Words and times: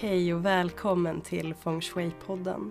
Hej 0.00 0.34
och 0.34 0.44
välkommen 0.44 1.20
till 1.20 1.54
Feng 1.54 1.80
Shui-podden. 1.80 2.70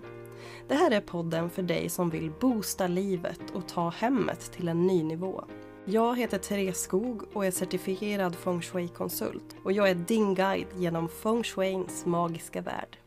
Det 0.68 0.74
här 0.74 0.90
är 0.90 1.00
podden 1.00 1.50
för 1.50 1.62
dig 1.62 1.88
som 1.88 2.10
vill 2.10 2.30
boosta 2.40 2.86
livet 2.86 3.40
och 3.54 3.68
ta 3.68 3.88
hemmet 3.88 4.52
till 4.52 4.68
en 4.68 4.86
ny 4.86 5.02
nivå. 5.02 5.44
Jag 5.84 6.18
heter 6.18 6.38
Therese 6.38 6.80
Skog 6.80 7.22
och 7.32 7.46
är 7.46 7.50
certifierad 7.50 8.36
Feng 8.36 8.62
Shui-konsult 8.62 9.56
och 9.64 9.72
jag 9.72 9.90
är 9.90 9.94
din 9.94 10.34
guide 10.34 10.66
genom 10.76 11.08
Feng 11.08 11.42
Shuins 11.42 12.06
magiska 12.06 12.60
värld. 12.60 12.98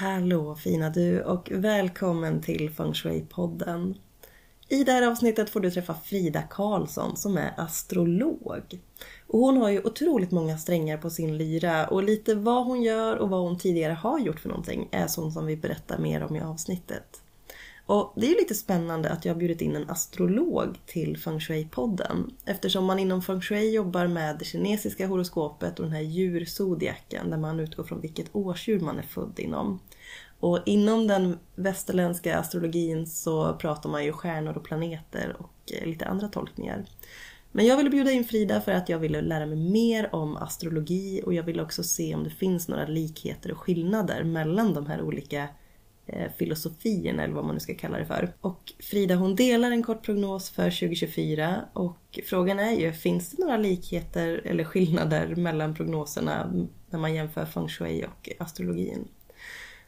Hallå 0.00 0.54
fina 0.54 0.90
du 0.90 1.22
och 1.22 1.50
välkommen 1.52 2.42
till 2.42 2.70
Feng 2.70 2.92
Shui-podden. 2.92 3.94
I 4.68 4.84
det 4.84 4.92
här 4.92 5.10
avsnittet 5.10 5.50
får 5.50 5.60
du 5.60 5.70
träffa 5.70 5.94
Frida 5.94 6.42
Karlsson 6.42 7.16
som 7.16 7.36
är 7.36 7.54
astrolog. 7.56 8.80
Och 9.26 9.38
hon 9.38 9.56
har 9.56 9.70
ju 9.70 9.82
otroligt 9.82 10.30
många 10.30 10.58
strängar 10.58 10.98
på 10.98 11.10
sin 11.10 11.38
lyra 11.38 11.86
och 11.86 12.02
lite 12.02 12.34
vad 12.34 12.66
hon 12.66 12.82
gör 12.82 13.16
och 13.16 13.30
vad 13.30 13.40
hon 13.40 13.58
tidigare 13.58 13.92
har 13.92 14.18
gjort 14.18 14.40
för 14.40 14.48
någonting 14.48 14.88
är 14.90 15.06
sånt 15.06 15.34
som 15.34 15.46
vi 15.46 15.56
berättar 15.56 15.98
mer 15.98 16.22
om 16.22 16.36
i 16.36 16.40
avsnittet. 16.40 17.22
Och 17.88 18.12
det 18.16 18.26
är 18.26 18.36
lite 18.36 18.54
spännande 18.54 19.10
att 19.10 19.24
jag 19.24 19.34
har 19.34 19.38
bjudit 19.38 19.60
in 19.60 19.76
en 19.76 19.90
astrolog 19.90 20.78
till 20.86 21.18
Feng 21.18 21.38
Shui-podden. 21.38 22.30
Eftersom 22.44 22.84
man 22.84 22.98
inom 22.98 23.22
Feng 23.22 23.40
Shui 23.40 23.74
jobbar 23.74 24.06
med 24.06 24.38
det 24.38 24.44
kinesiska 24.44 25.06
horoskopet 25.06 25.78
och 25.78 25.84
den 25.84 25.94
här 25.94 26.00
djurzodiaken 26.00 27.30
där 27.30 27.36
man 27.36 27.60
utgår 27.60 27.84
från 27.84 28.00
vilket 28.00 28.26
årsdjur 28.32 28.80
man 28.80 28.98
är 28.98 29.02
född 29.02 29.38
inom. 29.38 29.80
Och 30.40 30.58
inom 30.66 31.06
den 31.06 31.38
västerländska 31.54 32.38
astrologin 32.38 33.06
så 33.06 33.52
pratar 33.52 33.90
man 33.90 34.04
ju 34.04 34.12
stjärnor 34.12 34.56
och 34.56 34.64
planeter 34.64 35.36
och 35.38 35.72
eh, 35.72 35.86
lite 35.86 36.06
andra 36.06 36.28
tolkningar. 36.28 36.84
Men 37.52 37.66
jag 37.66 37.76
ville 37.76 37.90
bjuda 37.90 38.10
in 38.10 38.24
Frida 38.24 38.60
för 38.60 38.72
att 38.72 38.88
jag 38.88 38.98
ville 38.98 39.20
lära 39.20 39.46
mig 39.46 39.56
mer 39.56 40.14
om 40.14 40.36
astrologi 40.36 41.22
och 41.26 41.34
jag 41.34 41.42
ville 41.42 41.62
också 41.62 41.82
se 41.82 42.14
om 42.14 42.24
det 42.24 42.30
finns 42.30 42.68
några 42.68 42.86
likheter 42.86 43.52
och 43.52 43.58
skillnader 43.58 44.24
mellan 44.24 44.74
de 44.74 44.86
här 44.86 45.02
olika 45.02 45.48
Eh, 46.12 46.32
filosofin, 46.38 47.20
eller 47.20 47.34
vad 47.34 47.44
man 47.44 47.54
nu 47.54 47.60
ska 47.60 47.74
kalla 47.74 47.98
det 47.98 48.06
för. 48.06 48.32
Och 48.40 48.72
Frida 48.78 49.14
hon 49.14 49.36
delar 49.36 49.70
en 49.70 49.82
kort 49.82 50.02
prognos 50.02 50.50
för 50.50 50.70
2024 50.70 51.64
och 51.72 52.20
frågan 52.26 52.58
är 52.58 52.72
ju, 52.72 52.92
finns 52.92 53.30
det 53.30 53.42
några 53.42 53.56
likheter 53.56 54.42
eller 54.44 54.64
skillnader 54.64 55.34
mellan 55.36 55.74
prognoserna 55.74 56.52
när 56.90 56.98
man 56.98 57.14
jämför 57.14 57.46
feng 57.46 57.68
shui 57.68 58.04
och 58.04 58.28
astrologin? 58.38 59.08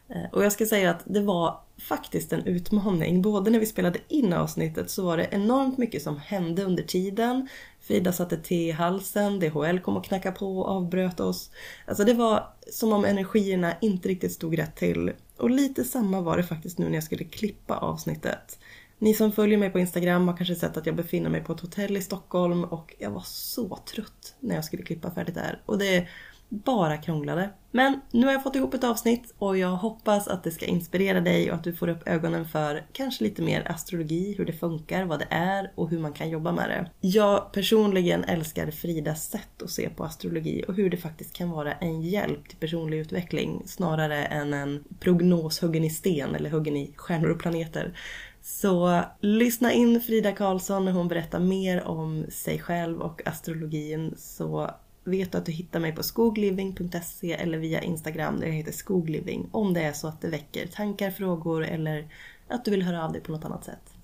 Eh, 0.09 0.31
och 0.33 0.45
jag 0.45 0.53
ska 0.53 0.67
säga 0.67 0.91
att 0.91 1.03
det 1.05 1.21
var 1.21 1.61
faktiskt 1.79 2.33
en 2.33 2.47
utmaning. 2.47 3.23
Både 3.23 3.51
när 3.51 3.61
vi 3.61 3.67
spelade 3.67 3.99
in 4.09 4.33
avsnittet 4.33 4.91
så 4.91 5.05
var 5.05 5.17
det 5.17 5.29
enormt 5.31 5.79
mycket 5.79 6.03
som 6.03 6.19
hände 6.19 6.65
under 6.65 6.83
tiden. 6.83 7.49
Frida 7.81 8.13
satte 8.13 8.37
te 8.37 8.69
i 8.69 8.71
halsen, 8.71 9.41
DHL 9.41 9.79
kom 9.79 9.97
och 9.97 10.05
knackade 10.05 10.37
på 10.37 10.59
och 10.59 10.69
avbröt 10.69 11.21
oss. 11.21 11.51
Alltså 11.87 12.05
det 12.05 12.15
var 12.15 12.49
som 12.71 12.93
om 12.93 13.05
energierna 13.05 13.75
inte 13.81 14.09
riktigt 14.09 14.33
stod 14.33 14.59
rätt 14.59 14.77
till. 14.77 15.13
Och 15.41 15.51
lite 15.51 15.85
samma 15.85 16.21
var 16.21 16.37
det 16.37 16.43
faktiskt 16.43 16.79
nu 16.79 16.89
när 16.89 16.95
jag 16.95 17.05
skulle 17.05 17.25
klippa 17.25 17.77
avsnittet. 17.77 18.59
Ni 18.99 19.15
som 19.15 19.33
följer 19.33 19.59
mig 19.59 19.71
på 19.71 19.79
Instagram 19.79 20.29
har 20.29 20.37
kanske 20.37 20.55
sett 20.55 20.77
att 20.77 20.87
jag 20.87 20.97
befinner 20.97 21.31
mig 21.31 21.45
på 21.45 21.53
ett 21.53 21.61
hotell 21.61 21.97
i 21.97 22.03
Stockholm 22.03 22.65
och 22.65 22.95
jag 22.99 23.11
var 23.11 23.25
så 23.27 23.79
trött 23.95 24.35
när 24.41 24.55
jag 24.55 24.65
skulle 24.65 24.83
klippa 24.83 25.11
färdigt 25.11 25.35
där. 25.35 25.63
Och 25.67 25.79
det 25.79 26.09
bara 26.51 26.97
krånglade. 26.97 27.51
Men 27.71 28.01
nu 28.11 28.27
har 28.27 28.33
jag 28.33 28.43
fått 28.43 28.57
ihop 28.57 28.75
ett 28.75 28.85
avsnitt 28.85 29.35
och 29.39 29.59
jag 29.59 29.77
hoppas 29.77 30.29
att 30.29 30.45
det 30.45 30.51
ska 30.51 30.67
inspirera 30.67 31.21
dig 31.21 31.51
och 31.51 31.57
att 31.57 31.65
du 31.65 31.73
får 31.73 31.89
upp 31.89 32.09
ögonen 32.09 32.49
för 32.49 32.87
kanske 32.93 33.25
lite 33.25 33.43
mer 33.43 33.71
astrologi, 33.71 34.35
hur 34.39 34.45
det 34.45 34.53
funkar, 34.53 35.05
vad 35.05 35.19
det 35.19 35.27
är 35.31 35.73
och 35.75 35.91
hur 35.91 35.99
man 35.99 36.13
kan 36.13 36.31
jobba 36.31 36.53
med 36.53 36.69
det. 36.69 37.09
Jag 37.09 37.53
personligen 37.53 38.25
älskar 38.25 38.71
Fridas 38.71 39.31
sätt 39.31 39.63
att 39.63 39.71
se 39.71 39.91
på 39.91 40.05
astrologi 40.05 40.65
och 40.69 40.75
hur 40.75 40.91
det 40.91 40.97
faktiskt 40.97 41.33
kan 41.33 41.51
vara 41.51 41.73
en 41.73 42.03
hjälp 42.03 42.49
till 42.49 42.59
personlig 42.59 42.99
utveckling 42.99 43.63
snarare 43.67 44.25
än 44.25 44.55
en 44.55 44.85
prognos 45.01 45.63
huggen 45.63 45.85
i 45.85 45.91
sten 45.91 46.35
eller 46.35 46.51
huggen 46.51 46.77
i 46.77 46.93
stjärnor 46.97 47.31
och 47.31 47.41
planeter. 47.41 47.99
Så 48.43 49.01
lyssna 49.21 49.73
in 49.73 50.01
Frida 50.01 50.33
Karlsson 50.33 50.85
när 50.85 50.93
hon 50.93 51.09
berättar 51.09 51.41
mer 51.41 51.83
om 51.83 52.27
sig 52.31 52.59
själv 52.59 53.01
och 53.01 53.27
astrologin 53.27 54.15
så 54.19 54.71
vet 55.05 55.33
du 55.33 55.39
att 55.39 55.47
du 55.47 55.53
hittar 55.53 55.81
mig 55.81 55.95
på 55.95 56.03
skogliving.se 56.03 57.33
eller 57.33 57.59
via 57.59 57.81
Instagram 57.81 58.41
där 58.41 58.47
jag 58.47 58.55
heter 58.55 58.73
skogliving 58.73 59.49
om 59.53 59.75
det 59.75 59.83
är 59.83 59.93
så 59.93 60.09
att 60.09 60.21
det 60.21 60.29
väcker 60.29 60.67
tankar, 60.67 61.11
frågor 61.11 61.65
eller 61.65 62.09
att 62.49 62.65
du 62.65 62.71
vill 62.71 62.83
höra 62.83 63.05
av 63.05 63.13
dig 63.13 63.23
på 63.23 63.33
något 63.33 63.45
annat 63.45 63.65
sätt. 63.65 63.95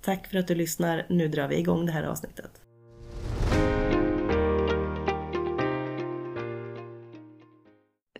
Tack 0.00 0.26
för 0.26 0.38
att 0.38 0.48
du 0.48 0.54
lyssnar. 0.54 1.06
Nu 1.08 1.28
drar 1.28 1.48
vi 1.48 1.58
igång 1.58 1.86
det 1.86 1.92
här 1.92 2.04
avsnittet. 2.04 2.60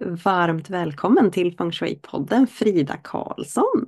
Varmt 0.00 0.70
välkommen 0.70 1.30
till 1.30 1.56
Feng 1.56 1.70
Shui-podden 1.70 2.46
Frida 2.46 2.96
Karlsson. 2.96 3.86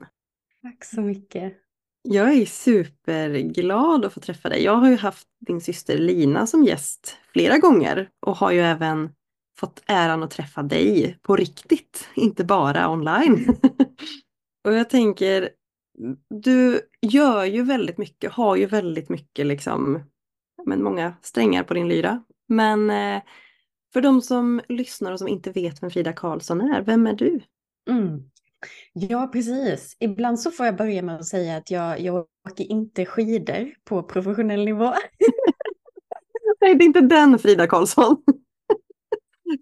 Tack 0.62 0.84
så 0.84 1.00
mycket. 1.00 1.63
Jag 2.09 2.34
är 2.34 2.47
superglad 2.47 4.04
att 4.04 4.12
få 4.12 4.20
träffa 4.20 4.48
dig. 4.48 4.62
Jag 4.62 4.76
har 4.76 4.91
ju 4.91 4.97
haft 4.97 5.28
din 5.47 5.60
syster 5.60 5.98
Lina 5.98 6.47
som 6.47 6.65
gäst 6.65 7.19
flera 7.32 7.59
gånger 7.59 8.09
och 8.26 8.37
har 8.37 8.50
ju 8.50 8.60
även 8.60 9.10
fått 9.59 9.82
äran 9.87 10.22
att 10.22 10.31
träffa 10.31 10.62
dig 10.62 11.19
på 11.22 11.37
riktigt, 11.37 12.09
inte 12.15 12.44
bara 12.44 12.91
online. 12.91 13.56
och 14.65 14.75
jag 14.75 14.91
tänker, 14.91 15.48
du 16.28 16.81
gör 17.03 17.44
ju 17.44 17.62
väldigt 17.62 17.98
mycket, 17.98 18.32
har 18.32 18.56
ju 18.56 18.66
väldigt 18.66 19.09
mycket 19.09 19.47
liksom, 19.47 20.00
men 20.65 20.82
många 20.82 21.15
strängar 21.22 21.65
på 21.65 21.75
din 21.75 21.88
lyra. 21.88 22.25
Men 22.48 22.91
eh, 22.91 23.22
för 23.92 24.00
de 24.00 24.22
som 24.22 24.60
lyssnar 24.69 25.12
och 25.12 25.19
som 25.19 25.28
inte 25.28 25.50
vet 25.50 25.82
vem 25.82 25.91
Frida 25.91 26.12
Karlsson 26.12 26.60
är, 26.60 26.82
vem 26.82 27.06
är 27.06 27.15
du? 27.15 27.41
Mm. 27.91 28.31
Ja, 28.92 29.30
precis. 29.32 29.97
Ibland 30.00 30.41
så 30.41 30.50
får 30.50 30.66
jag 30.66 30.76
börja 30.76 31.02
med 31.02 31.16
att 31.16 31.26
säga 31.26 31.56
att 31.56 31.70
jag, 31.70 32.00
jag 32.00 32.26
åker 32.50 32.64
inte 32.64 33.06
skidor 33.06 33.75
på 33.84 34.02
professionell 34.02 34.64
nivå. 34.64 34.84
Nej, 36.60 36.74
det 36.74 36.84
är 36.84 36.86
inte 36.86 37.00
den 37.00 37.38
Frida 37.38 37.66
Karlsson. 37.66 38.16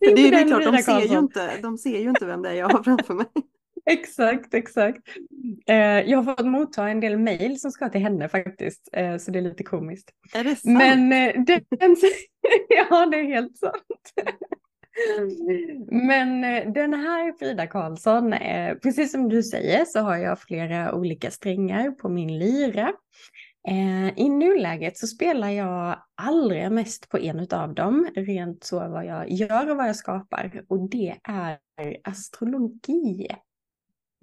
Det 0.00 0.06
är, 0.06 0.16
det 0.16 0.38
är 0.38 0.46
klart, 0.46 0.64
de 0.64 0.82
ser, 0.82 1.12
ju 1.12 1.18
inte, 1.18 1.60
de 1.62 1.78
ser 1.78 1.98
ju 1.98 2.08
inte 2.08 2.26
vem 2.26 2.42
det 2.42 2.48
är 2.48 2.52
jag 2.52 2.68
har 2.68 2.82
framför 2.82 3.14
mig. 3.14 3.26
exakt, 3.90 4.54
exakt. 4.54 5.08
Eh, 5.66 5.76
jag 5.76 6.22
har 6.22 6.36
fått 6.36 6.46
motta 6.46 6.88
en 6.88 7.00
del 7.00 7.18
mejl 7.18 7.60
som 7.60 7.70
ska 7.70 7.88
till 7.88 8.00
henne 8.00 8.28
faktiskt, 8.28 8.88
eh, 8.92 9.16
så 9.16 9.30
det 9.30 9.38
är 9.38 9.42
lite 9.42 9.64
komiskt. 9.64 10.10
Är 10.34 10.44
det 10.44 10.56
sant? 10.56 10.78
Men 10.78 11.12
eh, 11.12 11.44
den, 11.44 11.60
ja, 12.68 13.06
det 13.06 13.16
är 13.16 13.24
helt 13.24 13.56
sant. 13.56 14.12
Men 15.90 16.44
eh, 16.44 16.72
den 16.72 16.94
här 16.94 17.32
Frida 17.38 17.66
Karlsson, 17.66 18.32
eh, 18.32 18.74
precis 18.74 19.12
som 19.12 19.28
du 19.28 19.42
säger 19.42 19.84
så 19.84 20.00
har 20.00 20.16
jag 20.16 20.40
flera 20.40 20.94
olika 20.94 21.30
strängar 21.30 21.90
på 21.90 22.08
min 22.08 22.38
lyra. 22.38 22.92
Eh, 23.68 24.18
I 24.18 24.28
nuläget 24.28 24.98
så 24.98 25.06
spelar 25.06 25.50
jag 25.50 26.02
allra 26.14 26.70
mest 26.70 27.08
på 27.08 27.18
en 27.18 27.46
av 27.50 27.74
dem, 27.74 28.08
rent 28.14 28.64
så 28.64 28.88
vad 28.88 29.06
jag 29.06 29.30
gör 29.30 29.70
och 29.70 29.76
vad 29.76 29.88
jag 29.88 29.96
skapar. 29.96 30.64
Och 30.68 30.90
det 30.90 31.16
är 31.22 31.58
astrologi. 32.04 33.28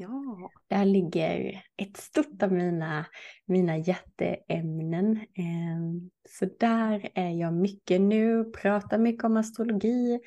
Ja. 0.02 0.52
Där 0.68 0.86
ligger 0.86 1.64
ett 1.78 1.98
stort 1.98 2.44
av 2.44 2.52
mina, 2.52 3.06
mina 3.46 3.78
hjärteämnen. 3.78 5.20
Ehm, 5.34 6.10
så 6.30 6.46
där 6.60 7.10
är 7.16 7.30
jag 7.30 7.54
mycket 7.54 8.02
nu, 8.02 8.44
pratar 8.44 8.98
mycket 8.98 9.24
om 9.24 9.38
astrologi, 9.38 10.20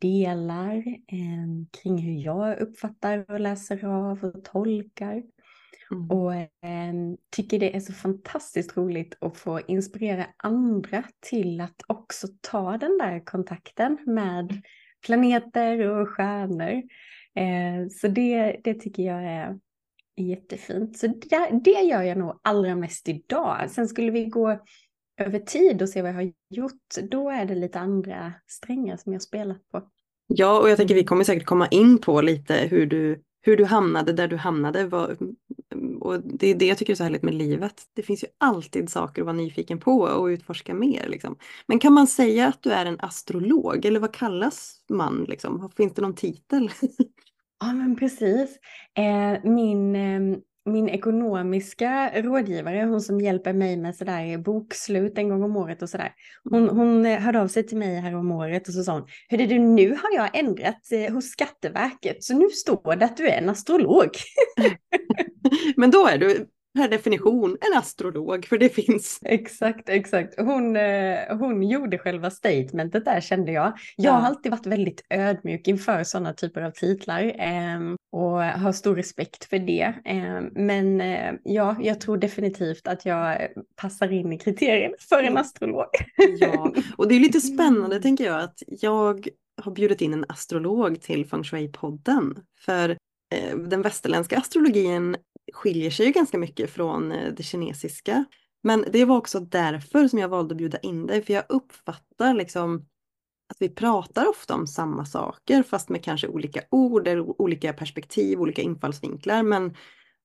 delar 0.00 0.84
ehm, 1.12 1.66
kring 1.82 1.98
hur 1.98 2.24
jag 2.24 2.58
uppfattar 2.58 3.30
och 3.30 3.40
läser 3.40 3.84
av 3.84 4.24
och 4.24 4.44
tolkar. 4.44 5.22
Mm. 5.90 6.10
Och 6.10 6.34
eh, 6.34 6.94
tycker 7.30 7.58
det 7.58 7.76
är 7.76 7.80
så 7.80 7.92
fantastiskt 7.92 8.76
roligt 8.76 9.16
att 9.20 9.36
få 9.36 9.60
inspirera 9.60 10.26
andra 10.36 11.04
till 11.20 11.60
att 11.60 11.82
också 11.86 12.26
ta 12.40 12.78
den 12.78 12.98
där 12.98 13.24
kontakten 13.24 13.98
med 14.06 14.62
planeter 15.06 15.88
och 15.88 16.08
stjärnor. 16.08 16.82
Eh, 17.36 17.88
så 17.90 18.08
det, 18.08 18.60
det 18.64 18.74
tycker 18.74 19.02
jag 19.02 19.24
är 19.24 19.58
jättefint. 20.16 20.98
Så 20.98 21.06
det, 21.06 21.60
det 21.64 21.80
gör 21.80 22.02
jag 22.02 22.18
nog 22.18 22.40
allra 22.42 22.76
mest 22.76 23.08
idag. 23.08 23.70
Sen 23.70 23.88
skulle 23.88 24.10
vi 24.10 24.24
gå 24.24 24.58
över 25.16 25.38
tid 25.38 25.82
och 25.82 25.88
se 25.88 26.02
vad 26.02 26.10
jag 26.10 26.16
har 26.16 26.32
gjort, 26.50 27.10
då 27.10 27.30
är 27.30 27.44
det 27.44 27.54
lite 27.54 27.78
andra 27.78 28.32
strängar 28.46 28.96
som 28.96 29.12
jag 29.12 29.22
spelat 29.22 29.68
på. 29.72 29.82
Ja, 30.26 30.60
och 30.60 30.70
jag 30.70 30.76
tänker 30.76 30.94
vi 30.94 31.04
kommer 31.04 31.24
säkert 31.24 31.46
komma 31.46 31.68
in 31.68 31.98
på 31.98 32.20
lite 32.20 32.54
hur 32.54 32.86
du, 32.86 33.22
hur 33.42 33.56
du 33.56 33.64
hamnade 33.64 34.12
där 34.12 34.28
du 34.28 34.36
hamnade. 34.36 34.90
Och 36.04 36.20
det 36.20 36.46
är 36.46 36.54
det 36.54 36.66
jag 36.66 36.78
tycker 36.78 36.92
är 36.92 36.96
så 36.96 37.02
härligt 37.02 37.22
med 37.22 37.34
livet. 37.34 37.82
Det 37.94 38.02
finns 38.02 38.24
ju 38.24 38.28
alltid 38.38 38.90
saker 38.90 39.22
att 39.22 39.26
vara 39.26 39.36
nyfiken 39.36 39.78
på 39.80 40.00
och 40.00 40.26
utforska 40.26 40.74
mer. 40.74 41.08
Liksom. 41.08 41.36
Men 41.66 41.78
kan 41.78 41.92
man 41.92 42.06
säga 42.06 42.48
att 42.48 42.62
du 42.62 42.72
är 42.72 42.86
en 42.86 43.00
astrolog 43.00 43.84
eller 43.84 44.00
vad 44.00 44.14
kallas 44.14 44.84
man? 44.88 45.24
Liksom? 45.28 45.70
Finns 45.76 45.94
det 45.94 46.02
någon 46.02 46.14
titel? 46.14 46.70
Ja 47.60 47.72
men 47.72 47.96
precis. 47.96 48.58
Eh, 48.98 49.50
min, 49.50 49.96
eh, 49.96 50.38
min 50.66 50.88
ekonomiska 50.88 52.10
rådgivare, 52.14 52.84
hon 52.84 53.00
som 53.00 53.20
hjälper 53.20 53.52
mig 53.52 53.76
med 53.76 53.96
sådär 53.96 54.38
bokslut 54.38 55.18
en 55.18 55.28
gång 55.28 55.42
om 55.42 55.56
året 55.56 55.82
och 55.82 55.90
sådär. 55.90 56.12
Hon, 56.50 56.62
mm. 56.62 56.76
hon 56.76 57.06
eh, 57.06 57.18
hörde 57.18 57.40
av 57.40 57.48
sig 57.48 57.66
till 57.66 57.78
mig 57.78 58.00
här 58.00 58.14
om 58.14 58.32
året 58.32 58.68
och 58.68 58.74
så 58.74 58.84
sa 58.84 58.92
hon, 58.92 59.06
hur 59.28 59.40
är 59.40 59.46
det 59.46 59.58
nu 59.58 59.90
har 59.90 60.14
jag 60.14 60.38
ändrat 60.38 60.92
eh, 60.92 61.14
hos 61.14 61.24
Skatteverket 61.24 62.24
så 62.24 62.38
nu 62.38 62.48
står 62.48 62.96
det 62.96 63.04
att 63.04 63.16
du 63.16 63.28
är 63.28 63.38
en 63.38 63.48
astrolog. 63.48 64.10
Men 65.76 65.90
då 65.90 66.06
är 66.06 66.18
du 66.18 66.46
per 66.74 66.88
definition 66.88 67.56
en 67.60 67.78
astrolog, 67.78 68.46
för 68.46 68.58
det 68.58 68.68
finns. 68.68 69.20
Exakt, 69.24 69.88
exakt. 69.88 70.40
Hon, 70.40 70.76
eh, 70.76 71.36
hon 71.36 71.62
gjorde 71.62 71.98
själva 71.98 72.30
statementet 72.30 73.04
där 73.04 73.20
kände 73.20 73.52
jag. 73.52 73.72
Jag 73.96 74.12
har 74.12 74.26
alltid 74.26 74.50
varit 74.50 74.66
väldigt 74.66 75.06
ödmjuk 75.10 75.68
inför 75.68 76.04
sådana 76.04 76.32
typer 76.32 76.62
av 76.62 76.70
titlar 76.70 77.22
eh, 77.22 77.94
och 78.12 78.42
har 78.42 78.72
stor 78.72 78.96
respekt 78.96 79.44
för 79.44 79.58
det. 79.58 79.94
Eh, 80.04 80.40
men 80.52 81.00
eh, 81.00 81.32
ja, 81.44 81.76
jag 81.80 82.00
tror 82.00 82.16
definitivt 82.16 82.88
att 82.88 83.06
jag 83.06 83.48
passar 83.76 84.12
in 84.12 84.32
i 84.32 84.38
kriterierna 84.38 84.94
för 85.08 85.22
en 85.22 85.36
astrolog. 85.36 85.88
ja, 86.38 86.72
och 86.96 87.08
det 87.08 87.14
är 87.14 87.20
lite 87.20 87.40
spännande 87.40 88.00
tänker 88.00 88.24
jag 88.24 88.40
att 88.40 88.62
jag 88.66 89.28
har 89.62 89.72
bjudit 89.72 90.00
in 90.00 90.12
en 90.12 90.24
astrolog 90.28 91.00
till 91.00 91.26
Feng 91.26 91.42
Shui-podden. 91.42 92.36
För 92.60 92.90
eh, 93.34 93.56
den 93.56 93.82
västerländska 93.82 94.38
astrologin 94.38 95.16
skiljer 95.52 95.90
sig 95.90 96.06
ju 96.06 96.12
ganska 96.12 96.38
mycket 96.38 96.70
från 96.70 97.12
eh, 97.12 97.32
det 97.32 97.42
kinesiska. 97.42 98.24
Men 98.62 98.84
det 98.92 99.04
var 99.04 99.16
också 99.16 99.40
därför 99.40 100.08
som 100.08 100.18
jag 100.18 100.28
valde 100.28 100.52
att 100.52 100.58
bjuda 100.58 100.78
in 100.78 101.06
dig, 101.06 101.22
för 101.22 101.32
jag 101.32 101.44
uppfattar 101.48 102.34
liksom 102.34 102.86
att 103.50 103.56
vi 103.60 103.68
pratar 103.68 104.28
ofta 104.28 104.54
om 104.54 104.66
samma 104.66 105.06
saker 105.06 105.62
fast 105.62 105.88
med 105.88 106.04
kanske 106.04 106.28
olika 106.28 106.60
ord 106.70 107.08
olika 107.38 107.72
perspektiv, 107.72 108.40
olika 108.40 108.62
infallsvinklar. 108.62 109.42
Men 109.42 109.76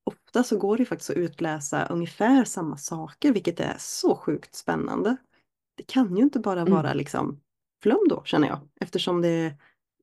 ofta 0.04 0.44
så 0.44 0.58
går 0.58 0.78
det 0.78 0.86
faktiskt 0.86 1.10
att 1.10 1.18
utläsa 1.18 1.86
ungefär 1.86 2.44
samma 2.44 2.78
saker, 2.78 3.34
vilket 3.34 3.60
är 3.60 3.76
så 3.80 4.16
sjukt 4.16 4.56
spännande. 4.56 5.18
Det 5.78 5.84
kan 5.84 6.18
ju 6.18 6.24
inte 6.24 6.40
bara 6.40 6.62
mm. 6.62 6.74
vara 6.74 6.94
liksom 6.94 7.42
flum 7.84 8.08
då, 8.10 8.24
känner 8.26 8.48
jag, 8.48 8.60
eftersom 8.82 9.22
det, 9.22 9.54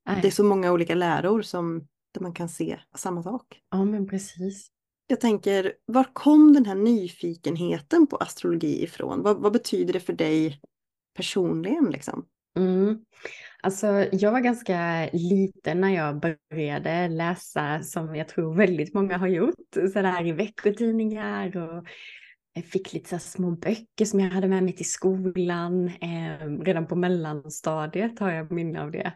det 0.05 0.27
är 0.27 0.31
så 0.31 0.45
många 0.45 0.73
olika 0.73 0.95
läror 0.95 1.43
som 1.43 1.87
där 2.15 2.21
man 2.21 2.33
kan 2.33 2.49
se 2.49 2.81
samma 2.95 3.23
sak. 3.23 3.63
Ja, 3.71 3.85
men 3.85 4.09
precis. 4.09 4.71
Jag 5.07 5.21
tänker, 5.21 5.73
var 5.87 6.05
kom 6.13 6.53
den 6.53 6.67
här 6.67 6.75
nyfikenheten 6.75 8.07
på 8.07 8.17
astrologi 8.17 8.83
ifrån? 8.83 9.23
Vad, 9.23 9.37
vad 9.37 9.53
betyder 9.53 9.93
det 9.93 10.01
för 10.01 10.13
dig 10.13 10.61
personligen? 11.17 11.91
Liksom? 11.91 12.27
Mm. 12.57 12.99
Alltså, 13.63 13.87
jag 14.13 14.33
var 14.33 14.41
ganska 14.41 15.09
liten 15.13 15.81
när 15.81 15.95
jag 15.95 16.21
började 16.51 17.09
läsa, 17.09 17.83
som 17.83 18.17
jag 18.17 18.29
tror 18.29 18.55
väldigt 18.55 18.95
många 18.95 19.19
har 19.19 19.29
gjort, 19.29 19.75
sådär 19.75 20.27
i 20.27 20.33
veckotidningar 20.33 21.57
och 21.57 21.87
jag 22.53 22.65
fick 22.65 22.93
lite 22.93 23.09
så 23.09 23.19
små 23.19 23.51
böcker 23.51 24.05
som 24.05 24.21
jag 24.21 24.31
hade 24.31 24.49
med 24.49 24.63
mig 24.63 24.77
till 24.77 24.91
skolan. 24.91 25.89
Eh, 25.89 26.49
redan 26.61 26.87
på 26.87 26.97
mellanstadiet 26.97 28.19
har 28.19 28.31
jag 28.31 28.53
minne 28.53 28.83
av 28.83 28.91
det. 28.91 29.13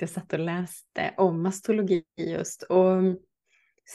Jag 0.00 0.10
satt 0.10 0.32
och 0.32 0.38
läste 0.38 1.14
om 1.16 1.46
astrologi 1.46 2.04
just. 2.16 2.62
Och 2.62 3.02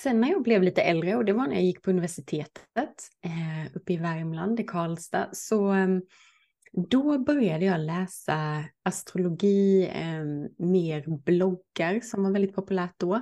Sen 0.04 0.22
när 0.22 0.32
jag 0.32 0.44
blev 0.44 0.64
lite 0.64 0.82
äldre, 0.82 1.16
och 1.16 1.26
det 1.26 1.34
var 1.34 1.48
när 1.48 1.56
jag 1.56 1.64
gick 1.64 1.82
på 1.82 1.90
universitetet 1.90 3.10
eh, 3.26 3.76
uppe 3.76 3.94
i 3.94 3.98
Värmland, 3.98 4.60
i 4.60 4.64
Karlstad, 4.64 5.30
så 5.32 5.74
eh, 5.74 5.88
då 6.90 7.20
började 7.20 7.66
jag 7.66 7.80
läsa 7.80 8.66
astrologi, 8.84 9.88
eh, 9.88 10.66
mer 10.66 11.18
bloggar 11.18 12.00
som 12.00 12.24
var 12.24 12.32
väldigt 12.32 12.56
populärt 12.56 12.94
då. 12.98 13.16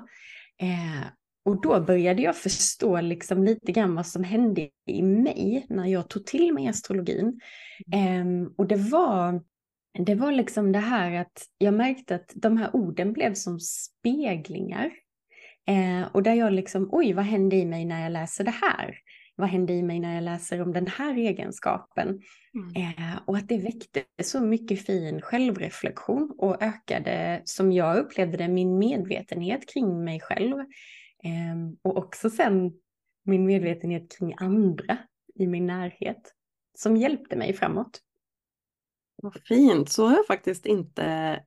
Eh, 0.61 1.07
och 1.45 1.61
då 1.61 1.81
började 1.81 2.21
jag 2.21 2.37
förstå 2.37 3.01
liksom 3.01 3.43
lite 3.43 3.71
grann 3.71 3.95
vad 3.95 4.07
som 4.07 4.23
hände 4.23 4.69
i 4.87 5.01
mig 5.01 5.65
när 5.69 5.85
jag 5.85 6.09
tog 6.09 6.25
till 6.25 6.53
mig 6.53 6.67
astrologin. 6.67 7.39
Eh, 7.93 8.51
och 8.57 8.67
det 8.67 8.75
var, 8.75 9.43
det 9.99 10.15
var 10.15 10.31
liksom 10.31 10.71
det 10.71 10.79
här 10.79 11.21
att 11.21 11.47
jag 11.57 11.73
märkte 11.73 12.15
att 12.15 12.31
de 12.35 12.57
här 12.57 12.75
orden 12.75 13.13
blev 13.13 13.33
som 13.33 13.59
speglingar 13.59 14.91
Eh, 15.67 16.07
och 16.11 16.23
där 16.23 16.33
jag 16.33 16.53
liksom, 16.53 16.89
oj, 16.91 17.13
vad 17.13 17.25
hände 17.25 17.55
i 17.55 17.65
mig 17.65 17.85
när 17.85 18.03
jag 18.03 18.11
läser 18.11 18.43
det 18.43 18.51
här? 18.61 18.97
Vad 19.35 19.49
hände 19.49 19.73
i 19.73 19.83
mig 19.83 19.99
när 19.99 20.15
jag 20.15 20.23
läser 20.23 20.61
om 20.61 20.73
den 20.73 20.87
här 20.87 21.17
egenskapen? 21.17 22.21
Mm. 22.53 22.75
Eh, 22.75 23.19
och 23.25 23.37
att 23.37 23.47
det 23.47 23.57
väckte 23.57 24.03
så 24.23 24.41
mycket 24.41 24.85
fin 24.85 25.21
självreflektion 25.21 26.35
och 26.37 26.63
ökade, 26.63 27.41
som 27.45 27.71
jag 27.71 27.97
upplevde 27.97 28.37
det, 28.37 28.47
min 28.47 28.77
medvetenhet 28.77 29.73
kring 29.73 30.03
mig 30.03 30.19
själv. 30.19 30.59
Eh, 31.23 31.55
och 31.81 31.97
också 31.97 32.29
sen 32.29 32.71
min 33.25 33.45
medvetenhet 33.45 34.17
kring 34.17 34.33
andra 34.37 34.97
i 35.35 35.47
min 35.47 35.67
närhet 35.67 36.33
som 36.77 36.97
hjälpte 36.97 37.35
mig 37.35 37.53
framåt. 37.53 38.01
Vad 39.15 39.41
fint, 39.47 39.89
så 39.89 40.07
har 40.07 40.15
jag 40.15 40.27
faktiskt 40.27 40.65
inte 40.65 41.39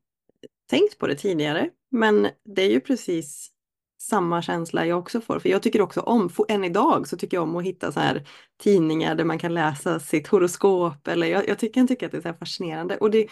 tänkt 0.70 0.98
på 0.98 1.06
det 1.06 1.14
tidigare. 1.14 1.70
Men 1.90 2.28
det 2.44 2.62
är 2.62 2.70
ju 2.70 2.80
precis 2.80 3.50
samma 3.98 4.42
känsla 4.42 4.86
jag 4.86 4.98
också 4.98 5.20
får. 5.20 5.38
För 5.38 5.48
jag 5.48 5.62
tycker 5.62 5.80
också 5.80 6.00
om, 6.00 6.30
än 6.48 6.64
idag 6.64 7.08
så 7.08 7.16
tycker 7.16 7.36
jag 7.36 7.44
om 7.44 7.56
att 7.56 7.64
hitta 7.64 7.92
så 7.92 8.00
här 8.00 8.28
tidningar 8.62 9.14
där 9.14 9.24
man 9.24 9.38
kan 9.38 9.54
läsa 9.54 10.00
sitt 10.00 10.26
horoskop. 10.26 11.08
Eller 11.08 11.26
jag, 11.26 11.48
jag 11.48 11.58
tycker, 11.58 11.80
jag 11.80 11.88
tycker 11.88 12.06
att 12.06 12.12
det 12.12 12.18
är 12.18 12.32
så 12.32 12.38
fascinerande. 12.38 12.96
Och 12.96 13.10
det, 13.10 13.28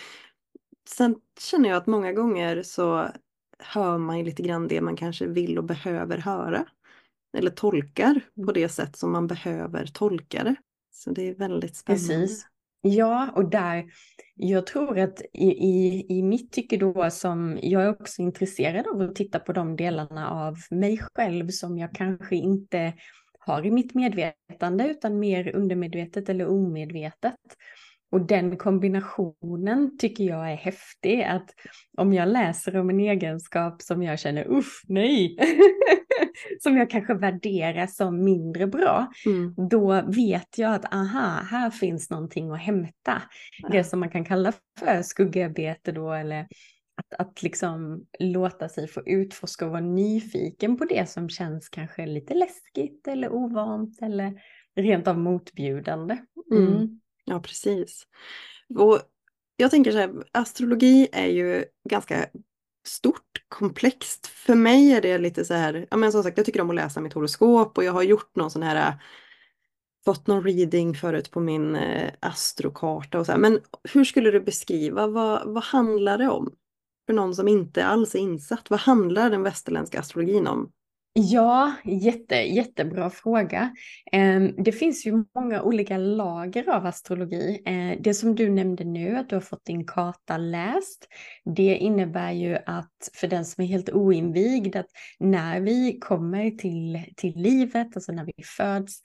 sen 0.89 1.17
känner 1.41 1.69
jag 1.69 1.77
att 1.77 1.87
många 1.87 2.13
gånger 2.13 2.63
så 2.63 3.09
hör 3.59 3.99
man 3.99 4.19
ju 4.19 4.25
lite 4.25 4.43
grann 4.43 4.69
det 4.69 4.81
man 4.81 4.97
kanske 4.97 5.27
vill 5.27 5.59
och 5.59 5.65
behöver 5.65 6.19
höra. 6.19 6.67
Eller 7.37 7.51
tolkar 7.51 8.21
på 8.47 8.53
det 8.53 8.69
sätt 8.69 8.97
som 8.97 9.13
man 9.13 9.27
behöver 9.27 9.87
tolka 9.87 10.45
det. 10.45 10.57
Så 10.93 11.11
det 11.11 11.29
är 11.29 11.35
väldigt 11.35 11.77
spännande. 11.77 12.15
Precis. 12.21 12.47
Ja, 12.87 13.31
och 13.35 13.51
där, 13.51 13.85
jag 14.35 14.67
tror 14.67 14.99
att 14.99 15.23
i, 15.33 15.47
i, 15.47 16.07
i 16.09 16.23
mitt 16.23 16.53
tycke 16.53 16.77
då 16.77 17.11
som 17.11 17.59
jag 17.63 17.83
är 17.83 17.91
också 17.91 18.23
intresserad 18.23 18.87
av 18.87 19.01
att 19.01 19.15
titta 19.17 19.39
på 19.39 19.53
de 19.53 19.77
delarna 19.77 20.31
av 20.31 20.57
mig 20.71 20.99
själv 21.15 21.49
som 21.49 21.79
jag 21.79 21.93
kanske 21.95 22.37
inte 22.37 22.93
har 23.39 23.67
i 23.67 23.71
mitt 23.71 23.95
medvetande 23.95 24.89
utan 24.89 25.19
mer 25.19 25.55
undermedvetet 25.57 26.29
eller 26.29 26.47
omedvetet. 26.47 27.41
Och 28.15 28.27
den 28.27 28.57
kombinationen 28.57 29.99
tycker 29.99 30.25
jag 30.25 30.53
är 30.53 30.57
häftig. 30.57 31.23
Att 31.23 31.51
om 31.97 32.13
jag 32.13 32.29
läser 32.29 32.77
om 32.77 32.91
en 32.91 33.01
egenskap 33.01 33.83
som 33.83 34.03
jag 34.03 34.19
känner, 34.19 34.47
uff, 34.49 34.83
nej, 34.89 35.37
som 36.61 36.77
jag 36.77 36.91
kanske 36.91 37.15
värderar 37.15 37.87
som 37.87 38.25
mindre 38.25 38.67
bra, 38.67 39.13
mm. 39.27 39.55
då 39.71 40.03
vet 40.07 40.59
jag 40.59 40.75
att 40.75 40.95
aha, 40.95 41.41
här 41.51 41.71
finns 41.71 42.11
någonting 42.11 42.51
att 42.51 42.61
hämta. 42.61 43.23
Ja. 43.63 43.69
Det 43.69 43.85
som 43.85 44.01
man 44.01 44.11
kan 44.11 44.25
kalla 44.25 44.53
för 44.79 45.03
skuggarbete 45.03 45.93
då, 45.93 46.13
eller 46.13 46.41
att, 46.97 47.15
att 47.19 47.43
liksom 47.43 48.05
låta 48.19 48.69
sig 48.69 48.89
få 48.89 49.03
utforska 49.07 49.65
och 49.65 49.71
vara 49.71 49.81
nyfiken 49.81 50.77
på 50.77 50.85
det 50.85 51.11
som 51.11 51.29
känns 51.29 51.69
kanske 51.69 52.07
lite 52.07 52.35
läskigt 52.35 53.09
eller 53.09 53.33
ovant 53.33 54.03
eller 54.03 54.41
rent 54.77 55.09
av 55.09 55.19
motbjudande. 55.19 56.19
Mm. 56.53 56.67
Mm. 56.67 57.01
Ja, 57.25 57.41
precis. 57.41 58.07
Och 58.79 59.01
jag 59.57 59.71
tänker 59.71 59.93
så 59.93 59.99
här, 59.99 60.25
astrologi 60.33 61.09
är 61.13 61.27
ju 61.27 61.65
ganska 61.89 62.27
stort, 62.87 63.45
komplext. 63.49 64.27
För 64.27 64.55
mig 64.55 64.93
är 64.93 65.01
det 65.01 65.19
lite 65.19 65.45
så 65.45 65.55
här, 65.55 65.87
ja 65.91 65.97
men 65.97 66.13
som 66.13 66.23
sagt 66.23 66.37
jag 66.37 66.47
tycker 66.47 66.61
om 66.61 66.71
att 66.71 66.77
läsa 66.77 67.01
mitt 67.01 67.13
horoskop 67.13 67.79
och 67.79 67.85
jag 67.85 67.93
har 67.93 68.03
gjort 68.03 68.37
någon 68.37 68.51
sån 68.51 68.63
här 68.63 68.99
fått 70.05 70.27
någon 70.27 70.45
reading 70.45 70.95
förut 70.95 71.31
på 71.31 71.41
min 71.41 71.77
eh, 71.77 72.13
astrokarta 72.21 73.19
och 73.19 73.27
så 73.27 73.33
här. 73.33 73.39
Men 73.39 73.61
hur 73.93 74.05
skulle 74.05 74.31
du 74.31 74.41
beskriva, 74.41 75.07
vad, 75.07 75.55
vad 75.55 75.65
handlar 75.65 76.19
det 76.19 76.29
om? 76.29 76.55
För 77.07 77.13
någon 77.13 77.35
som 77.35 77.49
inte 77.49 77.87
alls 77.87 78.15
är 78.15 78.19
insatt, 78.19 78.71
vad 78.71 78.81
handlar 78.81 79.31
den 79.31 79.43
västerländska 79.43 80.01
astrologin 80.01 80.47
om? 80.47 80.73
Ja, 81.17 81.73
jätte, 81.85 82.35
jättebra 82.35 83.11
fråga. 83.11 83.75
Ehm, 84.13 84.65
det 84.65 84.73
finns 84.73 85.07
ju 85.07 85.25
många 85.35 85.63
olika 85.63 85.97
lager 85.99 86.69
av 86.69 86.87
astrologi. 86.87 87.63
Eh, 87.67 88.01
det 88.03 88.15
som 88.15 88.35
du 88.35 88.51
nämnde 88.51 88.85
nu, 88.85 89.17
att 89.17 89.29
du 89.29 89.37
har 89.37 89.41
fått 89.41 89.65
din 89.65 89.87
karta 89.87 90.37
läst, 90.37 91.09
det 91.45 91.77
innebär 91.77 92.33
ju 92.33 92.59
att 92.67 93.11
för 93.13 93.27
den 93.27 93.45
som 93.45 93.65
är 93.65 93.69
helt 93.69 93.91
oinvigd, 93.91 94.77
att 94.77 94.87
när 95.19 95.61
vi 95.61 95.99
kommer 96.01 96.51
till, 96.51 97.05
till 97.17 97.37
livet, 97.37 97.97
alltså 97.97 98.13
när 98.13 98.25
vi 98.25 98.43
föds, 98.45 99.01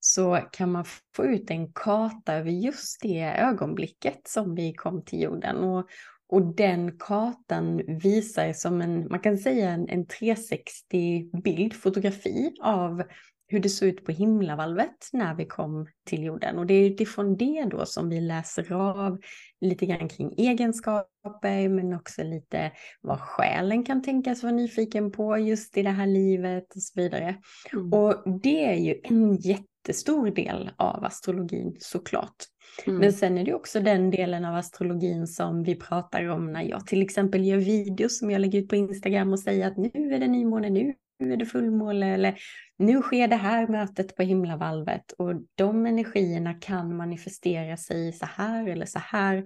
så 0.00 0.40
kan 0.52 0.72
man 0.72 0.84
få 1.16 1.24
ut 1.24 1.50
en 1.50 1.72
karta 1.72 2.34
över 2.34 2.50
just 2.50 3.00
det 3.02 3.22
ögonblicket 3.22 4.20
som 4.28 4.54
vi 4.54 4.74
kom 4.74 5.04
till 5.04 5.20
jorden. 5.20 5.56
Och, 5.56 5.86
och 6.30 6.54
den 6.54 6.98
kartan 6.98 7.82
visar 8.02 8.52
som 8.52 8.80
en, 8.80 9.08
man 9.10 9.20
kan 9.20 9.38
säga 9.38 9.70
en, 9.70 9.88
en 9.88 10.06
360 10.06 11.42
bild, 11.42 11.74
fotografi 11.74 12.54
av 12.60 13.02
hur 13.50 13.60
det 13.60 13.68
såg 13.68 13.88
ut 13.88 14.04
på 14.04 14.12
himlavalvet 14.12 15.08
när 15.12 15.34
vi 15.34 15.46
kom 15.46 15.86
till 16.06 16.24
jorden. 16.24 16.58
Och 16.58 16.66
det 16.66 16.74
är 16.74 16.90
utifrån 16.90 17.36
det 17.36 17.64
då 17.70 17.86
som 17.86 18.08
vi 18.08 18.20
läser 18.20 18.72
av 18.72 19.20
lite 19.60 19.86
grann 19.86 20.08
kring 20.08 20.34
egenskaper 20.36 21.68
men 21.68 21.94
också 21.94 22.22
lite 22.22 22.72
vad 23.00 23.20
själen 23.20 23.84
kan 23.84 24.02
tänkas 24.02 24.42
vara 24.42 24.52
nyfiken 24.52 25.12
på 25.12 25.38
just 25.38 25.76
i 25.76 25.82
det 25.82 25.90
här 25.90 26.06
livet 26.06 26.74
och 26.74 26.82
så 26.82 27.00
vidare. 27.00 27.36
Mm. 27.72 27.92
Och 27.92 28.40
det 28.42 28.64
är 28.64 28.76
ju 28.76 29.00
en 29.02 29.36
jättestor 29.36 30.30
del 30.30 30.70
av 30.76 31.04
astrologin 31.04 31.76
såklart. 31.78 32.36
Mm. 32.86 32.98
Men 32.98 33.12
sen 33.12 33.38
är 33.38 33.44
det 33.44 33.54
också 33.54 33.80
den 33.80 34.10
delen 34.10 34.44
av 34.44 34.54
astrologin 34.54 35.26
som 35.26 35.62
vi 35.62 35.74
pratar 35.76 36.28
om 36.28 36.52
när 36.52 36.62
jag 36.62 36.86
till 36.86 37.02
exempel 37.02 37.44
gör 37.44 37.56
videos 37.56 38.18
som 38.18 38.30
jag 38.30 38.40
lägger 38.40 38.58
ut 38.58 38.68
på 38.68 38.76
Instagram 38.76 39.32
och 39.32 39.40
säger 39.40 39.66
att 39.66 39.76
nu 39.76 40.14
är 40.14 40.18
det 40.18 40.28
nymåne, 40.28 40.70
nu 40.70 40.94
är 41.32 41.36
det 41.36 41.46
fullmåne 41.46 42.14
eller 42.14 42.38
nu 42.78 43.02
sker 43.02 43.28
det 43.28 43.36
här 43.36 43.68
mötet 43.68 44.16
på 44.16 44.22
himlavalvet 44.22 45.12
och 45.12 45.34
de 45.54 45.86
energierna 45.86 46.54
kan 46.54 46.96
manifestera 46.96 47.76
sig 47.76 48.12
så 48.12 48.26
här 48.26 48.68
eller 48.68 48.86
så 48.86 48.98
här. 48.98 49.44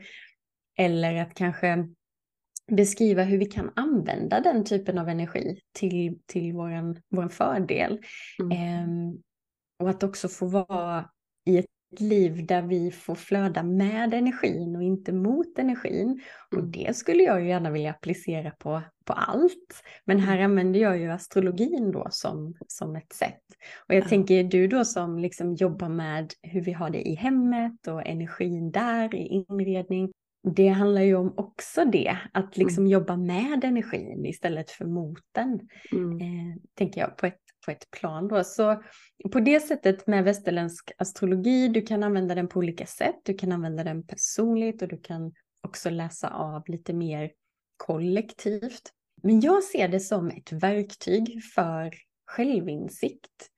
Eller 0.79 1.15
att 1.15 1.35
kanske 1.35 1.89
beskriva 2.73 3.23
hur 3.23 3.39
vi 3.39 3.47
kan 3.47 3.71
använda 3.77 4.41
den 4.41 4.65
typen 4.65 4.99
av 4.99 5.09
energi 5.09 5.61
till, 5.73 6.19
till 6.27 6.53
våran, 6.53 7.03
våran 7.09 7.31
fördel. 7.31 8.01
Mm. 8.41 8.59
Ehm, 8.59 9.23
och 9.79 9.91
att 9.91 10.03
också 10.03 10.29
få 10.29 10.47
vara 10.47 11.11
i 11.47 11.59
ett 11.59 11.67
liv 12.01 12.47
där 12.47 12.63
vi 12.63 12.91
får 12.91 13.15
flöda 13.15 13.63
med 13.63 14.15
energin 14.15 14.77
och 14.77 14.83
inte 14.83 15.13
mot 15.13 15.59
energin. 15.59 16.21
Och 16.51 16.59
mm. 16.59 16.71
det 16.71 16.97
skulle 16.97 17.23
jag 17.23 17.41
ju 17.41 17.49
gärna 17.49 17.71
vilja 17.71 17.91
applicera 17.91 18.51
på, 18.51 18.83
på 19.05 19.13
allt. 19.13 19.83
Men 20.05 20.19
här 20.19 20.37
mm. 20.37 20.51
använder 20.51 20.81
jag 20.81 20.99
ju 20.99 21.11
astrologin 21.11 21.93
då 21.93 22.07
som, 22.11 22.55
som 22.67 22.97
ett 22.97 23.13
sätt. 23.13 23.43
Och 23.89 23.95
jag 23.95 24.05
ja. 24.05 24.09
tänker 24.09 24.45
du 24.45 24.67
då 24.67 24.85
som 24.85 25.19
liksom 25.19 25.55
jobbar 25.55 25.89
med 25.89 26.33
hur 26.43 26.61
vi 26.61 26.73
har 26.73 26.91
det 26.91 27.09
i 27.09 27.15
hemmet 27.15 27.87
och 27.89 28.07
energin 28.07 28.71
där 28.71 29.15
i 29.15 29.45
inredning. 29.49 30.13
Det 30.57 30.69
handlar 30.69 31.03
ju 31.03 31.15
om 31.15 31.35
också 31.37 31.85
det, 31.85 32.19
att 32.33 32.57
liksom 32.57 32.83
mm. 32.83 32.93
jobba 32.93 33.17
med 33.17 33.65
energin 33.65 34.27
istället 34.27 34.71
för 34.71 34.85
mot 34.85 35.23
den. 35.33 35.61
Mm. 35.93 36.21
Eh, 36.21 36.57
tänker 36.75 37.01
jag 37.01 37.17
på 37.17 37.27
ett 37.27 37.44
på 37.65 37.71
ett 37.71 37.91
plan 37.91 38.29
då. 38.29 38.45
Så 38.45 38.83
på 39.33 39.41
det 39.41 39.61
sättet 39.61 40.07
med 40.07 40.25
västerländsk 40.25 40.93
astrologi, 40.99 41.69
du 41.69 41.83
kan 41.83 42.03
använda 42.03 42.35
den 42.35 42.49
på 42.49 42.59
olika 42.59 42.87
sätt. 42.87 43.21
Du 43.23 43.35
kan 43.35 43.53
använda 43.53 43.85
den 43.85 44.07
personligt 44.07 44.83
och 44.83 44.89
du 44.89 44.99
kan 44.99 45.33
också 45.63 45.91
läsa 45.91 46.31
av 46.31 46.63
lite 46.67 46.93
mer 46.93 47.31
kollektivt. 47.77 48.93
Men 49.23 49.41
jag 49.41 49.65
ser 49.65 49.89
det 49.89 50.01
som 50.01 50.31
ett 50.31 50.53
verktyg 50.53 51.43
för 51.55 51.95
självinsikt. 52.27 53.51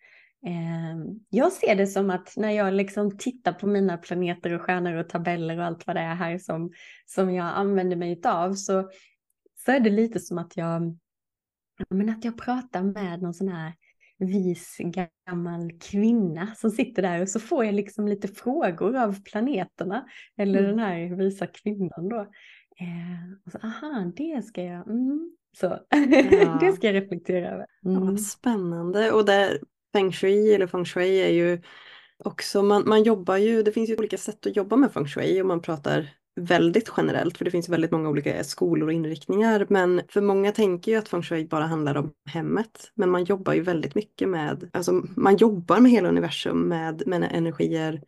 Ehm, 0.46 1.20
jag 1.30 1.52
ser 1.52 1.74
det 1.74 1.86
som 1.86 2.10
att 2.10 2.32
när 2.36 2.50
jag 2.50 2.74
liksom 2.74 3.18
tittar 3.18 3.52
på 3.52 3.66
mina 3.66 3.96
planeter 3.96 4.52
och 4.52 4.62
stjärnor 4.62 4.94
och 4.94 5.08
tabeller 5.08 5.58
och 5.58 5.64
allt 5.64 5.86
vad 5.86 5.96
det 5.96 6.02
är 6.02 6.14
här 6.14 6.38
som, 6.38 6.72
som 7.06 7.34
jag 7.34 7.46
använder 7.46 7.96
mig 7.96 8.20
av 8.24 8.54
så, 8.54 8.90
så 9.64 9.72
är 9.72 9.80
det 9.80 9.90
lite 9.90 10.20
som 10.20 10.38
att 10.38 10.56
jag, 10.56 10.98
men 11.88 12.08
att 12.08 12.24
jag 12.24 12.38
pratar 12.38 12.82
med 12.82 13.22
någon 13.22 13.34
sån 13.34 13.48
här 13.48 13.72
vis 14.18 14.76
gammal 14.78 15.72
kvinna 15.80 16.54
som 16.54 16.70
sitter 16.70 17.02
där 17.02 17.22
och 17.22 17.28
så 17.28 17.40
får 17.40 17.64
jag 17.64 17.74
liksom 17.74 18.08
lite 18.08 18.28
frågor 18.28 18.96
av 18.96 19.22
planeterna 19.24 20.06
eller 20.38 20.58
mm. 20.58 20.70
den 20.70 20.78
här 20.78 21.16
visa 21.16 21.46
kvinnan 21.46 22.08
då. 22.08 22.20
Eh, 22.80 23.32
och 23.46 23.52
så, 23.52 23.58
aha, 23.58 24.12
det 24.16 24.44
ska 24.44 24.62
jag, 24.62 24.88
mm. 24.88 25.36
så. 25.58 25.78
Ja. 25.88 26.58
det 26.60 26.72
ska 26.72 26.86
jag 26.86 26.94
reflektera 26.94 27.50
över. 27.50 27.66
Mm. 27.84 28.08
Ja, 28.08 28.16
spännande 28.16 29.12
och 29.12 29.24
där 29.24 29.60
feng 29.92 30.12
shui 30.12 30.54
eller 30.54 30.66
feng 30.66 30.84
shui 30.84 31.20
är 31.20 31.32
ju 31.32 31.62
också, 32.18 32.62
man, 32.62 32.88
man 32.88 33.02
jobbar 33.02 33.36
ju, 33.36 33.62
det 33.62 33.72
finns 33.72 33.90
ju 33.90 33.96
olika 33.96 34.18
sätt 34.18 34.46
att 34.46 34.56
jobba 34.56 34.76
med 34.76 34.92
feng 34.92 35.06
shui 35.06 35.42
och 35.42 35.46
man 35.46 35.62
pratar 35.62 36.16
väldigt 36.36 36.92
generellt 36.96 37.38
för 37.38 37.44
det 37.44 37.50
finns 37.50 37.68
väldigt 37.68 37.90
många 37.90 38.08
olika 38.08 38.44
skolor 38.44 38.88
och 38.88 38.92
inriktningar. 38.92 39.66
Men 39.68 40.02
för 40.08 40.20
många 40.20 40.52
tänker 40.52 40.92
ju 40.92 40.98
att 40.98 41.08
feng 41.08 41.22
shui 41.22 41.46
bara 41.46 41.66
handlar 41.66 41.96
om 41.96 42.12
hemmet. 42.28 42.92
Men 42.94 43.10
man 43.10 43.24
jobbar 43.24 43.52
ju 43.52 43.60
väldigt 43.60 43.94
mycket 43.94 44.28
med, 44.28 44.70
alltså 44.72 45.02
man 45.16 45.36
jobbar 45.36 45.80
med 45.80 45.92
hela 45.92 46.08
universum 46.08 46.60
med, 46.68 47.02
med 47.06 47.28
energier 47.32 48.02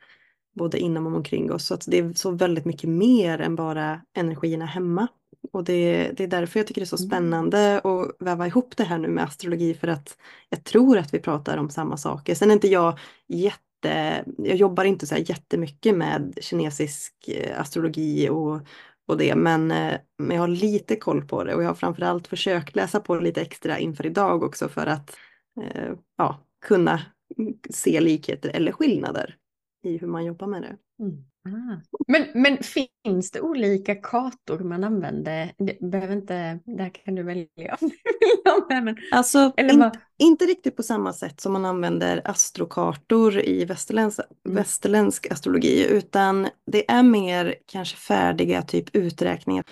både 0.55 0.79
inom 0.79 1.07
och 1.07 1.17
omkring 1.17 1.53
oss. 1.53 1.67
Så 1.67 1.75
att 1.75 1.85
det 1.87 1.99
är 1.99 2.13
så 2.13 2.31
väldigt 2.31 2.65
mycket 2.65 2.91
mer 2.91 3.41
än 3.41 3.57
bara 3.57 4.01
energierna 4.15 4.67
hemma. 4.67 5.09
Och 5.53 5.65
det, 5.65 6.11
det 6.17 6.25
är 6.25 6.29
därför 6.29 6.61
jag 6.61 6.67
tycker 6.67 6.81
det 6.81 6.85
är 6.85 6.97
så 6.97 7.05
mm. 7.05 7.09
spännande 7.09 7.81
att 7.85 8.17
väva 8.19 8.47
ihop 8.47 8.77
det 8.77 8.85
här 8.85 8.99
nu 8.99 9.09
med 9.09 9.25
astrologi 9.25 9.75
för 9.75 9.89
att 9.89 10.17
jag 10.49 10.65
tror 10.65 10.99
att 10.99 11.15
vi 11.15 11.19
pratar 11.19 11.57
om 11.57 11.71
samma 11.71 11.97
saker. 11.97 12.35
Sen 12.35 12.51
är 12.51 12.55
inte 12.55 12.69
jag 12.69 12.99
jätte 13.29 13.68
jätte, 13.85 14.25
jag 14.39 14.57
jobbar 14.57 14.85
inte 14.85 15.07
så 15.07 15.15
här 15.15 15.25
jättemycket 15.31 15.97
med 15.97 16.39
kinesisk 16.41 17.29
eh, 17.29 17.61
astrologi 17.61 18.29
och, 18.29 18.61
och 19.07 19.19
det, 19.19 19.35
men, 19.35 19.71
eh, 19.71 19.99
men 20.19 20.37
jag 20.37 20.43
har 20.43 20.49
lite 20.49 20.97
koll 20.97 21.25
på 21.25 21.45
det 21.45 21.55
och 21.55 21.63
jag 21.63 21.69
har 21.69 21.75
framförallt 21.75 22.27
försökt 22.27 22.77
läsa 22.77 23.01
på 23.01 23.15
lite 23.15 23.41
extra 23.41 23.79
inför 23.79 24.07
idag 24.07 24.43
också 24.43 24.69
för 24.69 24.87
att 24.87 25.17
eh, 25.61 25.93
ja, 26.17 26.41
kunna 26.67 27.01
se 27.71 28.01
likheter 28.01 28.51
eller 28.55 28.73
skillnader 28.73 29.37
i 29.85 29.97
hur 29.97 30.09
man 30.09 30.25
jobbar 30.25 30.47
med 30.47 30.63
det. 30.63 31.05
Mm. 31.05 31.25
Ah. 31.55 31.81
Men, 32.09 32.27
men 32.35 32.59
finns 33.05 33.31
det 33.31 33.41
olika 33.41 33.95
kartor 33.95 34.59
man 34.59 34.85
använder? 34.85 35.53
Det 35.59 35.81
behöver 35.81 36.15
inte, 36.15 36.59
där 36.65 36.89
kan 36.89 37.15
du 37.15 37.23
välja. 37.23 37.77
men, 38.69 38.97
alltså, 39.13 39.53
in, 39.57 39.91
inte 40.19 40.45
riktigt 40.45 40.77
på 40.77 40.83
samma 40.83 41.13
sätt 41.13 41.41
som 41.41 41.53
man 41.53 41.65
använder 41.65 42.23
astrokartor 42.25 43.41
i 43.41 43.65
västerländsk, 43.65 44.21
mm. 44.21 44.57
västerländsk 44.57 45.33
astrologi, 45.33 45.87
utan 45.91 46.49
det 46.67 46.91
är 46.91 47.03
mer 47.03 47.55
kanske 47.67 47.97
färdiga 47.97 48.63
typ 48.63 48.97
uträkningar. 48.97 49.65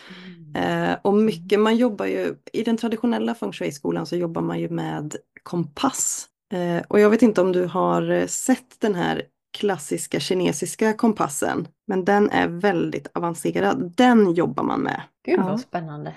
Mm. 0.54 0.90
Eh, 0.90 0.97
och 1.02 1.14
mycket, 1.14 1.61
man 1.61 1.76
jobbar 1.76 2.06
ju, 2.06 2.35
i 2.52 2.62
den 2.62 2.76
traditionella 2.76 3.35
feng 3.35 3.52
shui-skolan 3.52 4.06
så 4.06 4.16
jobbar 4.16 4.42
man 4.42 4.61
ju 4.61 4.68
med 4.68 5.16
kompass. 5.42 6.28
Eh, 6.52 6.85
och 6.88 7.00
jag 7.00 7.11
vet 7.11 7.23
inte 7.23 7.40
om 7.40 7.52
du 7.52 7.64
har 7.64 8.26
sett 8.26 8.80
den 8.80 8.95
här 8.95 9.23
klassiska 9.56 10.20
kinesiska 10.20 10.92
kompassen. 10.92 11.68
Men 11.86 12.04
den 12.04 12.30
är 12.30 12.48
väldigt 12.48 13.08
avancerad. 13.14 13.94
Den 13.96 14.34
jobbar 14.34 14.64
man 14.64 14.80
med. 14.80 15.02
Gud 15.26 15.40
vad 15.40 15.52
ja. 15.52 15.58
spännande. 15.58 16.14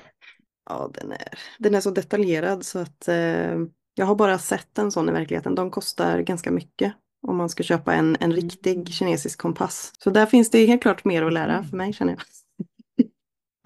Ja, 0.69 0.91
den 0.93 1.11
är, 1.11 1.27
den 1.59 1.75
är 1.75 1.81
så 1.81 1.91
detaljerad 1.91 2.65
så 2.65 2.79
att 2.79 3.07
eh, 3.07 3.57
jag 3.95 4.05
har 4.05 4.15
bara 4.15 4.39
sett 4.39 4.77
en 4.77 4.91
sån 4.91 5.09
i 5.09 5.11
verkligheten. 5.11 5.55
De 5.55 5.71
kostar 5.71 6.19
ganska 6.19 6.51
mycket 6.51 6.93
om 7.27 7.37
man 7.37 7.49
ska 7.49 7.63
köpa 7.63 7.93
en, 7.93 8.17
en 8.19 8.33
riktig 8.33 8.73
mm. 8.73 8.85
kinesisk 8.85 9.39
kompass. 9.39 9.91
Så 10.03 10.09
där 10.09 10.25
finns 10.25 10.49
det 10.49 10.65
helt 10.65 10.81
klart 10.81 11.05
mer 11.05 11.23
att 11.23 11.33
lära 11.33 11.53
mm. 11.53 11.69
för 11.69 11.77
mig 11.77 11.93
känner 11.93 12.13
jag. 12.13 12.21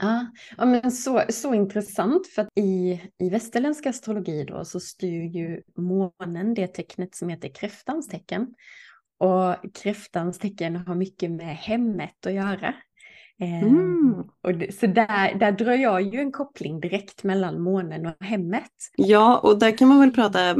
Ja, 0.01 0.27
ja 0.57 0.65
men 0.65 0.91
så, 0.91 1.23
så 1.29 1.53
intressant 1.53 2.27
för 2.27 2.41
att 2.41 2.49
i, 2.55 3.01
i 3.19 3.29
västerländsk 3.29 3.85
astrologi 3.85 4.43
då 4.43 4.65
så 4.65 4.79
styr 4.79 5.23
ju 5.23 5.61
månen 5.77 6.53
det 6.53 6.67
tecknet 6.67 7.15
som 7.15 7.29
heter 7.29 7.49
kräftans 7.49 8.07
tecken. 8.07 8.47
Och 9.23 9.55
kräftans 9.73 10.39
tecken 10.39 10.75
har 10.75 10.95
mycket 10.95 11.31
med 11.31 11.57
hemmet 11.57 12.25
att 12.25 12.33
göra. 12.33 12.73
Ehm, 13.39 13.67
mm. 13.67 14.23
Och 14.43 14.53
det, 14.53 14.75
så 14.75 14.87
där, 14.87 15.35
där 15.39 15.51
drar 15.51 15.73
jag 15.73 16.01
ju 16.01 16.19
en 16.19 16.31
koppling 16.31 16.79
direkt 16.79 17.23
mellan 17.23 17.61
månen 17.61 18.05
och 18.05 18.25
hemmet. 18.25 18.71
Ja, 18.95 19.37
och 19.37 19.59
där 19.59 19.77
kan 19.77 19.87
man 19.87 19.99
väl 19.99 20.11
prata 20.11 20.55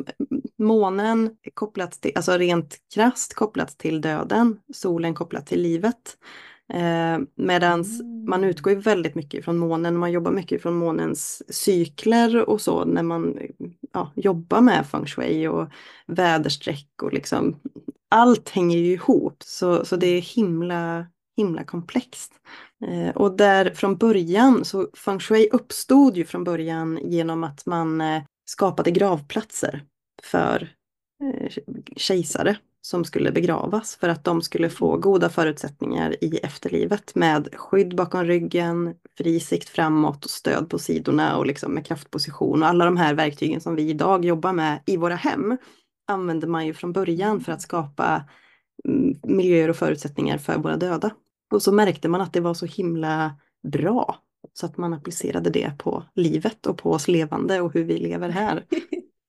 månen 0.58 1.30
kopplat 1.54 1.92
till, 1.92 2.12
alltså 2.16 2.32
rent 2.32 2.78
krast 2.94 3.34
kopplat 3.34 3.78
till 3.78 4.02
döden, 4.02 4.60
solen 4.74 5.14
kopplat 5.14 5.48
till 5.48 5.62
livet. 5.62 6.18
Eh, 6.74 7.20
Medan 7.36 7.82
mm. 7.82 8.26
man 8.30 8.44
utgår 8.44 8.74
ju 8.74 8.80
väldigt 8.80 9.16
mycket 9.16 9.46
från 9.46 9.58
månen, 9.58 9.98
man 9.98 10.12
jobbar 10.12 10.32
mycket 10.32 10.62
från 10.62 10.74
månens 10.74 11.44
cykler 11.56 12.50
och 12.50 12.62
så 12.62 12.86
när 12.86 13.04
man 13.04 13.38
ja, 13.94 14.12
jobbar 14.16 14.62
med 14.62 14.86
feng 14.86 15.06
shui 15.06 15.48
och 15.48 15.68
väderstreck 16.08 16.90
och 17.02 17.14
liksom 17.14 17.56
allt 18.14 18.50
hänger 18.50 18.78
ju 18.78 18.92
ihop 18.92 19.44
så, 19.44 19.86
så 19.86 19.96
det 19.96 20.08
är 20.08 20.22
himla, 20.22 21.08
himla 21.38 21.64
komplext. 21.64 22.32
Eh, 22.86 23.16
och 23.16 23.38
där 23.38 23.70
från 23.70 23.98
början, 23.98 24.66
så 24.66 24.88
feng 24.94 25.20
shui 25.20 25.50
uppstod 25.52 26.18
ju 26.18 26.26
från 26.26 26.44
början 26.44 27.00
genom 27.04 27.44
att 27.44 27.66
man 27.66 28.02
eh, 28.02 28.24
skapade 28.50 28.92
gravplatser 28.92 29.84
för 30.24 30.70
eh, 31.24 31.52
kejsare 31.98 32.58
som 32.82 33.06
skulle 33.06 33.32
begravas 33.32 33.96
för 33.96 34.10
att 34.10 34.24
de 34.24 34.42
skulle 34.42 34.70
få 34.70 34.98
goda 34.98 35.30
förutsättningar 35.30 36.24
i 36.24 36.38
efterlivet 36.38 37.16
med 37.16 37.50
skydd 37.56 37.96
bakom 37.96 38.24
ryggen, 38.26 38.96
fri 39.18 39.40
sikt 39.40 39.70
framåt 39.70 40.26
och 40.26 40.32
stöd 40.32 40.70
på 40.70 40.80
sidorna 40.80 41.38
och 41.38 41.46
liksom 41.46 41.74
med 41.74 41.86
kraftposition 41.86 42.64
och 42.64 42.70
alla 42.70 42.86
de 42.86 42.98
här 42.98 43.14
verktygen 43.14 43.62
som 43.62 43.76
vi 43.76 43.90
idag 43.90 44.26
jobbar 44.26 44.54
med 44.54 44.80
i 44.86 44.98
våra 44.98 45.16
hem 45.16 45.58
använde 46.14 46.48
man 46.48 46.66
ju 46.66 46.74
från 46.74 46.94
början 46.94 47.42
för 47.42 47.52
att 47.52 47.62
skapa 47.62 48.24
mm, 48.86 49.16
miljöer 49.24 49.70
och 49.70 49.76
förutsättningar 49.76 50.38
för 50.38 50.58
våra 50.58 50.78
döda. 50.78 51.12
Och 51.52 51.62
så 51.62 51.72
märkte 51.72 52.08
man 52.10 52.22
att 52.22 52.34
det 52.34 52.40
var 52.40 52.54
så 52.54 52.66
himla 52.66 53.36
bra 53.68 54.18
så 54.54 54.66
att 54.66 54.78
man 54.78 54.94
applicerade 54.94 55.50
det 55.50 55.78
på 55.78 56.04
livet 56.16 56.66
och 56.66 56.78
på 56.78 56.92
oss 56.92 57.08
levande 57.08 57.62
och 57.62 57.74
hur 57.74 57.84
vi 57.84 57.98
lever 57.98 58.30
här. 58.30 58.66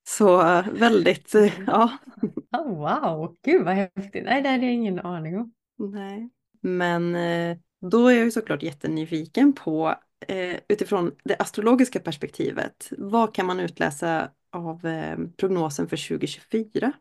Så 0.09 0.63
väldigt, 0.73 1.35
ja. 1.67 1.99
Oh, 2.53 2.79
wow, 2.79 3.37
gud 3.45 3.65
vad 3.65 3.75
häftigt. 3.75 4.25
Nej, 4.25 4.43
det 4.43 4.49
hade 4.49 4.65
jag 4.65 4.75
ingen 4.75 4.99
aning 4.99 5.39
om. 5.39 5.53
Nej. 5.79 6.31
Men 6.61 7.15
eh, 7.15 7.57
då 7.91 8.09
är 8.09 8.15
jag 8.15 8.25
ju 8.25 8.31
såklart 8.31 8.63
jättenyfiken 8.63 9.53
på 9.53 9.95
eh, 10.29 10.57
utifrån 10.69 11.13
det 11.25 11.37
astrologiska 11.39 12.01
perspektivet. 12.01 12.93
Vad 12.99 13.35
kan 13.35 13.47
man 13.47 13.61
utläsa 13.61 14.31
av 14.55 14.87
eh, 14.87 15.19
prognosen 15.37 15.89
för 15.89 16.09
2024? 16.09 16.93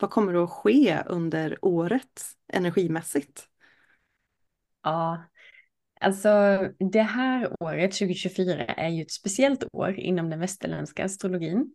Vad 0.00 0.10
kommer 0.10 0.44
att 0.44 0.50
ske 0.50 1.02
under 1.06 1.58
året 1.62 2.22
energimässigt? 2.52 3.46
Ja, 4.82 5.22
alltså 6.00 6.28
det 6.92 7.02
här 7.02 7.62
året 7.62 7.92
2024 7.92 8.64
är 8.64 8.88
ju 8.88 9.02
ett 9.02 9.10
speciellt 9.10 9.64
år 9.72 10.00
inom 10.00 10.30
den 10.30 10.40
västerländska 10.40 11.04
astrologin. 11.04 11.74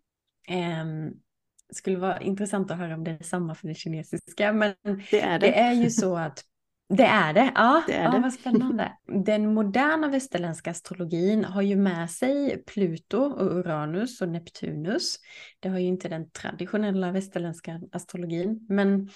Det 1.68 1.76
skulle 1.76 1.98
vara 1.98 2.22
intressant 2.22 2.72
att 2.72 2.78
höra 2.78 2.96
om 2.96 3.04
det 3.04 3.12
är 3.12 3.24
samma 3.24 3.56
för 3.56 3.68
det 3.68 3.74
kinesiska, 3.74 4.54
men 4.54 4.76
det 5.12 5.22
är, 5.22 5.40
det. 5.40 5.48
det 5.48 5.60
är 5.60 5.74
ju 5.74 5.90
så 5.90 6.18
att 6.18 6.44
det 6.90 7.04
är 7.06 7.34
det, 7.34 7.52
ja, 7.56 7.84
det 7.88 7.94
är 7.94 8.04
ja 8.04 8.12
det. 8.12 8.20
vad 8.20 8.34
spännande. 8.34 8.92
Den 9.26 9.54
moderna 9.54 10.08
västerländska 10.08 10.72
astrologin 10.72 11.46
har 11.46 11.62
ju 11.62 11.76
med 11.76 12.12
sig 12.12 12.64
Pluto 12.64 13.18
och 13.18 13.56
Uranus 13.56 14.22
och 14.22 14.30
Neptunus. 14.30 15.16
Det 15.60 15.70
har 15.70 15.80
ju 15.80 15.88
inte 15.88 16.10
den 16.10 16.30
traditionella 16.30 17.12
västerländska 17.12 17.82
astrologin, 17.92 18.66
men 18.70 19.10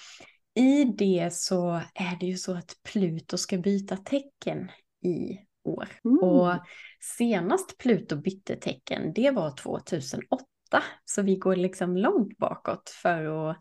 i 0.54 0.84
det 0.84 1.34
så 1.34 1.70
är 1.94 2.18
det 2.20 2.26
ju 2.26 2.36
så 2.36 2.56
att 2.56 2.74
Pluto 2.92 3.38
ska 3.38 3.58
byta 3.58 3.96
tecken 3.96 4.70
i 5.04 5.38
år. 5.64 5.88
Mm. 6.04 6.18
Och 6.18 6.54
senast 7.18 7.78
Pluto 7.78 8.16
bytte 8.16 8.56
tecken, 8.56 9.12
det 9.12 9.30
var 9.30 9.56
2008. 9.56 10.44
Så 11.04 11.22
vi 11.22 11.36
går 11.36 11.56
liksom 11.56 11.96
långt 11.96 12.38
bakåt 12.38 12.90
för 13.02 13.50
att, 13.50 13.56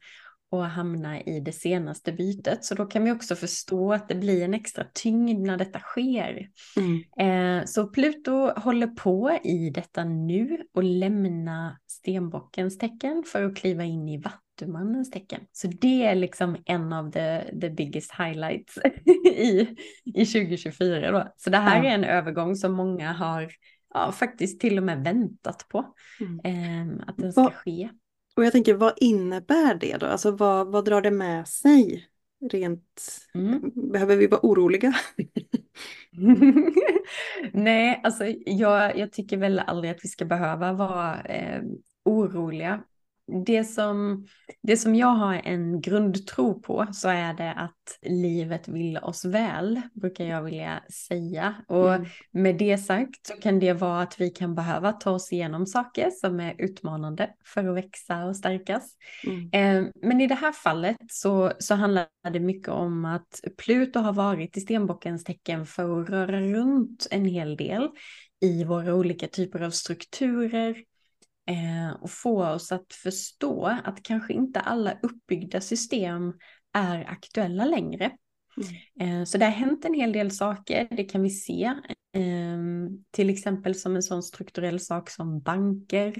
att 0.51 0.71
hamna 0.71 1.21
i 1.21 1.39
det 1.39 1.51
senaste 1.51 2.11
bytet. 2.11 2.65
Så 2.65 2.75
då 2.75 2.85
kan 2.85 3.03
vi 3.03 3.11
också 3.11 3.35
förstå 3.35 3.93
att 3.93 4.09
det 4.09 4.15
blir 4.15 4.43
en 4.43 4.53
extra 4.53 4.85
tyngd 4.93 5.39
när 5.47 5.57
detta 5.57 5.79
sker. 5.79 6.47
Mm. 6.77 7.59
Eh, 7.59 7.65
så 7.65 7.87
Pluto 7.87 8.31
håller 8.59 8.87
på 8.87 9.39
i 9.43 9.69
detta 9.69 10.03
nu 10.03 10.57
och 10.73 10.83
lämna 10.83 11.77
stenbockens 11.87 12.77
tecken 12.77 13.23
för 13.27 13.43
att 13.43 13.55
kliva 13.57 13.83
in 13.83 14.09
i 14.09 14.17
vattumannens 14.21 15.11
tecken. 15.11 15.41
Så 15.51 15.67
det 15.67 16.05
är 16.05 16.15
liksom 16.15 16.57
en 16.65 16.93
av 16.93 17.11
the, 17.11 17.59
the 17.61 17.69
biggest 17.69 18.11
highlights 18.17 18.77
i, 19.35 19.75
i 20.15 20.25
2024 20.25 21.11
då. 21.11 21.33
Så 21.37 21.49
det 21.49 21.57
här 21.57 21.83
Ja. 21.83 21.89
är 21.89 21.93
en 21.95 22.03
övergång 22.03 22.55
som 22.55 22.73
många 22.73 23.11
har 23.13 23.49
ja, 23.93 24.11
faktiskt 24.11 24.59
till 24.61 24.77
och 24.77 24.83
med 24.83 25.03
väntat 25.03 25.65
på 25.69 25.93
Mm. 26.21 26.39
eh, 26.89 27.03
att 27.07 27.17
den 27.17 27.31
ska 27.33 27.41
Vad- 27.41 27.53
ske. 27.53 27.89
Och 28.39 28.45
jag 28.45 28.51
tänker, 28.51 28.73
vad 28.73 28.93
innebär 28.97 29.75
det 29.75 29.97
då? 29.97 30.05
Alltså 30.05 30.31
vad, 30.31 30.67
vad 30.71 30.85
drar 30.85 31.01
det 31.01 31.11
med 31.11 31.47
sig? 31.47 32.07
Rent, 32.51 33.11
Mm. 33.35 33.71
behöver 33.75 34.15
vi 34.15 34.27
vara 34.27 34.41
oroliga? 34.43 34.93
Nej, 37.53 38.01
alltså 38.03 38.25
jag, 38.45 38.97
jag 38.97 39.11
tycker 39.13 39.37
väl 39.37 39.59
aldrig 39.59 39.91
att 39.91 40.03
vi 40.03 40.07
ska 40.09 40.25
behöva 40.25 40.73
vara 40.73 41.21
eh, 41.21 41.61
oroliga. 42.05 42.83
Det 43.45 43.63
som, 43.63 44.25
det 44.61 44.77
som 44.77 44.95
jag 44.95 45.07
har 45.07 45.33
en 45.33 45.81
grundtro 45.81 46.61
på 46.61 46.87
så 46.93 47.09
är 47.09 47.33
det 47.33 47.53
att 47.53 47.99
livet 48.01 48.67
vill 48.67 48.97
oss 48.97 49.25
väl, 49.25 49.81
brukar 49.93 50.25
jag 50.25 50.43
vilja 50.43 50.83
säga. 51.07 51.55
Och 51.67 51.93
Mm. 51.93 52.07
med 52.31 52.57
det 52.57 52.77
sagt 52.77 53.27
så 53.27 53.33
kan 53.33 53.59
det 53.59 53.73
vara 53.73 54.01
att 54.01 54.21
vi 54.21 54.29
kan 54.29 54.55
behöva 54.55 54.91
ta 54.91 55.11
oss 55.11 55.33
igenom 55.33 55.65
saker 55.65 56.09
som 56.11 56.39
är 56.39 56.55
utmanande 56.57 57.29
för 57.45 57.67
att 57.67 57.75
växa 57.75 58.25
och 58.25 58.35
stärkas. 58.35 58.95
Mm. 59.27 59.49
Eh, 59.53 59.91
Men 60.01 60.21
i 60.21 60.27
det 60.27 60.35
här 60.35 60.51
fallet 60.51 60.97
så, 61.09 61.51
så 61.59 61.75
handlar 61.75 62.07
det 62.33 62.39
mycket 62.39 62.69
om 62.69 63.05
att 63.05 63.41
Pluto 63.57 63.99
har 63.99 64.13
varit 64.13 64.57
i 64.57 64.61
stenbockens 64.61 65.23
tecken 65.23 65.65
för 65.65 66.01
att 66.01 66.09
röra 66.09 66.41
runt 66.41 67.07
en 67.11 67.25
hel 67.25 67.57
del 67.57 67.89
i 68.41 68.63
våra 68.63 68.95
olika 68.95 69.27
typer 69.27 69.61
av 69.61 69.71
strukturer 69.71 70.75
och 72.01 72.11
få 72.11 72.45
oss 72.45 72.71
att 72.71 72.93
förstå 72.93 73.65
att 73.83 74.03
kanske 74.03 74.33
inte 74.33 74.59
alla 74.59 74.93
uppbyggda 75.03 75.61
system 75.61 76.33
är 76.73 77.09
aktuella 77.09 77.65
längre. 77.65 78.11
Eh, 78.99 79.23
Så 79.23 79.37
det 79.37 79.45
har 79.45 79.51
hänt 79.51 79.85
en 79.85 79.93
hel 79.93 80.11
del 80.11 80.31
saker, 80.31 80.87
det 80.91 81.03
kan 81.03 81.21
vi 81.23 81.29
se. 81.29 81.73
Ehm, 82.13 82.87
Till 83.11 83.29
exempel 83.29 83.75
som 83.75 83.95
en 83.95 84.03
sån 84.03 84.23
strukturell 84.23 84.79
sak 84.79 85.09
som 85.09 85.39
banker. 85.41 86.15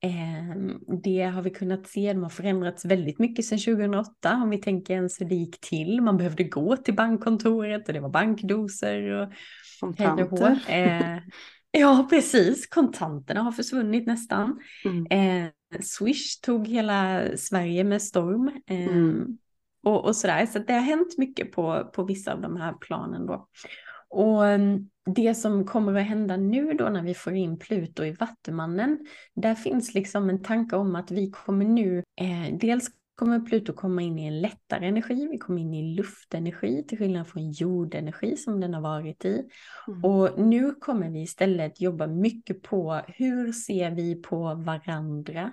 Ehm, 0.00 0.78
Det 1.02 1.22
har 1.22 1.42
vi 1.42 1.50
kunnat 1.50 1.86
se, 1.86 2.12
de 2.12 2.22
har 2.22 2.30
förändrats 2.30 2.84
väldigt 2.84 3.18
mycket 3.18 3.44
sedan 3.44 3.58
2008 3.58 4.34
om 4.34 4.50
vi 4.50 4.58
tänker 4.58 4.94
ens 4.94 5.20
hur 5.20 5.26
det 5.26 5.34
gick 5.34 5.60
till. 5.60 6.00
Man 6.00 6.16
behövde 6.16 6.44
gå 6.44 6.76
till 6.76 6.94
bankkontoret 6.94 7.88
och 7.88 7.94
det 7.94 8.00
var 8.00 8.10
bankdoser 8.10 9.02
och. 9.02 9.32
Kontanter. 9.80 11.24
Eh, 11.76 11.80
Ja, 11.80 12.06
precis. 12.10 12.66
Kontanterna 12.66 13.42
har 13.42 13.52
försvunnit 13.52 14.06
nästan. 14.06 14.60
Mm. 14.84 15.06
Eh, 15.44 15.50
Swish 15.80 16.40
tog 16.42 16.68
hela 16.68 17.22
Sverige 17.36 17.84
med 17.84 18.02
storm. 18.02 18.50
Eh, 18.66 18.86
Mm. 18.88 19.38
och, 19.82 20.04
och 20.04 20.16
sådär. 20.16 20.46
Så 20.46 20.58
det 20.58 20.72
har 20.72 20.80
hänt 20.80 21.18
mycket 21.18 21.52
på, 21.52 21.90
på 21.94 22.04
vissa 22.04 22.32
av 22.32 22.40
de 22.40 22.56
här 22.56 22.72
planen 22.72 23.26
då. 23.26 23.48
Och 24.08 24.46
em, 24.46 24.90
det 25.14 25.34
som 25.34 25.64
kommer 25.64 26.00
att 26.00 26.06
hända 26.06 26.36
nu 26.36 26.72
då 26.72 26.88
när 26.88 27.02
vi 27.02 27.14
får 27.14 27.32
in 27.34 27.58
Pluto 27.58 28.04
i 28.04 28.12
Vattumannen, 28.12 28.98
där 29.34 29.54
finns 29.54 29.94
liksom 29.94 30.30
en 30.30 30.42
tanke 30.42 30.76
om 30.76 30.96
att 30.96 31.10
vi 31.10 31.30
kommer 31.30 31.64
nu, 31.64 32.02
eh, 32.20 32.58
dels 32.58 32.88
kommer 33.16 33.40
Pluto 33.40 33.72
komma 33.72 34.02
in 34.02 34.18
i 34.18 34.26
en 34.26 34.40
lättare 34.40 34.86
energi, 34.86 35.28
vi 35.30 35.38
kommer 35.38 35.60
in 35.60 35.74
i 35.74 35.96
luftenergi 35.96 36.84
till 36.88 36.98
skillnad 36.98 37.28
från 37.28 37.50
jordenergi 37.50 38.36
som 38.36 38.60
den 38.60 38.74
har 38.74 38.80
varit 38.80 39.24
i. 39.24 39.42
Mm. 39.88 40.04
Och 40.04 40.40
nu 40.40 40.74
kommer 40.74 41.10
vi 41.10 41.22
istället 41.22 41.80
jobba 41.80 42.06
mycket 42.06 42.62
på 42.62 43.00
hur 43.08 43.52
ser 43.52 43.90
vi 43.90 44.22
på 44.22 44.54
varandra? 44.54 45.52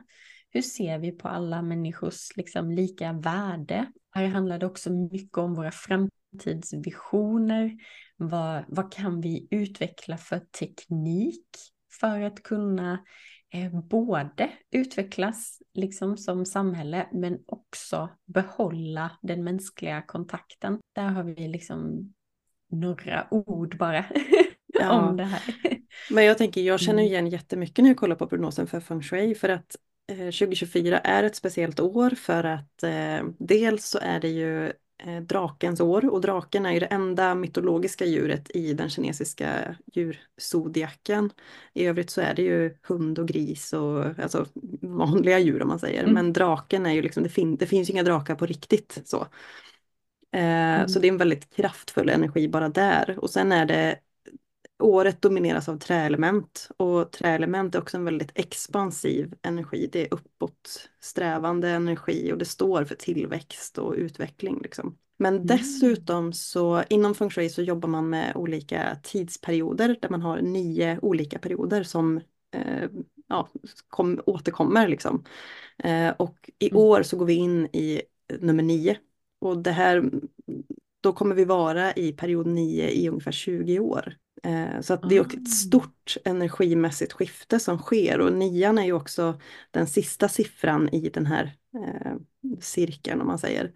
Hur 0.49 0.61
ser 0.61 0.99
vi 0.99 1.11
på 1.11 1.27
alla 1.27 1.61
människors 1.61 2.37
liksom 2.37 2.71
lika 2.71 3.13
värde? 3.13 3.91
Här 4.11 4.27
handlar 4.27 4.59
det 4.59 4.65
också 4.65 4.93
mycket 4.93 5.37
om 5.37 5.53
våra 5.53 5.71
framtidsvisioner. 5.71 7.71
Vad, 8.17 8.63
vad 8.67 8.93
kan 8.93 9.21
vi 9.21 9.47
utveckla 9.51 10.17
för 10.17 10.39
teknik 10.39 11.47
för 11.99 12.21
att 12.21 12.43
kunna 12.43 12.99
både 13.89 14.49
utvecklas 14.71 15.61
liksom 15.73 16.17
som 16.17 16.45
samhälle 16.45 17.07
men 17.11 17.39
också 17.45 18.09
behålla 18.25 19.11
den 19.21 19.43
mänskliga 19.43 20.01
kontakten. 20.01 20.79
Där 20.95 21.07
har 21.09 21.23
vi 21.23 21.47
liksom 21.47 22.13
några 22.71 23.27
ord 23.31 23.77
bara 23.77 24.05
Ja. 24.79 24.91
om 24.91 25.17
det 25.17 25.23
här. 25.23 25.41
Men 26.11 26.25
jag 26.25 26.37
tänker, 26.37 26.61
jag 26.61 26.79
känner 26.79 26.99
Mm. 27.03 27.11
igen 27.11 27.27
jättemycket 27.27 27.83
när 27.83 27.89
jag 27.89 27.97
kollar 27.97 28.15
på 28.15 28.27
prognosen 28.27 28.67
för 28.67 28.79
feng 28.79 29.01
shui 29.01 29.35
för 29.35 29.49
att 29.49 29.75
eh, 30.11 30.17
2024 30.17 30.99
är 30.99 31.23
ett 31.23 31.35
speciellt 31.35 31.79
år 31.79 32.09
för 32.09 32.43
att 32.43 32.83
eh, 32.83 33.23
dels 33.39 33.85
så 33.85 33.99
är 34.01 34.19
det 34.19 34.27
ju 34.29 34.67
eh, 34.67 34.73
drakens 35.27 35.79
år 35.81 36.09
och 36.09 36.21
draken 36.21 36.65
är 36.65 36.71
ju 36.71 36.79
det 36.79 36.85
enda 36.85 37.35
mytologiska 37.35 38.05
djuret 38.05 38.51
i 38.55 38.73
den 38.73 38.89
kinesiska 38.89 39.75
djurzodiaken. 39.93 41.29
I 41.73 41.85
övrigt 41.85 42.09
så 42.09 42.21
är 42.21 42.33
det 42.33 42.41
ju 42.41 42.77
hund 42.83 43.19
och 43.19 43.27
gris 43.27 43.73
och 43.73 44.19
alltså 44.19 44.45
vanliga 44.81 45.39
djur 45.39 45.61
om 45.61 45.67
man 45.67 45.79
säger. 45.79 46.01
Mm. 46.01 46.13
Men 46.13 46.33
draken 46.33 46.85
är 46.85 46.93
ju 46.93 47.01
liksom, 47.01 47.23
det, 47.23 47.29
fin 47.29 47.57
det 47.57 47.67
finns 47.67 47.89
ju 47.89 47.93
inga 47.93 48.03
drakar 48.03 48.35
på 48.35 48.45
riktigt 48.45 49.01
så. 49.05 49.27
Eh, 50.31 50.87
Så 50.87 50.99
det 50.99 51.07
är 51.07 51.11
en 51.11 51.17
väldigt 51.17 51.55
kraftfull 51.55 52.09
energi 52.09 52.47
bara 52.47 52.69
där. 52.69 53.15
Och 53.19 53.29
sen 53.29 53.51
är 53.51 53.65
det 53.65 53.99
Året 54.83 55.21
domineras 55.21 55.69
av 55.69 55.77
träelement 55.79 56.69
och 56.77 57.11
träelement 57.11 57.75
är 57.75 57.79
också 57.79 57.97
en 57.97 58.05
väldigt 58.05 58.31
expansiv 58.35 59.33
energi. 59.41 59.89
Det 59.91 60.01
är 60.01 60.13
uppåtsträvande 60.13 61.69
energi 61.69 62.31
och 62.33 62.37
det 62.37 62.45
står 62.45 62.85
för 62.85 62.95
tillväxt 62.95 63.77
och 63.77 63.93
utveckling. 63.97 64.59
Liksom. 64.63 64.97
Men 65.17 65.35
Mm. 65.35 65.47
dessutom 65.47 66.33
så 66.33 66.83
inom 66.89 67.15
feng 67.15 67.29
shui 67.29 67.49
så 67.49 67.61
jobbar 67.61 67.89
man 67.89 68.09
med 68.09 68.31
olika 68.35 68.97
tidsperioder 69.03 69.97
där 70.01 70.09
man 70.09 70.21
har 70.21 70.41
nio 70.41 70.99
olika 71.01 71.39
perioder 71.39 71.83
som 71.83 72.21
eh, 72.51 72.89
ja, 73.27 73.49
kom, 73.87 74.21
återkommer. 74.25 74.87
Liksom. 74.87 75.23
Eh, 75.77 76.09
och 76.09 76.49
i 76.59 76.69
Mm. 76.71 76.77
år 76.83 77.03
så 77.03 77.17
går 77.17 77.25
vi 77.25 77.33
in 77.33 77.65
i 77.73 78.01
nummer 78.41 78.63
nio. 78.63 78.97
Och 79.39 79.57
det 79.57 79.71
här, 79.71 80.11
då 81.03 81.13
kommer 81.13 81.35
vi 81.35 81.45
vara 81.45 81.93
i 81.93 82.11
period 82.13 82.47
nio 82.47 82.89
i 82.91 83.09
ungefär 83.09 83.31
20 83.31 83.79
år. 83.79 84.17
Eh, 84.43 84.81
Så 84.81 84.93
att 84.93 85.09
det 85.09 85.15
är 85.15 85.21
också 85.21 85.37
Ah. 85.37 85.41
ett 85.41 85.49
stort 85.49 86.17
energimässigt 86.25 87.13
skifte 87.13 87.59
som 87.59 87.77
sker 87.77 88.19
och 88.21 88.33
nian 88.33 88.77
är 88.77 88.83
ju 88.85 88.93
också 88.93 89.39
den 89.71 89.87
sista 89.87 90.29
siffran 90.29 90.89
i 90.89 91.09
den 91.09 91.25
här 91.25 91.57
eh, 91.75 92.13
cirkeln 92.61 93.21
om 93.21 93.27
man 93.27 93.39
säger. 93.39 93.73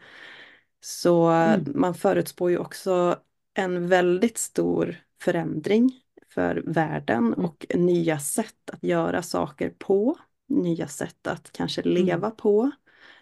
Så 0.82 1.28
Mm. 1.28 1.72
man 1.76 1.94
förutspår 1.96 2.50
ju 2.52 2.58
också 2.58 3.20
en 3.54 3.88
väldigt 3.88 4.38
stor 4.38 4.96
förändring 5.22 5.92
för 6.34 6.64
världen 6.68 7.34
Mm. 7.34 7.46
och 7.46 7.66
nya 7.76 8.20
sätt 8.20 8.70
att 8.74 8.84
göra 8.84 9.22
saker 9.24 9.70
på. 9.80 10.18
nya 10.50 10.88
sätt 10.88 11.28
att 11.28 11.52
kanske 11.52 11.82
leva 11.84 12.28
mm. 12.28 12.38
på. 12.38 12.72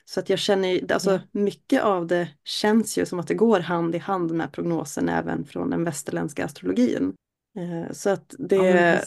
Så 0.06 0.20
att 0.20 0.30
jag 0.30 0.40
känner, 0.40 0.94
alltså 0.94 1.20
mycket 1.32 1.84
av 1.84 2.08
det 2.08 2.30
känns 2.44 2.98
ju 2.98 3.06
som 3.06 3.20
att 3.20 3.28
det 3.28 3.34
går 3.34 3.60
hand 3.60 3.96
i 3.96 3.98
hand 3.98 4.32
med 4.32 4.52
prognosen 4.52 5.10
även 5.10 5.46
från 5.46 5.70
den 5.70 5.84
västerländska 5.84 6.46
astrologin. 6.46 7.14
Eh, 7.58 7.92
så 7.92 8.10
att 8.10 8.36
det, 8.40 8.56
ja, 8.56 9.02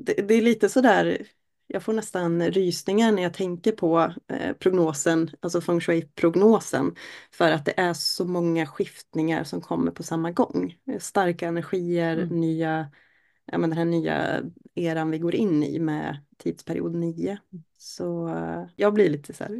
det, 0.00 0.14
det, 0.28 0.34
är 0.34 0.42
lite 0.42 0.68
sådär, 0.68 1.26
jag 1.66 1.82
får 1.82 1.92
nästan 1.92 2.42
rysningar 2.42 3.12
när 3.12 3.22
jag 3.22 3.34
tänker 3.34 3.72
på 3.72 4.14
eh, 4.32 4.52
prognosen, 4.52 5.30
alltså 5.40 5.60
feng 5.60 5.80
shui-prognosen. 5.80 6.94
För 7.30 7.52
att 7.52 7.64
det 7.64 7.80
är 7.80 7.94
så 7.94 8.24
många 8.24 8.66
skiftningar 8.66 9.44
som 9.44 9.60
kommer 9.60 9.90
på 9.90 10.02
samma 10.02 10.30
gång. 10.30 10.76
Starka 10.98 11.48
energier, 11.48 12.16
mm. 12.16 12.40
nya, 12.40 12.90
ja, 13.44 13.58
men 13.58 13.70
den 13.70 13.78
här 13.78 13.84
nya 13.84 14.42
eran 14.74 15.10
vi 15.10 15.18
går 15.18 15.34
in 15.34 15.62
i 15.62 15.78
med 15.78 16.24
tidsperiod 16.38 16.94
9. 16.94 17.38
Så 17.76 18.28
uh, 18.28 18.66
jag 18.76 18.94
blir 18.94 19.10
lite 19.10 19.32
så 19.32 19.44
här, 19.44 19.58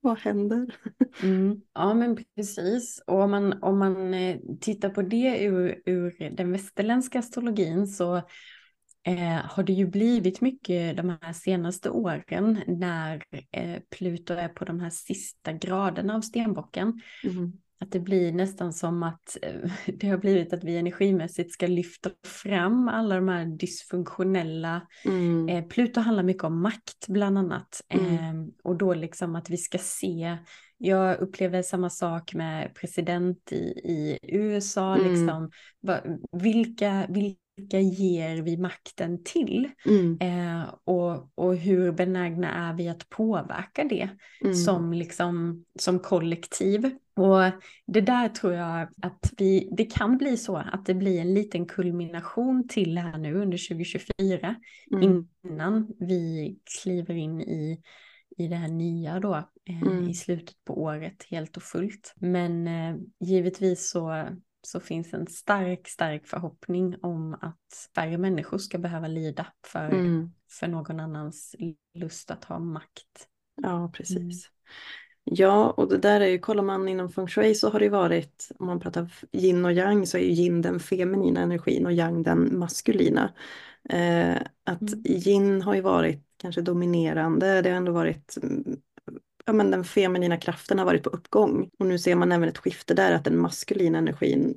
vad 0.00 0.18
händer? 0.18 0.76
Mm. 1.22 1.62
Ja 1.74 1.94
men 1.94 2.24
precis. 2.34 3.02
Och 3.06 3.20
om 3.20 3.30
man, 3.30 3.62
om 3.62 3.78
man 3.78 4.14
eh, 4.14 4.38
tittar 4.60 4.90
på 4.90 5.02
det 5.02 5.44
ur, 5.44 5.82
ur 5.86 6.30
den 6.36 6.52
västerländska 6.52 7.18
astrologin 7.18 7.86
så 7.86 8.16
eh, 9.06 9.44
har 9.44 9.62
det 9.62 9.72
ju 9.72 9.86
blivit 9.86 10.40
mycket 10.40 10.96
de 10.96 11.18
här 11.22 11.32
senaste 11.32 11.90
åren 11.90 12.60
när 12.66 13.22
eh, 13.50 13.80
Pluto 13.90 14.34
är 14.34 14.48
på 14.48 14.64
de 14.64 14.80
här 14.80 14.90
sista 14.90 15.52
graderna 15.52 16.14
av 16.14 16.20
stenbocken. 16.20 17.00
Mm. 17.24 17.52
Att 17.78 17.92
det 17.92 18.00
blir 18.00 18.32
nästan 18.32 18.72
som 18.72 19.02
att 19.02 19.36
eh, 19.42 19.70
det 19.94 20.08
har 20.08 20.18
blivit 20.18 20.52
att 20.52 20.64
vi 20.64 20.76
energimässigt 20.76 21.52
ska 21.52 21.66
lyfta 21.66 22.10
fram 22.24 22.88
alla 22.88 23.14
de 23.14 23.28
här 23.28 23.46
dysfunktionella. 23.46 24.86
Mm. 25.04 25.48
Eh, 25.48 25.64
Pluto 25.64 26.00
handlar 26.00 26.22
mycket 26.22 26.44
om 26.44 26.62
makt 26.62 27.08
bland 27.08 27.38
annat. 27.38 27.80
Mm. 27.88 28.14
Eh, 28.14 28.46
och 28.62 28.76
då 28.76 28.94
liksom 28.94 29.36
att 29.36 29.50
vi 29.50 29.56
ska 29.56 29.78
se, 29.78 30.36
jag 30.78 31.20
upplever 31.20 31.62
samma 31.62 31.90
sak 31.90 32.34
med 32.34 32.74
president 32.74 33.52
i, 33.52 33.64
i 33.84 34.18
USA, 34.22 34.96
mm. 34.96 35.12
liksom, 35.12 35.50
vilka, 36.32 37.06
vilka 37.08 37.45
vilka 37.56 37.80
ger 37.80 38.42
vi 38.42 38.56
makten 38.56 39.24
till? 39.24 39.68
Mm. 39.86 40.18
Eh, 40.20 40.74
och, 40.84 41.30
och 41.34 41.56
hur 41.56 41.92
benägna 41.92 42.52
är 42.52 42.74
vi 42.74 42.88
att 42.88 43.08
påverka 43.08 43.84
det 43.84 44.08
mm. 44.44 44.54
som, 44.54 44.92
liksom, 44.92 45.64
som 45.78 45.98
kollektiv? 45.98 46.90
Och 47.16 47.62
det 47.86 48.00
där 48.00 48.28
tror 48.28 48.52
jag 48.52 48.88
att 49.02 49.32
vi, 49.36 49.68
det 49.76 49.84
kan 49.84 50.18
bli 50.18 50.36
så 50.36 50.56
att 50.56 50.86
det 50.86 50.94
blir 50.94 51.20
en 51.20 51.34
liten 51.34 51.66
kulmination 51.66 52.68
till 52.68 52.98
här 52.98 53.18
nu 53.18 53.34
under 53.34 53.68
2024 53.68 54.54
mm. 54.92 55.28
innan 55.44 55.92
vi 55.98 56.56
kliver 56.82 57.14
in 57.14 57.40
i, 57.40 57.80
i 58.36 58.48
det 58.48 58.56
här 58.56 58.68
nya 58.68 59.20
då 59.20 59.34
eh, 59.68 59.82
mm. 59.82 60.08
i 60.08 60.14
slutet 60.14 60.64
på 60.64 60.82
året 60.82 61.26
helt 61.30 61.56
och 61.56 61.62
fullt. 61.62 62.14
Men 62.16 62.68
eh, 62.68 62.96
givetvis 63.20 63.90
så 63.90 64.28
så 64.66 64.80
finns 64.80 65.14
en 65.14 65.26
stark, 65.26 65.88
stark 65.88 66.26
förhoppning 66.26 66.96
om 67.02 67.34
att 67.40 67.90
färre 67.94 68.18
människor 68.18 68.58
ska 68.58 68.78
behöva 68.78 69.08
lida 69.08 69.46
för, 69.66 69.88
mm. 69.88 70.32
för 70.50 70.68
någon 70.68 71.00
annans 71.00 71.54
lust 71.94 72.30
att 72.30 72.44
ha 72.44 72.58
makt. 72.58 73.28
Ja, 73.62 73.90
precis. 73.94 74.18
Mm. 74.18 74.32
Ja, 75.24 75.70
och 75.70 75.88
det 75.88 75.98
där 75.98 76.20
är 76.20 76.26
ju, 76.26 76.38
kollar 76.38 76.62
man 76.62 76.88
inom 76.88 77.08
feng 77.08 77.28
shui 77.28 77.54
så 77.54 77.70
har 77.70 77.80
det 77.80 77.88
varit, 77.88 78.48
om 78.58 78.66
man 78.66 78.80
pratar 78.80 79.12
yin 79.32 79.64
och 79.64 79.72
yang 79.72 80.06
så 80.06 80.18
är 80.18 80.22
ju 80.22 80.42
yin 80.42 80.62
den 80.62 80.80
feminina 80.80 81.40
energin 81.40 81.86
och 81.86 81.92
yang 81.92 82.22
den 82.22 82.58
maskulina. 82.58 83.32
Eh, 83.88 84.36
att 84.64 84.92
mm. 84.92 85.02
yin 85.04 85.62
har 85.62 85.74
ju 85.74 85.80
varit 85.80 86.24
kanske 86.36 86.60
dominerande, 86.60 87.62
det 87.62 87.70
har 87.70 87.76
ändå 87.76 87.92
varit 87.92 88.36
ja, 89.46 89.52
men 89.52 89.70
den 89.70 89.84
feminina 89.84 90.36
kraften 90.36 90.78
har 90.78 90.86
varit 90.86 91.02
på 91.02 91.10
uppgång. 91.10 91.70
Och 91.78 91.86
nu 91.86 91.98
ser 91.98 92.14
man 92.14 92.32
även 92.32 92.48
ett 92.48 92.58
skifte 92.58 92.94
där, 92.94 93.12
att 93.12 93.24
den 93.24 93.38
maskulina 93.38 93.98
energin 93.98 94.54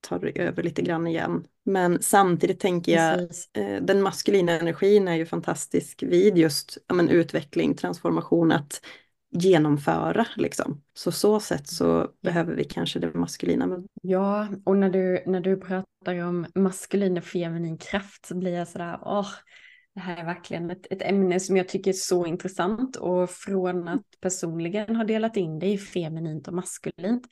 tar 0.00 0.38
över 0.38 0.62
lite 0.62 0.82
grann 0.82 1.06
igen. 1.06 1.44
Men 1.64 2.02
samtidigt 2.02 2.60
tänker 2.60 2.92
jag, 2.92 3.20
eh, 3.52 3.82
den 3.82 4.02
maskulina 4.02 4.52
energin 4.52 5.08
är 5.08 5.14
ju 5.14 5.26
fantastisk 5.26 6.02
vid 6.02 6.38
just 6.38 6.78
ja, 6.86 6.94
men, 6.94 7.08
utveckling, 7.08 7.74
transformation, 7.74 8.52
att 8.52 8.80
genomföra 9.30 10.26
liksom. 10.36 10.82
Så 10.94 11.12
så 11.12 11.40
sätt 11.40 11.68
så 11.68 11.84
ja. 11.84 12.08
behöver 12.20 12.54
vi 12.54 12.64
kanske 12.64 12.98
det 12.98 13.14
maskulina. 13.14 13.82
Ja, 14.02 14.48
och 14.64 14.76
när 14.76 14.90
du, 14.90 15.22
när 15.26 15.40
du 15.40 15.56
pratar 15.56 16.24
om 16.24 16.46
maskulin 16.54 17.18
och 17.18 17.24
feminin 17.24 17.78
kraft 17.78 18.26
så 18.26 18.36
blir 18.36 18.52
jag 18.54 18.68
sådär, 18.68 18.98
åh, 19.02 19.28
det 19.94 20.00
här 20.00 20.16
är 20.16 20.24
verkligen 20.24 20.70
ett, 20.70 20.86
ett 20.90 21.02
ämne 21.02 21.40
som 21.40 21.56
jag 21.56 21.68
tycker 21.68 21.90
är 21.90 21.94
så 21.94 22.26
intressant 22.26 22.96
och 22.96 23.30
från 23.30 23.88
att 23.88 24.04
personligen 24.20 24.96
ha 24.96 25.04
delat 25.04 25.36
in 25.36 25.58
det 25.58 25.66
i 25.66 25.78
feminint 25.78 26.48
och 26.48 26.54
maskulint 26.54 27.26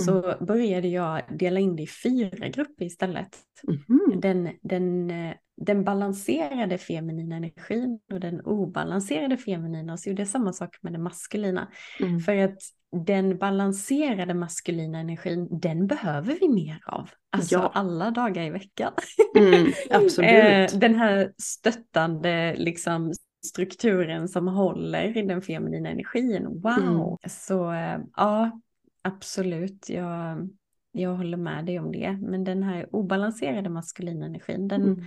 så 0.00 0.34
började 0.40 0.88
jag 0.88 1.22
dela 1.38 1.60
in 1.60 1.76
det 1.76 1.82
i 1.82 1.86
fyra 1.86 2.48
grupper 2.48 2.84
istället. 2.84 3.36
Mm. 3.68 4.20
Den, 4.20 4.50
den, 4.62 5.12
den 5.56 5.84
balanserade 5.84 6.78
feminina 6.78 7.36
energin 7.36 8.00
och 8.12 8.20
den 8.20 8.40
obalanserade 8.40 9.36
feminina 9.36 9.92
och 9.92 10.00
så 10.00 10.08
gjorde 10.10 10.22
jag 10.22 10.28
samma 10.28 10.52
sak 10.52 10.76
med 10.80 10.92
den 10.92 11.02
maskulina. 11.02 11.68
Mm. 12.00 12.20
För 12.20 12.36
att 12.36 12.58
den 12.92 13.38
balanserade 13.38 14.34
maskulina 14.34 14.98
energin, 14.98 15.48
den 15.60 15.86
behöver 15.86 16.36
vi 16.40 16.48
mer 16.48 16.82
av. 16.86 17.10
Alltså 17.30 17.54
ja. 17.54 17.70
alla 17.74 18.10
dagar 18.10 18.42
i 18.42 18.50
veckan. 18.50 18.92
Mm, 19.38 19.72
absolut. 19.90 20.30
Eh, 20.30 20.78
den 20.78 20.94
här 20.94 21.32
stöttande 21.38 22.54
liksom, 22.56 23.12
strukturen 23.46 24.28
som 24.28 24.48
håller 24.48 25.16
i 25.16 25.22
den 25.22 25.42
feminina 25.42 25.88
energin. 25.88 26.44
Wow! 26.62 26.78
Mm. 26.78 27.16
Så 27.28 27.72
eh, 27.72 27.98
ja, 28.16 28.60
absolut. 29.02 29.88
Jag, 29.88 30.48
jag 30.92 31.14
håller 31.14 31.36
med 31.36 31.66
dig 31.66 31.78
om 31.78 31.92
det. 31.92 32.18
Men 32.22 32.44
den 32.44 32.62
här 32.62 32.94
obalanserade 32.94 33.68
maskulina 33.68 34.26
energin, 34.26 34.68
den, 34.68 34.82
mm. 34.82 35.04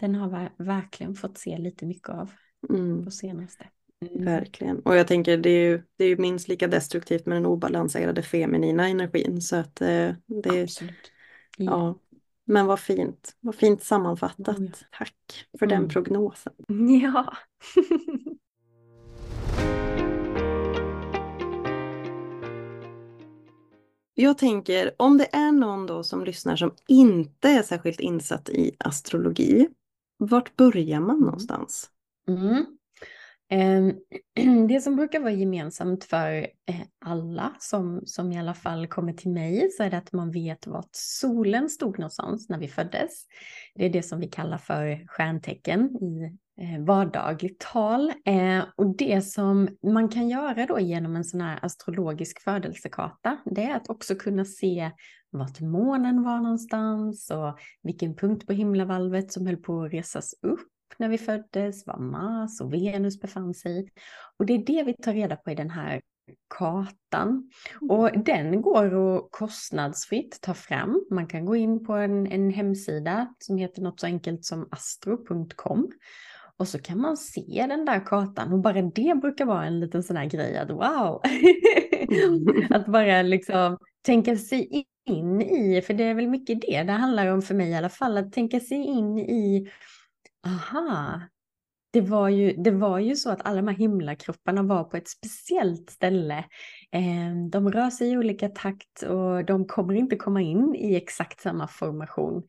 den 0.00 0.14
har 0.14 0.50
verkligen 0.56 1.14
fått 1.14 1.38
se 1.38 1.58
lite 1.58 1.86
mycket 1.86 2.08
av 2.08 2.30
mm. 2.70 3.04
på 3.04 3.10
senaste. 3.10 3.68
Mm. 4.00 4.24
Verkligen. 4.24 4.80
Och 4.80 4.96
jag 4.96 5.06
tänker 5.06 5.36
det 5.36 5.50
är 5.50 5.70
ju 5.70 5.82
det 5.96 6.04
är 6.04 6.16
minst 6.16 6.48
lika 6.48 6.68
destruktivt 6.68 7.26
med 7.26 7.36
den 7.36 7.46
obalanserade 7.46 8.22
feminina 8.22 8.88
energin. 8.88 9.42
Så 9.42 9.56
att 9.56 9.80
eh, 9.80 10.10
det 10.26 10.62
Absolut. 10.62 11.12
Ja. 11.56 11.98
Men 12.44 12.66
vad 12.66 12.80
fint. 12.80 13.36
Vad 13.40 13.54
fint 13.54 13.82
sammanfattat. 13.82 14.56
Ja. 14.58 14.86
Tack 14.98 15.14
för 15.58 15.66
mm. 15.66 15.80
den 15.80 15.88
prognosen. 15.88 16.52
Ja. 17.02 17.36
Jag 24.20 24.38
tänker 24.38 24.94
om 24.96 25.18
det 25.18 25.36
är 25.36 25.52
någon 25.52 25.86
då 25.86 26.02
som 26.02 26.24
lyssnar 26.24 26.56
som 26.56 26.74
inte 26.88 27.48
är 27.48 27.62
särskilt 27.62 28.00
insatt 28.00 28.48
i 28.48 28.76
astrologi. 28.78 29.68
Vart 30.18 30.56
börjar 30.56 31.00
man 31.00 31.20
någonstans? 31.20 31.90
Mm. 32.28 32.77
Ehm, 33.50 33.94
det 34.68 34.80
som 34.80 34.96
brukar 34.96 35.20
vara 35.20 35.32
gemensamt 35.32 36.04
för 36.04 36.32
eh, 36.66 36.80
alla 37.04 37.56
som, 37.58 38.02
som 38.06 38.32
i 38.32 38.38
alla 38.38 38.54
fall 38.54 38.86
kommer 38.86 39.12
till 39.12 39.30
mig 39.30 39.70
så 39.70 39.82
är 39.82 39.90
det 39.90 39.98
att 39.98 40.12
man 40.12 40.30
vet 40.30 40.66
vart 40.66 40.88
solen 40.92 41.68
stod 41.68 41.98
någonstans 41.98 42.48
när 42.48 42.58
vi 42.58 42.68
föddes. 42.68 43.26
Det 43.74 43.84
är 43.84 43.90
det 43.90 44.02
som 44.02 44.20
vi 44.20 44.28
kallar 44.28 44.58
för 44.58 45.06
stjärntecken 45.06 45.96
i 45.96 46.38
eh, 46.60 46.84
vardagligt 46.84 47.60
tal. 47.60 48.12
Eh, 48.24 48.64
och 48.76 48.96
det 48.96 49.22
som 49.22 49.68
man 49.82 50.08
kan 50.08 50.28
göra 50.28 50.66
då 50.66 50.80
genom 50.80 51.16
en 51.16 51.24
sån 51.24 51.40
här 51.40 51.58
astrologisk 51.62 52.40
födelsekarta 52.42 53.38
det 53.44 53.64
är 53.64 53.76
att 53.76 53.90
också 53.90 54.14
kunna 54.14 54.44
se 54.44 54.90
vart 55.30 55.60
månen 55.60 56.22
var 56.22 56.40
någonstans 56.40 57.30
och 57.30 57.58
vilken 57.82 58.16
punkt 58.16 58.46
på 58.46 58.52
himlavalvet 58.52 59.32
som 59.32 59.46
höll 59.46 59.56
på 59.56 59.82
att 59.82 59.92
resas 59.92 60.34
upp 60.42 60.68
när 60.96 61.08
vi 61.08 61.18
föddes, 61.18 61.86
var 61.86 61.98
Mars 61.98 62.60
och 62.60 62.72
Venus 62.72 63.20
befann 63.20 63.54
sig. 63.54 63.88
Och 64.38 64.46
det 64.46 64.54
är 64.54 64.58
det 64.58 64.82
vi 64.82 64.94
tar 64.94 65.12
reda 65.12 65.36
på 65.36 65.50
i 65.50 65.54
den 65.54 65.70
här 65.70 66.00
kartan. 66.58 67.50
Och 67.90 68.08
mm. 68.08 68.24
den 68.24 68.62
går 68.62 69.16
att 69.16 69.28
kostnadsfritt 69.30 70.38
ta 70.40 70.54
fram. 70.54 71.06
Man 71.10 71.26
kan 71.26 71.44
gå 71.44 71.56
in 71.56 71.84
på 71.84 71.92
en, 71.92 72.26
en 72.26 72.50
hemsida 72.50 73.34
som 73.38 73.56
heter 73.56 73.82
något 73.82 74.00
så 74.00 74.06
enkelt 74.06 74.44
som 74.44 74.68
astro.com. 74.70 75.90
Och 76.56 76.68
så 76.68 76.78
kan 76.78 77.00
man 77.00 77.16
se 77.16 77.66
den 77.68 77.84
där 77.84 78.06
kartan 78.06 78.52
och 78.52 78.58
bara 78.58 78.82
det 78.82 79.20
brukar 79.20 79.44
vara 79.44 79.64
en 79.64 79.80
liten 79.80 80.02
sån 80.02 80.16
här 80.16 80.26
grej 80.26 80.58
att 80.58 80.70
wow! 80.70 81.22
Att 82.70 82.86
bara 82.86 83.22
liksom 83.22 83.78
tänka 84.02 84.36
sig 84.36 84.84
in 85.06 85.42
i, 85.42 85.82
för 85.82 85.94
det 85.94 86.04
är 86.04 86.14
väl 86.14 86.28
mycket 86.28 86.60
det 86.60 86.82
det 86.82 86.92
handlar 86.92 87.26
om 87.26 87.42
för 87.42 87.54
mig 87.54 87.70
i 87.70 87.74
alla 87.74 87.88
fall, 87.88 88.18
att 88.18 88.32
tänka 88.32 88.60
sig 88.60 88.78
in 88.78 89.18
i 89.18 89.70
aha, 90.46 91.20
det 91.90 92.00
var, 92.00 92.28
ju, 92.28 92.52
det 92.52 92.70
var 92.70 92.98
ju 92.98 93.16
så 93.16 93.30
att 93.30 93.46
alla 93.46 93.56
de 93.56 93.68
här 93.68 93.76
himlakropparna 93.76 94.62
var 94.62 94.84
på 94.84 94.96
ett 94.96 95.08
speciellt 95.08 95.90
ställe. 95.90 96.38
Eh, 96.92 97.48
de 97.50 97.72
rör 97.72 97.90
sig 97.90 98.10
i 98.10 98.16
olika 98.16 98.48
takt 98.48 99.02
och 99.02 99.44
de 99.44 99.66
kommer 99.66 99.94
inte 99.94 100.16
komma 100.16 100.42
in 100.42 100.74
i 100.74 100.94
exakt 100.94 101.40
samma 101.40 101.68
formation 101.68 102.42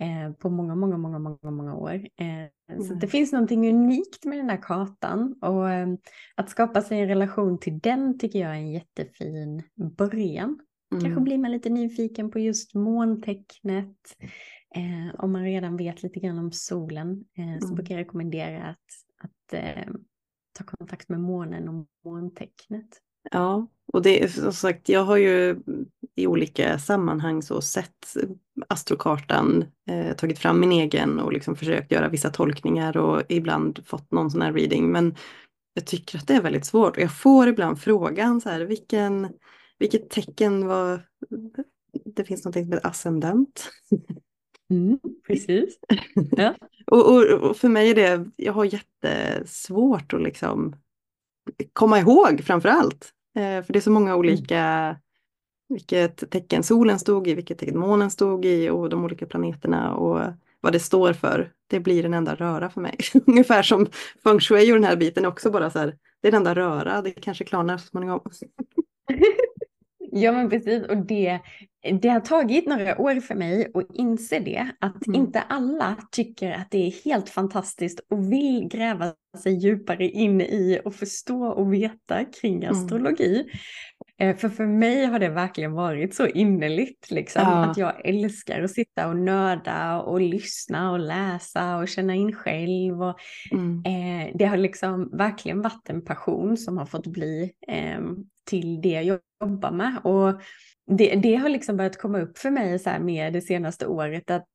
eh, 0.00 0.32
på 0.32 0.50
många, 0.50 0.74
många, 0.74 0.98
många, 0.98 1.18
många, 1.18 1.50
många 1.50 1.74
år. 1.74 1.94
Eh, 1.94 2.26
mm. 2.72 2.82
Så 2.88 2.94
det 2.94 3.08
finns 3.08 3.32
någonting 3.32 3.68
unikt 3.68 4.24
med 4.24 4.38
den 4.38 4.50
här 4.50 4.62
kartan 4.62 5.34
och 5.40 5.70
eh, 5.70 5.88
att 6.34 6.50
skapa 6.50 6.82
sig 6.82 7.00
en 7.00 7.08
relation 7.08 7.58
till 7.58 7.78
den 7.78 8.18
tycker 8.18 8.38
jag 8.38 8.50
är 8.50 8.54
en 8.54 8.72
jättefin 8.72 9.62
början. 9.98 10.58
Mm. 10.92 11.04
Kanske 11.04 11.20
blir 11.20 11.38
man 11.38 11.50
lite 11.50 11.70
nyfiken 11.70 12.30
på 12.30 12.38
just 12.38 12.74
måntecknet. 12.74 13.96
Eh, 14.74 15.14
om 15.18 15.32
man 15.32 15.44
redan 15.44 15.76
vet 15.76 16.02
lite 16.02 16.20
grann 16.20 16.38
om 16.38 16.52
solen 16.52 17.24
eh, 17.38 17.58
så 17.58 17.64
mm. 17.66 17.74
brukar 17.74 17.94
jag 17.94 18.00
rekommendera 18.00 18.62
att, 18.62 18.78
att 19.24 19.52
eh, 19.52 19.92
ta 20.52 20.64
kontakt 20.64 21.08
med 21.08 21.20
månen 21.20 21.68
och 21.68 21.86
måntecknet. 22.04 22.88
Ja, 23.30 23.66
och 23.92 24.02
det 24.02 24.22
är 24.22 24.28
som 24.28 24.52
sagt, 24.52 24.88
jag 24.88 25.04
har 25.04 25.16
ju 25.16 25.60
i 26.14 26.26
olika 26.26 26.78
sammanhang 26.78 27.42
så 27.42 27.60
sett 27.60 28.16
astrokartan, 28.68 29.64
eh, 29.90 30.16
tagit 30.16 30.38
fram 30.38 30.60
min 30.60 30.72
egen 30.72 31.20
och 31.20 31.32
liksom 31.32 31.56
försökt 31.56 31.92
göra 31.92 32.08
vissa 32.08 32.30
tolkningar 32.30 32.96
och 32.96 33.22
ibland 33.28 33.86
fått 33.86 34.10
någon 34.10 34.30
sån 34.30 34.42
här 34.42 34.52
reading. 34.52 34.92
Men 34.92 35.14
jag 35.74 35.86
tycker 35.86 36.18
att 36.18 36.26
det 36.26 36.34
är 36.34 36.42
väldigt 36.42 36.66
svårt 36.66 36.96
och 36.96 37.02
jag 37.02 37.16
får 37.16 37.48
ibland 37.48 37.80
frågan 37.80 38.40
så 38.40 38.48
här, 38.48 38.60
vilken, 38.60 39.28
vilket 39.78 40.10
tecken 40.10 40.66
var, 40.66 41.06
det 42.04 42.24
finns 42.24 42.44
något 42.44 42.54
som 42.54 42.64
heter 42.64 42.86
ascendent. 42.86 43.70
Mm, 44.72 44.98
precis. 45.26 45.78
Ja. 46.30 46.54
och, 46.86 47.14
och, 47.14 47.24
och, 47.24 47.56
för 47.56 47.68
mig 47.68 47.90
är 47.90 47.94
det, 47.94 48.30
jag 48.36 48.52
har 48.52 48.64
jättesvårt 48.64 50.12
att 50.12 50.22
liksom 50.22 50.76
komma 51.72 51.98
ihåg 51.98 52.40
framför 52.44 52.68
allt. 52.68 53.12
Eh, 53.36 53.64
för 53.64 53.72
det 53.72 53.78
är 53.78 53.80
så 53.80 53.90
många 53.90 54.10
mm. 54.10 54.18
olika, 54.18 54.60
mm. 54.60 54.96
vilket 55.68 56.30
tecken 56.30 56.62
solen 56.62 56.98
stod 56.98 57.28
i, 57.28 57.34
vilket 57.34 57.58
tecken 57.58 57.78
månen 57.78 58.10
stod 58.10 58.44
i 58.44 58.70
och 58.70 58.88
de 58.88 59.04
olika 59.04 59.26
planeterna 59.26 59.94
och 59.94 60.20
vad 60.60 60.72
det 60.72 60.80
står 60.80 61.12
för. 61.12 61.52
Det 61.66 61.80
blir 61.80 62.04
en 62.04 62.14
enda 62.14 62.34
röra 62.34 62.70
för 62.70 62.80
mig. 62.80 62.96
Ungefär 63.26 63.62
som 63.62 63.86
feng 64.22 64.40
shui 64.40 64.72
och 64.72 64.76
den 64.76 64.84
här 64.84 64.96
biten 64.96 65.26
också 65.26 65.50
bara 65.50 65.70
så 65.70 65.78
här, 65.78 65.96
det 66.20 66.28
är 66.28 66.32
en 66.32 66.36
enda 66.36 66.54
röra, 66.54 67.02
det 67.02 67.10
kanske 67.10 67.44
klarnar 67.44 67.78
så 67.78 67.86
småningom. 67.86 68.20
Ja 70.14 70.32
men 70.32 70.50
precis 70.50 70.82
och 70.82 70.96
det, 70.96 71.40
det 72.00 72.08
har 72.08 72.20
tagit 72.20 72.66
några 72.66 73.00
år 73.00 73.20
för 73.20 73.34
mig 73.34 73.70
att 73.74 73.94
inse 73.94 74.38
det, 74.38 74.68
att 74.78 75.06
mm. 75.06 75.20
inte 75.20 75.40
alla 75.40 75.96
tycker 76.10 76.52
att 76.52 76.70
det 76.70 76.86
är 76.86 77.04
helt 77.04 77.28
fantastiskt 77.28 78.00
och 78.10 78.32
vill 78.32 78.68
gräva 78.68 79.14
sig 79.42 79.54
djupare 79.54 80.08
in 80.08 80.40
i 80.40 80.80
och 80.84 80.94
förstå 80.94 81.44
och 81.44 81.72
veta 81.72 82.24
kring 82.24 82.64
mm. 82.64 82.70
astrologi. 82.70 83.34
Mm. 83.34 83.46
För 84.18 84.48
för 84.48 84.66
mig 84.66 85.04
har 85.04 85.18
det 85.18 85.28
verkligen 85.28 85.72
varit 85.72 86.14
så 86.14 86.26
innerligt, 86.26 87.10
liksom, 87.10 87.42
ja. 87.42 87.64
att 87.64 87.76
jag 87.76 88.06
älskar 88.08 88.62
att 88.62 88.70
sitta 88.70 89.08
och 89.08 89.16
nörda 89.16 90.00
och 90.00 90.20
lyssna 90.20 90.92
och 90.92 90.98
läsa 90.98 91.76
och 91.76 91.88
känna 91.88 92.14
in 92.14 92.32
själv. 92.32 93.02
Och, 93.02 93.18
mm. 93.52 93.82
eh, 93.84 94.32
det 94.34 94.44
har 94.44 94.56
liksom 94.56 95.10
verkligen 95.12 95.62
varit 95.62 95.88
en 95.88 96.04
passion 96.04 96.56
som 96.56 96.78
har 96.78 96.86
fått 96.86 97.06
bli 97.06 97.52
eh, 97.68 98.00
till 98.44 98.80
det 98.80 99.02
jag 99.02 99.20
jobbar 99.40 99.70
med. 99.70 99.98
Och 100.04 100.40
det, 100.86 101.14
det 101.14 101.36
har 101.36 101.48
liksom 101.48 101.76
börjat 101.76 102.00
komma 102.00 102.20
upp 102.20 102.38
för 102.38 102.50
mig 102.50 102.78
så 102.78 102.90
här 102.90 103.00
med 103.00 103.32
det 103.32 103.40
senaste 103.40 103.86
året 103.86 104.30
att 104.30 104.46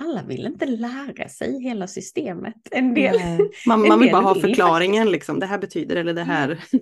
alla 0.00 0.22
vill 0.22 0.46
inte 0.46 0.66
lära 0.66 1.28
sig 1.28 1.62
hela 1.62 1.86
systemet. 1.86 2.54
En 2.70 2.94
del, 2.94 3.16
man, 3.66 3.88
man 3.88 4.00
vill 4.00 4.12
bara 4.12 4.22
ha 4.22 4.34
förklaringen, 4.34 5.10
liksom. 5.10 5.40
det 5.40 5.46
här 5.46 5.58
betyder 5.58 5.96
eller 5.96 6.14
det 6.14 6.24
här. 6.24 6.64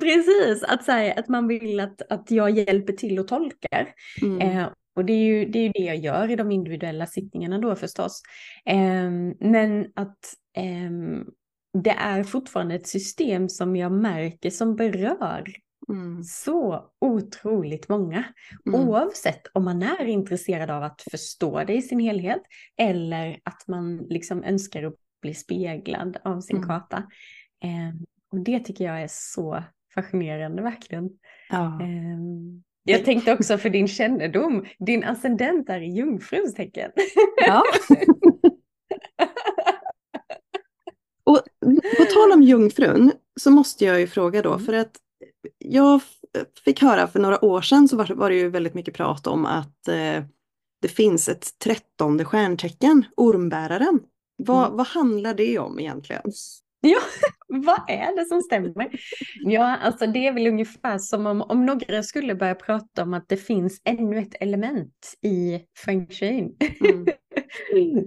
Precis, 0.00 0.62
att, 0.62 0.84
säga 0.84 1.14
att 1.14 1.28
man 1.28 1.48
vill 1.48 1.80
att, 1.80 2.02
att 2.12 2.30
jag 2.30 2.50
hjälper 2.50 2.92
till 2.92 3.18
och 3.18 3.28
tolkar. 3.28 3.94
Mm. 4.22 4.40
Eh, 4.40 4.68
och 4.96 5.04
det 5.04 5.12
är, 5.12 5.24
ju, 5.24 5.44
det 5.44 5.58
är 5.58 5.62
ju 5.62 5.68
det 5.68 5.84
jag 5.84 5.96
gör 5.96 6.30
i 6.30 6.36
de 6.36 6.52
individuella 6.52 7.06
sittningarna 7.06 7.58
då 7.58 7.76
förstås. 7.76 8.22
Eh, 8.66 9.10
men 9.40 9.92
att 9.94 10.18
eh, 10.56 10.90
det 11.82 11.90
är 11.90 12.22
fortfarande 12.22 12.74
ett 12.74 12.86
system 12.86 13.48
som 13.48 13.76
jag 13.76 13.92
märker 13.92 14.50
som 14.50 14.76
berör 14.76 15.44
mm. 15.88 16.22
så 16.24 16.90
otroligt 17.00 17.88
många. 17.88 18.24
Mm. 18.66 18.80
Oavsett 18.80 19.42
om 19.52 19.64
man 19.64 19.82
är 19.82 20.04
intresserad 20.04 20.70
av 20.70 20.82
att 20.82 21.02
förstå 21.10 21.64
det 21.64 21.74
i 21.74 21.82
sin 21.82 22.00
helhet 22.00 22.42
eller 22.76 23.40
att 23.44 23.68
man 23.68 23.96
liksom 23.96 24.44
önskar 24.44 24.82
att 24.82 24.94
bli 25.22 25.34
speglad 25.34 26.16
av 26.24 26.40
sin 26.40 26.56
mm. 26.56 26.68
karta. 26.68 26.96
Eh, 27.64 28.00
och 28.32 28.40
det 28.40 28.60
tycker 28.60 28.84
jag 28.84 29.02
är 29.02 29.08
så 29.10 29.62
fascinerande 29.96 30.62
verkligen. 30.62 31.10
Ja. 31.50 31.82
Eh, 31.82 32.18
jag 32.84 33.04
tänkte 33.04 33.32
också 33.32 33.58
för 33.58 33.70
din 33.70 33.88
kännedom, 33.88 34.66
din 34.78 35.04
ascendent 35.04 35.68
är 35.68 35.80
i 35.80 35.90
jungfruns 35.90 36.54
tecken. 36.54 36.90
Ja. 37.46 37.62
Och 41.24 41.40
på 41.98 42.04
tal 42.04 42.32
om 42.32 42.42
jungfrun 42.42 43.12
så 43.40 43.50
måste 43.50 43.84
jag 43.84 44.00
ju 44.00 44.06
fråga 44.06 44.42
då, 44.42 44.52
mm. 44.52 44.64
för 44.64 44.72
att 44.72 44.96
jag 45.58 46.00
fick 46.64 46.82
höra 46.82 47.06
för 47.06 47.20
några 47.20 47.44
år 47.44 47.60
sedan 47.60 47.88
så 47.88 47.96
var 47.96 48.30
det 48.30 48.36
ju 48.36 48.48
väldigt 48.48 48.74
mycket 48.74 48.94
prat 48.94 49.26
om 49.26 49.46
att 49.46 49.88
eh, 49.88 50.24
det 50.82 50.88
finns 50.88 51.28
ett 51.28 51.58
trettonde 51.58 52.24
stjärntecken, 52.24 53.04
ormbäraren. 53.16 54.00
Vad, 54.36 54.64
mm. 54.64 54.76
vad 54.76 54.86
handlar 54.86 55.34
det 55.34 55.58
om 55.58 55.80
egentligen? 55.80 56.32
Ja, 56.80 56.98
vad 57.48 57.80
är 57.88 58.16
det 58.16 58.24
som 58.24 58.40
stämmer? 58.40 58.88
Ja, 59.44 59.76
alltså 59.76 60.06
det 60.06 60.26
är 60.26 60.32
väl 60.32 60.46
ungefär 60.46 60.98
som 60.98 61.26
om, 61.26 61.42
om 61.42 61.66
några 61.66 62.02
skulle 62.02 62.34
börja 62.34 62.54
prata 62.54 63.02
om 63.02 63.14
att 63.14 63.28
det 63.28 63.36
finns 63.36 63.80
ännu 63.84 64.18
ett 64.18 64.34
element 64.40 65.14
i 65.22 65.60
feng 65.84 66.06
shui. 66.06 66.56
Mm. 66.80 67.06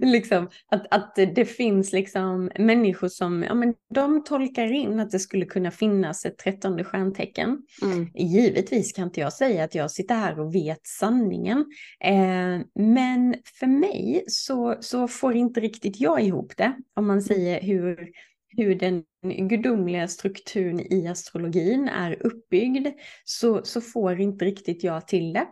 liksom, 0.02 0.48
att, 0.70 0.86
att 0.90 1.14
det 1.14 1.44
finns 1.44 1.92
liksom 1.92 2.50
människor 2.58 3.08
som 3.08 3.42
ja, 3.42 3.54
men 3.54 3.74
de 3.94 4.24
tolkar 4.24 4.72
in 4.72 5.00
att 5.00 5.10
det 5.10 5.18
skulle 5.18 5.44
kunna 5.44 5.70
finnas 5.70 6.24
ett 6.24 6.38
trettonde 6.38 6.84
stjärntecken. 6.84 7.58
Mm. 7.82 8.08
Givetvis 8.14 8.92
kan 8.92 9.04
inte 9.04 9.20
jag 9.20 9.32
säga 9.32 9.64
att 9.64 9.74
jag 9.74 9.90
sitter 9.90 10.14
här 10.14 10.40
och 10.40 10.54
vet 10.54 10.86
sanningen. 10.86 11.58
Eh, 12.04 12.60
men 12.74 13.34
för 13.60 13.66
mig 13.66 14.24
så, 14.26 14.76
så 14.80 15.08
får 15.08 15.36
inte 15.36 15.60
riktigt 15.60 16.00
jag 16.00 16.22
ihop 16.22 16.56
det. 16.56 16.72
Om 16.96 17.06
man 17.06 17.22
säger 17.22 17.62
hur 17.62 18.10
hur 18.56 18.74
den 18.74 19.04
gudomliga 19.48 20.08
strukturen 20.08 20.92
i 20.92 21.08
astrologin 21.08 21.88
är 21.88 22.26
uppbyggd 22.26 22.88
så, 23.24 23.64
så 23.64 23.80
får 23.80 24.20
inte 24.20 24.44
riktigt 24.44 24.84
jag 24.84 25.08
till 25.08 25.32
det. 25.32 25.46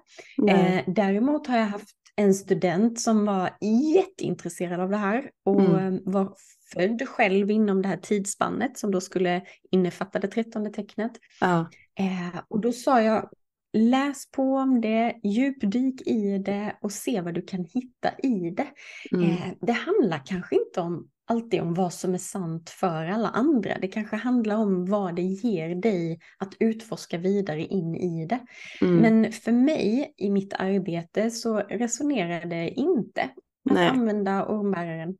Eh, 0.50 0.84
däremot 0.86 1.46
har 1.46 1.56
jag 1.56 1.66
haft 1.66 1.98
en 2.16 2.34
student 2.34 3.00
som 3.00 3.24
var 3.24 3.50
jätteintresserad 3.94 4.80
av 4.80 4.90
det 4.90 4.96
här 4.96 5.30
och 5.44 5.60
mm. 5.60 6.00
var 6.04 6.34
född 6.72 7.08
själv 7.08 7.50
inom 7.50 7.82
det 7.82 7.88
här 7.88 7.96
tidsspannet 7.96 8.78
som 8.78 8.90
då 8.90 9.00
skulle 9.00 9.42
innefatta 9.70 10.18
det 10.18 10.28
trettonde 10.28 10.70
tecknet. 10.70 11.12
Ja. 11.40 11.70
Eh, 11.98 12.40
och 12.48 12.60
då 12.60 12.72
sa 12.72 13.02
jag, 13.02 13.30
läs 13.72 14.30
på 14.30 14.54
om 14.54 14.80
det, 14.80 15.20
djupdyk 15.24 16.06
i 16.06 16.38
det 16.38 16.78
och 16.80 16.92
se 16.92 17.20
vad 17.20 17.34
du 17.34 17.42
kan 17.42 17.64
hitta 17.64 18.18
i 18.22 18.50
det. 18.50 18.68
Mm. 19.12 19.30
Eh, 19.30 19.52
det 19.60 19.72
handlar 19.72 20.22
kanske 20.26 20.56
inte 20.56 20.80
om 20.80 21.08
alltid 21.28 21.60
om 21.60 21.74
vad 21.74 21.92
som 21.92 22.14
är 22.14 22.18
sant 22.18 22.70
för 22.70 23.06
alla 23.06 23.28
andra. 23.28 23.78
Det 23.78 23.88
kanske 23.88 24.16
handlar 24.16 24.56
om 24.56 24.86
vad 24.86 25.16
det 25.16 25.22
ger 25.22 25.74
dig 25.74 26.20
att 26.38 26.54
utforska 26.60 27.18
vidare 27.18 27.64
in 27.64 27.94
i 27.96 28.26
det. 28.26 28.38
Mm. 28.80 28.96
Men 28.96 29.32
för 29.32 29.52
mig 29.52 30.14
i 30.16 30.30
mitt 30.30 30.52
arbete 30.52 31.30
så 31.30 31.58
resonerar 31.58 32.46
det 32.46 32.68
inte 32.70 33.22
att 33.70 33.74
Nej. 33.74 33.88
använda 33.88 34.46
ormbäraren. 34.46 35.16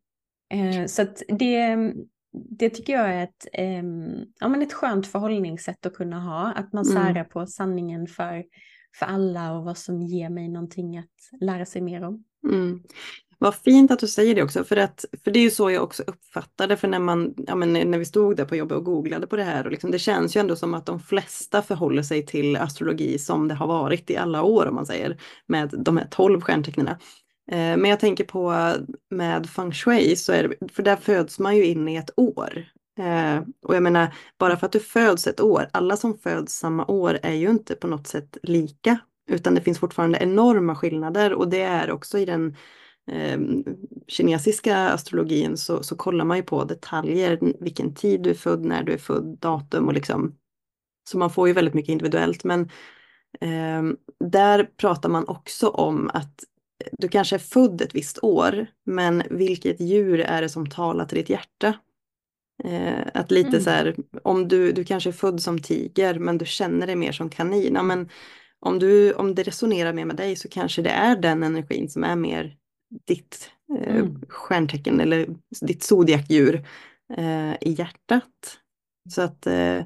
Eh, 0.51 0.87
så 0.87 1.07
det, 1.29 1.77
det 2.33 2.71
tycker 2.71 2.93
jag 2.93 3.15
är 3.15 3.25
ett, 3.25 3.47
eh, 3.53 3.85
ja, 4.41 4.49
men 4.49 4.63
ett 4.63 4.73
skönt 4.73 5.07
förhållningssätt 5.07 5.87
att 5.87 5.95
kunna 5.95 6.21
ha. 6.21 6.53
Att 6.53 6.73
man 6.73 6.85
mm. 6.87 7.05
särar 7.05 7.25
på 7.25 7.47
sanningen 7.47 8.07
för, 8.07 8.45
för 8.99 9.07
alla 9.07 9.53
och 9.53 9.65
vad 9.65 9.79
som 9.79 10.03
ger 10.03 10.31
mig 10.31 10.49
någonting 10.49 10.99
att 10.99 11.41
lära 11.41 11.65
sig 11.65 11.83
mer 11.83 12.05
om. 12.05 12.25
Mm. 12.45 12.83
Vad 13.41 13.55
fint 13.55 13.91
att 13.91 13.99
du 13.99 14.07
säger 14.07 14.35
det 14.35 14.43
också, 14.43 14.65
för, 14.65 14.77
att, 14.77 15.05
för 15.25 15.31
det 15.31 15.39
är 15.39 15.43
ju 15.43 15.51
så 15.51 15.71
jag 15.71 15.83
också 15.83 16.03
uppfattade, 16.07 16.77
för 16.77 16.89
när, 16.89 16.99
man, 16.99 17.35
ja, 17.37 17.55
men 17.55 17.73
när 17.73 17.99
vi 17.99 18.05
stod 18.05 18.37
där 18.37 18.45
på 18.45 18.57
jobbet 18.57 18.79
och 18.79 18.85
googlade 18.85 19.27
på 19.27 19.37
det 19.37 19.43
här, 19.43 19.65
och 19.65 19.71
liksom, 19.71 19.91
det 19.91 19.99
känns 19.99 20.37
ju 20.37 20.41
ändå 20.41 20.57
som 20.57 20.75
att 20.75 20.87
de 20.87 21.01
flesta 21.01 21.63
förhåller 21.63 22.03
sig 22.03 22.27
till 22.27 22.57
astrologi 22.57 23.19
som 23.19 23.49
det 23.49 23.55
har 23.55 23.67
varit 23.67 24.11
i 24.11 24.17
alla 24.17 24.43
år, 24.43 24.67
om 24.67 24.75
man 24.75 24.87
säger, 24.87 25.17
med 25.47 25.75
de 25.79 25.97
här 25.97 26.07
tolv 26.11 26.41
stjärntecknen. 26.41 26.89
Eh, 26.89 26.97
men 27.51 27.85
jag 27.85 28.01
tänker 28.01 28.25
på 28.25 28.73
med 29.11 29.51
feng 29.51 29.73
shui, 29.73 30.17
så 30.17 30.33
är 30.33 30.49
det, 30.49 30.73
för 30.73 30.83
där 30.83 30.97
föds 30.97 31.39
man 31.39 31.57
ju 31.57 31.65
in 31.65 31.89
i 31.89 31.97
ett 31.97 32.11
år. 32.17 32.65
Eh, 32.99 33.43
och 33.63 33.75
jag 33.75 33.83
menar, 33.83 34.15
bara 34.39 34.57
för 34.57 34.67
att 34.67 34.73
du 34.73 34.81
föds 34.81 35.27
ett 35.27 35.41
år, 35.41 35.69
alla 35.73 35.97
som 35.97 36.19
föds 36.19 36.59
samma 36.59 36.87
år 36.87 37.19
är 37.23 37.35
ju 37.35 37.51
inte 37.51 37.75
på 37.75 37.87
något 37.87 38.07
sätt 38.07 38.37
lika, 38.43 38.99
utan 39.31 39.55
det 39.55 39.61
finns 39.61 39.79
fortfarande 39.79 40.19
enorma 40.19 40.77
skillnader 40.77 41.33
och 41.33 41.49
det 41.49 41.63
är 41.63 41.91
också 41.91 42.19
i 42.19 42.25
den 42.25 42.57
eh, 43.09 43.39
kinesiska 44.09 44.77
astrologin 44.77 45.57
så, 45.57 45.83
så 45.83 45.97
kollar 45.97 46.25
man 46.25 46.37
ju 46.37 46.43
på 46.43 46.65
detaljer, 46.65 47.39
vilken 47.61 47.95
tid 47.95 48.23
du 48.23 48.31
är 48.31 48.35
född, 48.35 48.65
när 48.65 48.83
du 48.83 48.93
är 48.93 48.99
född, 48.99 49.39
datum 49.41 49.87
och 49.87 49.95
liksom. 49.95 50.35
Så 51.11 51.19
man 51.19 51.31
får 51.31 51.49
ju 51.49 51.55
väldigt 51.55 51.75
mycket 51.75 51.93
individuellt 51.93 52.45
men 52.45 52.61
eh, 53.41 53.83
där 54.25 54.65
pratar 54.77 55.09
man 55.09 55.29
också 55.29 55.69
om 55.69 56.11
att 56.15 56.45
du 56.93 57.09
kanske 57.09 57.37
är 57.37 57.41
född 57.41 57.81
ett 57.81 57.95
visst 57.95 58.19
år, 58.23 58.67
men 58.87 59.23
vilket 59.31 59.81
djur 59.81 60.21
är 60.21 60.43
det 60.43 60.49
som 60.49 60.71
talar 60.71 61.05
till 61.05 61.19
ditt 61.19 61.31
hjärta? 61.31 61.75
Eh, 62.65 63.07
att 63.15 63.31
lite 63.31 63.49
mm. 63.49 63.61
så 63.61 63.71
här, 63.71 63.97
om 64.23 64.49
du, 64.49 64.73
du 64.73 64.85
kanske 64.85 65.11
är 65.11 65.13
född 65.13 65.43
som 65.43 65.59
tiger 65.59 66.19
men 66.19 66.39
du 66.39 66.47
känner 66.47 66.87
dig 66.87 66.97
mer 66.97 67.13
som 67.13 67.31
kanin. 67.31 67.75
Ja, 67.75 67.83
men 67.83 68.09
om, 68.61 68.79
du, 68.79 69.13
om 69.13 69.35
det 69.35 69.43
resonerar 69.43 69.93
mer 69.93 70.05
med 70.05 70.17
dig 70.17 70.37
så 70.37 70.49
kanske 70.49 70.83
det 70.83 70.91
är 70.91 71.17
den 71.17 71.43
energin 71.43 71.89
som 71.89 72.05
är 72.05 72.17
mer 72.17 72.57
ditt 73.07 73.51
eh, 73.79 73.97
mm. 73.97 74.21
stjärntecken 74.29 75.01
eller 75.01 75.29
ditt 75.61 75.83
zodiakdjur 75.83 76.67
eh, 77.17 77.53
i 77.53 77.71
hjärtat. 77.79 78.59
Så 79.11 79.23
att 79.23 79.47
eh, 79.47 79.79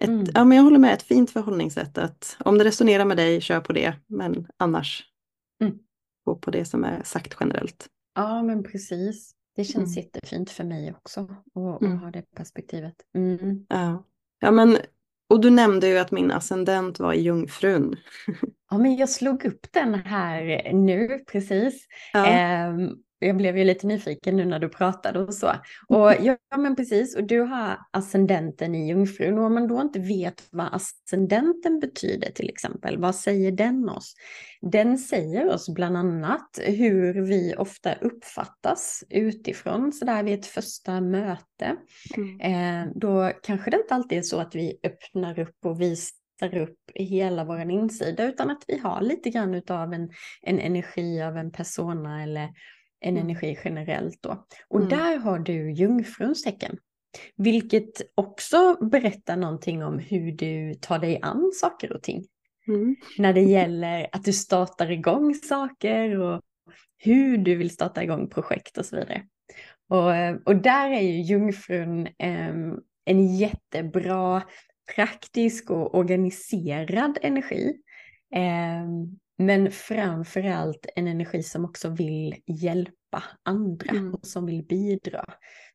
ett, 0.00 0.08
mm. 0.08 0.26
ja, 0.34 0.44
men 0.44 0.56
jag 0.56 0.64
håller 0.64 0.78
med, 0.78 0.94
ett 0.94 1.02
fint 1.02 1.30
förhållningssätt 1.30 1.98
att 1.98 2.36
om 2.40 2.58
det 2.58 2.64
resonerar 2.64 3.04
med 3.04 3.16
dig, 3.16 3.40
kör 3.40 3.60
på 3.60 3.72
det, 3.72 3.94
men 4.06 4.46
annars 4.56 5.04
mm. 5.62 5.78
gå 6.24 6.34
på 6.34 6.50
det 6.50 6.64
som 6.64 6.84
är 6.84 7.02
sagt 7.02 7.36
generellt. 7.40 7.88
Ja, 8.14 8.42
men 8.42 8.62
precis. 8.62 9.34
Det 9.56 9.64
känns 9.64 9.96
mm. 9.96 10.04
jättefint 10.04 10.50
för 10.50 10.64
mig 10.64 10.92
också 10.92 11.20
att 11.54 11.82
mm. 11.82 11.98
ha 11.98 12.10
det 12.10 12.22
perspektivet. 12.34 12.94
Mm. 13.14 13.66
Ja. 13.68 14.04
ja, 14.40 14.50
men 14.50 14.78
och 15.28 15.40
du 15.40 15.50
nämnde 15.50 15.88
ju 15.88 15.98
att 15.98 16.10
min 16.10 16.30
ascendent 16.30 16.98
var 16.98 17.12
i 17.12 17.20
jungfrun. 17.20 17.96
Ja, 18.70 18.78
men 18.78 18.96
jag 18.96 19.08
slog 19.08 19.44
upp 19.44 19.66
den 19.72 19.94
här 19.94 20.72
nu 20.72 21.18
precis. 21.32 21.86
Ja. 22.12 22.26
Eh, 22.26 22.72
jag 23.18 23.36
blev 23.36 23.58
ju 23.58 23.64
lite 23.64 23.86
nyfiken 23.86 24.36
nu 24.36 24.44
när 24.44 24.58
du 24.58 24.68
pratade 24.68 25.18
och 25.18 25.34
så. 25.34 25.52
Och 25.88 26.12
ja, 26.20 26.36
men 26.56 26.76
precis, 26.76 27.16
och 27.16 27.24
du 27.24 27.40
har 27.40 27.78
ascendenten 27.90 28.74
i 28.74 28.88
jungfrun. 28.88 29.38
Och 29.38 29.44
om 29.44 29.54
man 29.54 29.68
då 29.68 29.80
inte 29.80 29.98
vet 29.98 30.48
vad 30.50 30.68
ascendenten 30.74 31.80
betyder 31.80 32.30
till 32.30 32.48
exempel, 32.48 32.98
vad 32.98 33.14
säger 33.14 33.52
den 33.52 33.88
oss? 33.88 34.14
Den 34.60 34.98
säger 34.98 35.54
oss 35.54 35.68
bland 35.68 35.96
annat 35.96 36.58
hur 36.64 37.22
vi 37.22 37.54
ofta 37.58 37.94
uppfattas 37.94 39.04
utifrån, 39.10 39.92
så 39.92 40.04
där 40.04 40.22
vid 40.22 40.38
ett 40.38 40.46
första 40.46 41.00
möte. 41.00 41.76
Mm. 42.16 42.40
Eh, 42.40 42.92
då 42.94 43.32
kanske 43.42 43.70
det 43.70 43.76
inte 43.76 43.94
alltid 43.94 44.18
är 44.18 44.22
så 44.22 44.40
att 44.40 44.54
vi 44.54 44.80
öppnar 44.82 45.38
upp 45.38 45.56
och 45.64 45.80
visar 45.80 46.58
upp 46.58 46.78
hela 46.94 47.44
vår 47.44 47.70
insida 47.70 48.24
utan 48.24 48.50
att 48.50 48.64
vi 48.66 48.78
har 48.78 49.00
lite 49.00 49.30
grann 49.30 49.62
av 49.68 49.92
en, 49.92 50.10
en 50.42 50.60
energi 50.60 51.22
av 51.22 51.36
en 51.36 51.52
persona 51.52 52.22
eller 52.22 52.48
en 53.00 53.16
mm. 53.16 53.24
energi 53.24 53.58
generellt 53.64 54.22
då. 54.22 54.46
Och 54.68 54.80
mm. 54.80 54.88
där 54.88 55.16
har 55.16 55.38
du 55.38 55.72
jungfruns 55.72 56.42
tecken. 56.42 56.78
Vilket 57.36 58.14
också 58.14 58.76
berättar 58.84 59.36
någonting 59.36 59.84
om 59.84 59.98
hur 59.98 60.32
du 60.32 60.74
tar 60.74 60.98
dig 60.98 61.18
an 61.22 61.50
saker 61.54 61.92
och 61.92 62.02
ting. 62.02 62.24
Mm. 62.68 62.96
När 63.18 63.32
det 63.32 63.40
gäller 63.40 64.08
att 64.12 64.24
du 64.24 64.32
startar 64.32 64.90
igång 64.90 65.34
saker 65.34 66.20
och 66.20 66.42
hur 66.98 67.38
du 67.38 67.56
vill 67.56 67.70
starta 67.70 68.02
igång 68.02 68.28
projekt 68.30 68.78
och 68.78 68.86
så 68.86 68.96
vidare. 68.96 69.22
Och, 69.88 70.46
och 70.48 70.56
där 70.56 70.90
är 70.90 71.00
ju 71.00 71.22
jungfrun 71.22 72.06
eh, 72.06 72.54
en 73.04 73.36
jättebra 73.36 74.42
praktisk 74.94 75.70
och 75.70 75.94
organiserad 75.94 77.18
energi. 77.22 77.74
Eh, 78.34 78.84
men 79.38 79.70
framför 79.70 80.44
allt 80.44 80.86
en 80.96 81.08
energi 81.08 81.42
som 81.42 81.64
också 81.64 81.88
vill 81.88 82.34
hjälpa 82.46 83.22
andra 83.42 83.90
mm. 83.90 84.14
och 84.14 84.26
som 84.26 84.46
vill 84.46 84.62
bidra 84.62 85.24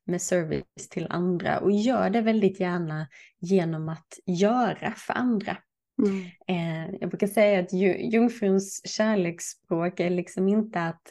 med 0.04 0.22
service 0.22 0.88
till 0.90 1.06
andra 1.10 1.58
och 1.58 1.72
gör 1.72 2.10
det 2.10 2.20
väldigt 2.20 2.60
gärna 2.60 3.08
genom 3.40 3.88
att 3.88 4.18
göra 4.26 4.92
för 4.96 5.12
andra. 5.12 5.56
Mm. 6.02 6.24
Eh, 6.48 6.96
jag 7.00 7.10
brukar 7.10 7.26
säga 7.26 7.60
att 7.60 7.72
jungfruns 8.12 8.82
kärleksspråk 8.84 10.00
är 10.00 10.10
liksom 10.10 10.48
inte 10.48 10.80
att, 10.80 11.02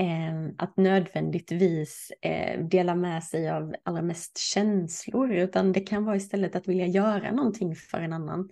eh, 0.00 0.54
att 0.58 0.76
nödvändigtvis 0.76 2.12
eh, 2.22 2.60
dela 2.66 2.94
med 2.94 3.24
sig 3.24 3.50
av 3.50 3.74
allra 3.82 4.02
mest 4.02 4.38
känslor 4.38 5.32
utan 5.32 5.72
det 5.72 5.80
kan 5.80 6.04
vara 6.04 6.16
istället 6.16 6.56
att 6.56 6.68
vilja 6.68 6.86
göra 6.86 7.32
någonting 7.32 7.76
för 7.76 8.00
en 8.00 8.12
annan. 8.12 8.48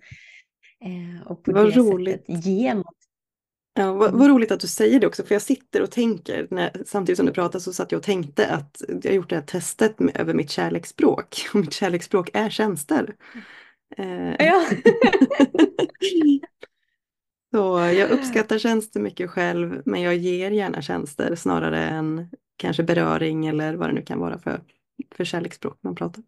Och 1.25 1.43
på 1.43 1.51
Vad 1.51 1.65
det 1.65 1.79
roligt. 1.79 2.25
sättet 2.25 2.45
ge 2.45 2.73
något 2.73 3.00
Ja, 3.73 3.93
vad, 3.93 4.11
vad, 4.13 4.29
roligt 4.29 4.51
att 4.51 4.59
du 4.59 4.67
säger 4.67 4.99
det 4.99 5.07
också, 5.07 5.23
för 5.23 5.35
jag 5.35 5.41
sitter 5.41 5.81
och 5.81 5.91
tänker, 5.91 6.47
när, 6.49 6.71
samtidigt 6.85 7.17
som 7.17 7.25
du 7.25 7.31
pratar 7.31 7.59
så 7.59 7.73
satt 7.73 7.91
jag 7.91 7.99
och 7.99 8.03
tänkte 8.03 8.47
att 8.47 8.81
jag 9.03 9.13
gjort 9.13 9.29
det 9.29 9.35
här 9.35 9.43
testet 9.43 9.99
med, 9.99 10.17
över 10.19 10.33
mitt 10.33 10.49
kärleksspråk, 10.49 11.49
och 11.53 11.59
mitt 11.59 11.73
kärleksspråk 11.73 12.29
är 12.33 12.49
tjänster. 12.49 13.15
Eh. 13.97 14.35
Ja. 14.39 14.65
så 17.51 17.79
jag 17.79 18.09
uppskattar 18.11 18.57
tjänster 18.57 18.99
mycket 18.99 19.29
själv, 19.29 19.81
men 19.85 20.01
jag 20.01 20.15
ger 20.15 20.51
gärna 20.51 20.81
tjänster 20.81 21.35
snarare 21.35 21.79
än 21.79 22.29
kanske 22.57 22.83
beröring 22.83 23.47
eller 23.47 23.73
vad 23.73 23.89
det 23.89 23.93
nu 23.93 24.01
kan 24.01 24.19
vara 24.19 24.39
för, 24.39 24.61
för 25.15 25.25
kärleksspråk 25.25 25.77
man 25.81 25.95
pratar. 25.95 26.23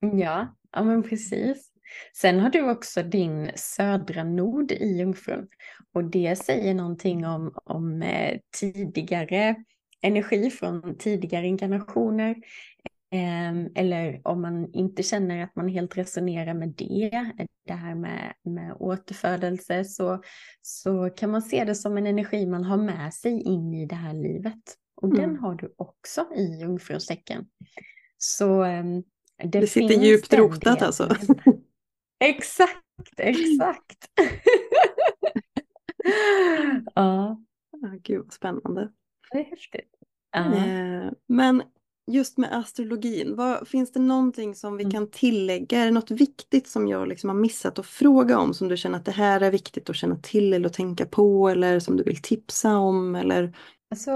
ja, 0.00 0.56
ja 0.72 0.82
men 0.82 1.02
precis. 1.02 1.75
Sen 2.14 2.40
har 2.40 2.50
du 2.50 2.70
också 2.70 3.02
din 3.02 3.50
södra 3.54 4.24
nod 4.24 4.72
i 4.72 4.98
Jungfrun 4.98 5.48
och 5.94 6.04
det 6.04 6.36
säger 6.36 6.74
någonting 6.74 7.26
om, 7.26 7.52
om 7.64 8.02
eh, 8.02 8.38
tidigare 8.60 9.56
energi 10.02 10.50
från 10.50 10.98
tidigare 10.98 11.46
inkarnationer. 11.46 12.36
Eh, 13.12 13.82
eller 13.82 14.20
om 14.24 14.42
man 14.42 14.72
inte 14.72 15.02
känner 15.02 15.44
att 15.44 15.56
man 15.56 15.68
helt 15.68 15.98
resonerar 15.98 16.54
med 16.54 16.68
det, 16.68 17.32
det 17.66 17.72
här 17.72 17.94
med, 17.94 18.34
med 18.44 18.76
återfödelse, 18.78 19.84
så, 19.84 20.22
så 20.62 21.10
kan 21.10 21.30
man 21.30 21.42
se 21.42 21.64
det 21.64 21.74
som 21.74 21.96
en 21.96 22.06
energi 22.06 22.46
man 22.46 22.64
har 22.64 22.76
med 22.76 23.14
sig 23.14 23.42
in 23.42 23.74
i 23.74 23.86
det 23.86 23.94
här 23.94 24.14
livet. 24.14 24.62
Och 25.02 25.08
mm. 25.08 25.20
den 25.20 25.36
har 25.36 25.54
du 25.54 25.74
också 25.76 26.26
i 26.36 26.60
Jungfruns 26.60 27.06
tecken. 27.06 27.46
Så 28.18 28.64
eh, 28.64 28.84
det, 29.44 29.60
det 29.60 29.66
sitter 29.66 29.94
djupt 29.94 30.34
rotat 30.34 30.82
alltså. 30.82 31.16
Exakt, 32.18 32.82
exakt. 33.16 34.10
ja. 36.94 37.42
Ah, 37.82 37.96
gud 38.02 38.24
vad 38.24 38.32
spännande. 38.32 38.92
Det 39.30 39.38
är 39.38 39.44
häftigt. 39.44 39.94
Uh. 40.36 41.10
Men 41.28 41.62
just 42.06 42.38
med 42.38 42.56
astrologin, 42.56 43.36
vad, 43.36 43.68
finns 43.68 43.92
det 43.92 44.00
någonting 44.00 44.54
som 44.54 44.76
vi 44.76 44.84
mm. 44.84 44.92
kan 44.92 45.10
tillägga? 45.10 45.80
Är 45.80 45.84
det 45.84 45.90
något 45.90 46.10
viktigt 46.10 46.68
som 46.68 46.88
jag 46.88 47.08
liksom 47.08 47.30
har 47.30 47.36
missat 47.36 47.78
att 47.78 47.86
fråga 47.86 48.38
om 48.38 48.54
som 48.54 48.68
du 48.68 48.76
känner 48.76 48.98
att 48.98 49.04
det 49.04 49.12
här 49.12 49.40
är 49.40 49.50
viktigt 49.50 49.90
att 49.90 49.96
känna 49.96 50.16
till 50.16 50.52
eller 50.52 50.66
att 50.66 50.72
tänka 50.72 51.06
på 51.06 51.48
eller 51.48 51.80
som 51.80 51.96
du 51.96 52.04
vill 52.04 52.22
tipsa 52.22 52.76
om? 52.76 53.14
Eller? 53.14 53.56
Alltså, 53.90 54.10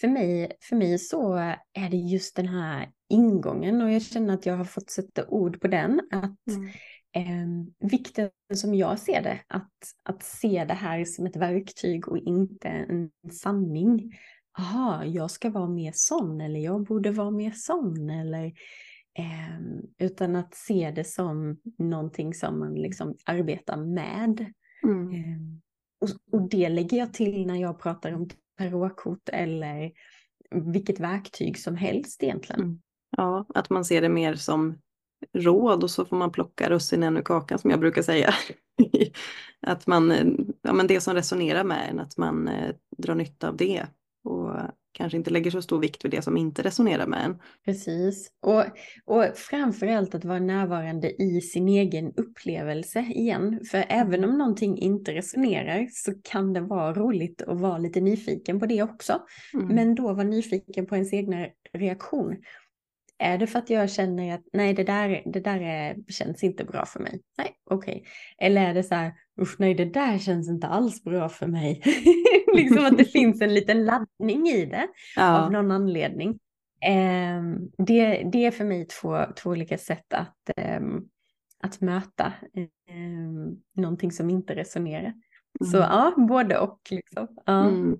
för 0.00 0.08
mig, 0.08 0.52
för 0.60 0.76
mig 0.76 0.98
så 0.98 1.34
är 1.72 1.90
det 1.90 1.96
just 1.96 2.36
den 2.36 2.48
här 2.48 2.90
ingången 3.14 3.82
och 3.82 3.92
jag 3.92 4.02
känner 4.02 4.34
att 4.34 4.46
jag 4.46 4.56
har 4.56 4.64
fått 4.64 4.90
sätta 4.90 5.26
ord 5.26 5.60
på 5.60 5.68
den. 5.68 6.00
Att 6.10 6.56
mm. 6.56 6.68
eh, 7.12 7.88
vikten 7.88 8.30
som 8.54 8.74
jag 8.74 8.98
ser 8.98 9.22
det, 9.22 9.40
att, 9.48 9.72
att 10.02 10.22
se 10.22 10.64
det 10.64 10.74
här 10.74 11.04
som 11.04 11.26
ett 11.26 11.36
verktyg 11.36 12.08
och 12.08 12.18
inte 12.18 12.68
en 12.68 13.10
sanning. 13.32 14.18
Jaha, 14.58 15.04
jag 15.06 15.30
ska 15.30 15.50
vara 15.50 15.68
mer 15.68 15.92
sån 15.94 16.40
eller 16.40 16.60
jag 16.60 16.84
borde 16.84 17.10
vara 17.10 17.30
mer 17.30 17.52
sån 17.56 18.10
eller 18.10 18.44
eh, 19.18 19.58
utan 19.98 20.36
att 20.36 20.54
se 20.54 20.92
det 20.96 21.04
som 21.04 21.60
någonting 21.78 22.34
som 22.34 22.58
man 22.58 22.74
liksom 22.74 23.16
arbetar 23.24 23.76
med. 23.76 24.52
Mm. 24.82 25.14
Eh, 25.14 25.40
och, 26.00 26.08
och 26.40 26.48
det 26.48 26.68
lägger 26.68 26.98
jag 26.98 27.14
till 27.14 27.46
när 27.46 27.56
jag 27.56 27.80
pratar 27.80 28.12
om 28.12 28.28
tarotkort 28.58 29.28
eller 29.28 29.92
vilket 30.50 31.00
verktyg 31.00 31.58
som 31.58 31.76
helst 31.76 32.22
egentligen. 32.22 32.60
Mm. 32.60 32.80
Ja, 33.16 33.46
att 33.54 33.70
man 33.70 33.84
ser 33.84 34.02
det 34.02 34.08
mer 34.08 34.34
som 34.34 34.78
råd 35.32 35.82
och 35.84 35.90
så 35.90 36.04
får 36.04 36.16
man 36.16 36.32
plocka 36.32 36.70
russinen 36.70 37.16
ur 37.16 37.22
kakan 37.22 37.58
som 37.58 37.70
jag 37.70 37.80
brukar 37.80 38.02
säga. 38.02 38.34
att 39.66 39.86
man, 39.86 40.12
ja 40.62 40.72
men 40.72 40.86
det 40.86 41.00
som 41.00 41.14
resonerar 41.14 41.64
med 41.64 41.90
en, 41.90 42.00
att 42.00 42.16
man 42.16 42.48
eh, 42.48 42.74
drar 42.98 43.14
nytta 43.14 43.48
av 43.48 43.56
det 43.56 43.86
och 44.24 44.50
kanske 44.94 45.18
inte 45.18 45.30
lägger 45.30 45.50
så 45.50 45.62
stor 45.62 45.78
vikt 45.78 46.04
vid 46.04 46.10
det 46.10 46.22
som 46.22 46.36
inte 46.36 46.62
resonerar 46.62 47.06
med 47.06 47.24
en. 47.24 47.38
Precis, 47.64 48.30
och, 48.42 48.64
och 49.04 49.24
framförallt 49.34 50.14
att 50.14 50.24
vara 50.24 50.38
närvarande 50.38 51.22
i 51.22 51.40
sin 51.40 51.68
egen 51.68 52.12
upplevelse 52.16 53.00
igen. 53.00 53.60
För 53.70 53.84
även 53.88 54.24
om 54.24 54.38
någonting 54.38 54.78
inte 54.78 55.14
resonerar 55.14 55.88
så 55.90 56.12
kan 56.22 56.52
det 56.52 56.60
vara 56.60 56.92
roligt 56.92 57.42
att 57.42 57.60
vara 57.60 57.78
lite 57.78 58.00
nyfiken 58.00 58.60
på 58.60 58.66
det 58.66 58.82
också. 58.82 59.22
Mm. 59.54 59.66
Men 59.66 59.94
då 59.94 60.02
vara 60.02 60.24
nyfiken 60.24 60.86
på 60.86 60.94
ens 60.94 61.12
egna 61.12 61.46
reaktion. 61.72 62.36
Är 63.18 63.38
det 63.38 63.46
för 63.46 63.58
att 63.58 63.70
jag 63.70 63.90
känner 63.90 64.34
att 64.34 64.44
nej, 64.52 64.74
det 64.74 64.84
där, 64.84 65.22
det 65.26 65.40
där 65.40 65.60
är, 65.60 65.96
känns 66.08 66.44
inte 66.44 66.64
bra 66.64 66.86
för 66.86 67.00
mig? 67.00 67.20
Nej, 67.38 67.56
okej. 67.70 67.94
Okay. 67.94 68.48
Eller 68.48 68.70
är 68.70 68.74
det 68.74 68.82
så 68.82 68.94
här, 68.94 69.12
usch 69.40 69.56
nej 69.58 69.74
det 69.74 69.84
där 69.84 70.18
känns 70.18 70.48
inte 70.48 70.66
alls 70.66 71.04
bra 71.04 71.28
för 71.28 71.46
mig. 71.46 71.82
liksom 72.54 72.84
att 72.84 72.98
det 72.98 73.04
finns 73.04 73.40
en 73.40 73.54
liten 73.54 73.84
laddning 73.84 74.48
i 74.48 74.66
det 74.66 74.88
ja. 75.16 75.38
av 75.38 75.52
någon 75.52 75.70
anledning. 75.70 76.38
Eh, 76.80 77.42
det, 77.78 78.30
det 78.32 78.44
är 78.44 78.50
för 78.50 78.64
mig 78.64 78.86
två, 78.86 79.24
två 79.36 79.50
olika 79.50 79.78
sätt 79.78 80.14
att, 80.14 80.50
eh, 80.56 80.80
att 81.60 81.80
möta 81.80 82.32
eh, 82.54 82.66
någonting 83.76 84.12
som 84.12 84.30
inte 84.30 84.54
resonerar. 84.54 85.14
Mm. 85.60 85.70
Så 85.70 85.76
ja, 85.76 86.14
både 86.16 86.58
och. 86.58 86.78
Liksom. 86.90 87.28
Ja. 87.46 87.68
Mm. 87.68 87.98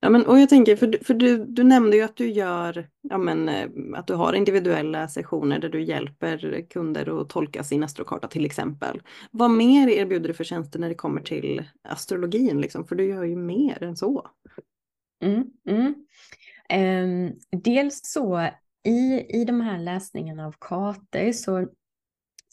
Ja, 0.00 0.10
men, 0.10 0.26
och 0.26 0.38
jag 0.38 0.48
tänker, 0.48 0.76
för, 0.76 1.04
för 1.04 1.14
du, 1.14 1.44
du 1.44 1.64
nämnde 1.64 1.96
ju 1.96 2.02
att 2.02 2.16
du 2.16 2.30
gör, 2.30 2.88
ja, 3.02 3.18
men, 3.18 3.48
eh, 3.48 3.68
att 3.94 4.06
du 4.06 4.14
har 4.14 4.32
individuella 4.32 5.08
sessioner 5.08 5.58
där 5.58 5.68
du 5.68 5.82
hjälper 5.82 6.66
kunder 6.70 7.20
att 7.20 7.28
tolka 7.28 7.64
sin 7.64 7.82
astrokarta 7.82 8.28
till 8.28 8.44
exempel. 8.44 9.02
Vad 9.30 9.50
mer 9.50 9.88
erbjuder 9.88 10.28
du 10.28 10.34
för 10.34 10.44
tjänster 10.44 10.78
när 10.78 10.88
det 10.88 10.94
kommer 10.94 11.20
till 11.20 11.64
astrologin? 11.82 12.60
Liksom? 12.60 12.86
För 12.86 12.96
du 12.96 13.04
gör 13.04 13.24
ju 13.24 13.36
mer 13.36 13.82
än 13.82 13.96
så. 13.96 14.30
Mm, 15.22 15.44
mm. 15.68 15.94
Um, 16.72 17.32
dels 17.62 18.00
så 18.04 18.48
i, 18.84 19.26
i 19.40 19.44
de 19.44 19.60
här 19.60 19.78
läsningarna 19.78 20.46
av 20.46 20.54
kartor 20.58 21.32
så 21.32 21.68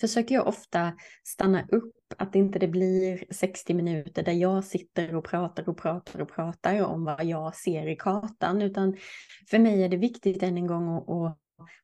försöker 0.01 0.35
jag 0.35 0.47
ofta 0.47 0.93
stanna 1.23 1.67
upp, 1.71 1.93
att 2.17 2.35
inte 2.35 2.59
det 2.59 2.67
blir 2.67 3.23
60 3.29 3.73
minuter 3.73 4.23
där 4.23 4.33
jag 4.33 4.63
sitter 4.63 5.15
och 5.15 5.25
pratar 5.25 5.69
och 5.69 5.77
pratar 5.77 6.21
och 6.21 6.35
pratar 6.35 6.83
om 6.83 7.05
vad 7.05 7.25
jag 7.25 7.55
ser 7.55 7.87
i 7.87 7.95
kartan, 7.95 8.61
utan 8.61 8.97
för 9.49 9.59
mig 9.59 9.83
är 9.83 9.89
det 9.89 9.97
viktigt 9.97 10.43
än 10.43 10.57
en 10.57 10.67
gång 10.67 10.97
att 10.97 11.39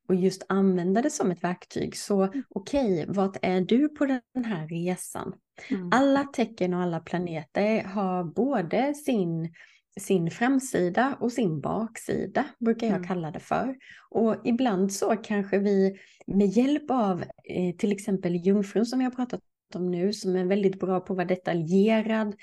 och 0.10 0.16
just 0.16 0.45
använda 0.49 1.01
det 1.01 1.10
som 1.10 1.32
ett 1.32 1.43
verktyg. 1.43 1.97
Så 1.97 2.22
mm. 2.24 2.43
okej, 2.49 3.01
okay, 3.01 3.05
vart 3.16 3.38
är 3.41 3.62
du 3.62 3.89
på 3.89 4.05
den 4.05 4.45
här 4.45 4.68
resan? 4.68 5.34
Mm. 5.70 5.89
Alla 5.91 6.24
tecken 6.24 6.74
och 6.74 6.82
alla 6.82 6.99
planeter 6.99 7.84
har 7.84 8.24
både 8.24 8.93
sin 8.93 9.53
sin 10.00 10.32
framsida 10.32 11.18
och 11.20 11.32
sin 11.32 11.62
baksida, 11.62 12.45
brukar 12.60 12.88
jag 12.88 12.95
mm. 12.95 13.08
kalla 13.08 13.32
det 13.32 13.39
för. 13.39 13.76
Och 14.10 14.36
ibland 14.43 14.93
så 14.93 15.16
kanske 15.16 15.60
vi 15.60 16.00
med 16.28 16.47
hjälp 16.47 16.91
av 16.91 17.22
eh, 17.22 17.76
till 17.78 17.91
exempel 17.91 18.36
jungfrun 18.36 18.86
som 18.86 19.00
vi 19.00 19.06
har 19.06 19.12
pratat 19.12 19.41
om 19.76 19.91
nu, 19.91 20.14
som 20.14 20.36
är 20.36 20.45
väldigt 20.45 20.80
bra 20.80 21.00
på 21.00 21.14
att 21.14 21.18
vara 21.18 21.28
detaljerad, 21.28 22.36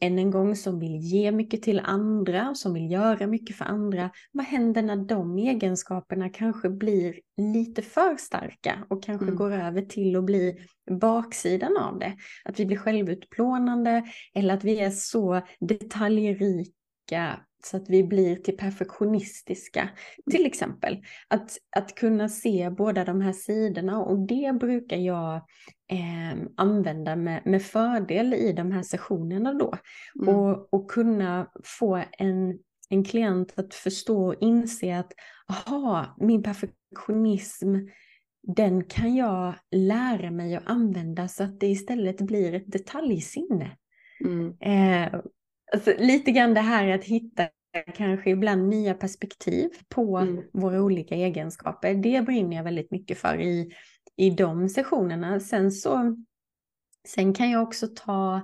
än 0.00 0.18
en 0.18 0.30
gång 0.30 0.56
som 0.56 0.78
vill 0.78 0.96
ge 0.96 1.32
mycket 1.32 1.62
till 1.62 1.80
andra, 1.80 2.54
som 2.54 2.74
vill 2.74 2.90
göra 2.90 3.26
mycket 3.26 3.56
för 3.56 3.64
andra. 3.64 4.10
Vad 4.32 4.46
händer 4.46 4.82
när 4.82 4.96
de 4.96 5.38
egenskaperna 5.38 6.28
kanske 6.28 6.70
blir 6.70 7.14
lite 7.36 7.82
för 7.82 8.16
starka 8.16 8.86
och 8.90 9.02
kanske 9.02 9.24
mm. 9.24 9.36
går 9.36 9.52
över 9.52 9.82
till 9.82 10.16
att 10.16 10.24
bli 10.24 10.56
baksidan 11.00 11.76
av 11.76 11.98
det? 11.98 12.16
Att 12.44 12.60
vi 12.60 12.66
blir 12.66 12.76
självutplånande 12.76 14.04
eller 14.34 14.54
att 14.54 14.64
vi 14.64 14.80
är 14.80 14.90
så 14.90 15.40
detaljrika 15.60 16.72
tänka 17.06 17.40
så 17.64 17.76
att 17.76 17.90
vi 17.90 18.04
blir 18.04 18.36
till 18.36 18.56
perfektionistiska. 18.56 19.88
Till 20.30 20.46
exempel 20.46 21.04
att, 21.28 21.58
att 21.76 21.94
kunna 21.94 22.28
se 22.28 22.70
båda 22.70 23.04
de 23.04 23.20
här 23.20 23.32
sidorna 23.32 23.98
och 23.98 24.18
det 24.18 24.52
brukar 24.60 24.96
jag 24.96 25.34
eh, 25.90 26.38
använda 26.56 27.16
med, 27.16 27.42
med 27.44 27.62
fördel 27.62 28.34
i 28.34 28.52
de 28.52 28.72
här 28.72 28.82
sessionerna 28.82 29.54
då. 29.54 29.74
Mm. 30.22 30.34
Och, 30.34 30.74
och 30.74 30.90
kunna 30.90 31.50
få 31.64 32.02
en, 32.12 32.58
en 32.88 33.04
klient 33.04 33.58
att 33.58 33.74
förstå 33.74 34.26
och 34.26 34.34
inse 34.40 34.98
att 34.98 35.12
aha, 35.48 36.16
min 36.20 36.42
perfektionism 36.42 37.74
den 38.56 38.84
kan 38.84 39.16
jag 39.16 39.54
lära 39.70 40.30
mig 40.30 40.56
att 40.56 40.66
använda 40.66 41.28
så 41.28 41.44
att 41.44 41.60
det 41.60 41.66
istället 41.66 42.20
blir 42.20 42.54
ett 42.54 42.72
detaljsinne. 42.72 43.76
Mm. 44.24 44.56
Eh, 44.60 45.20
Alltså, 45.76 45.94
lite 45.98 46.30
grann 46.30 46.54
det 46.54 46.60
här 46.60 46.88
att 46.88 47.04
hitta 47.04 47.48
kanske 47.94 48.30
ibland 48.30 48.68
nya 48.68 48.94
perspektiv 48.94 49.70
på 49.88 50.18
mm. 50.18 50.44
våra 50.52 50.82
olika 50.82 51.14
egenskaper. 51.14 51.94
Det 51.94 52.22
brinner 52.22 52.56
jag 52.56 52.64
väldigt 52.64 52.90
mycket 52.90 53.18
för 53.18 53.40
i, 53.40 53.72
i 54.16 54.30
de 54.30 54.68
sessionerna. 54.68 55.40
Sen 55.40 55.72
så 55.72 56.16
sen 57.08 57.34
kan 57.34 57.50
jag 57.50 57.62
också 57.62 57.86
ta 57.86 58.36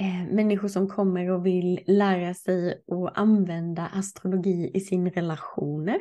eh, 0.00 0.34
människor 0.34 0.68
som 0.68 0.88
kommer 0.88 1.30
och 1.30 1.46
vill 1.46 1.80
lära 1.86 2.34
sig 2.34 2.72
att 2.72 3.18
använda 3.18 3.86
astrologi 3.86 4.70
i 4.74 4.80
sina 4.80 5.10
relationer. 5.10 5.98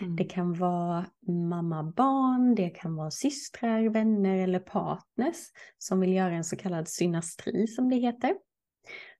Mm. 0.00 0.16
Det 0.16 0.24
kan 0.24 0.54
vara 0.54 1.06
mamma-barn, 1.28 2.54
det 2.54 2.68
kan 2.68 2.96
vara 2.96 3.10
systrar, 3.10 3.88
vänner 3.88 4.36
eller 4.36 4.60
partners 4.60 5.36
som 5.78 6.00
vill 6.00 6.12
göra 6.12 6.34
en 6.34 6.44
så 6.44 6.56
kallad 6.56 6.88
synastri 6.88 7.66
som 7.66 7.88
det 7.88 7.96
heter. 7.96 8.34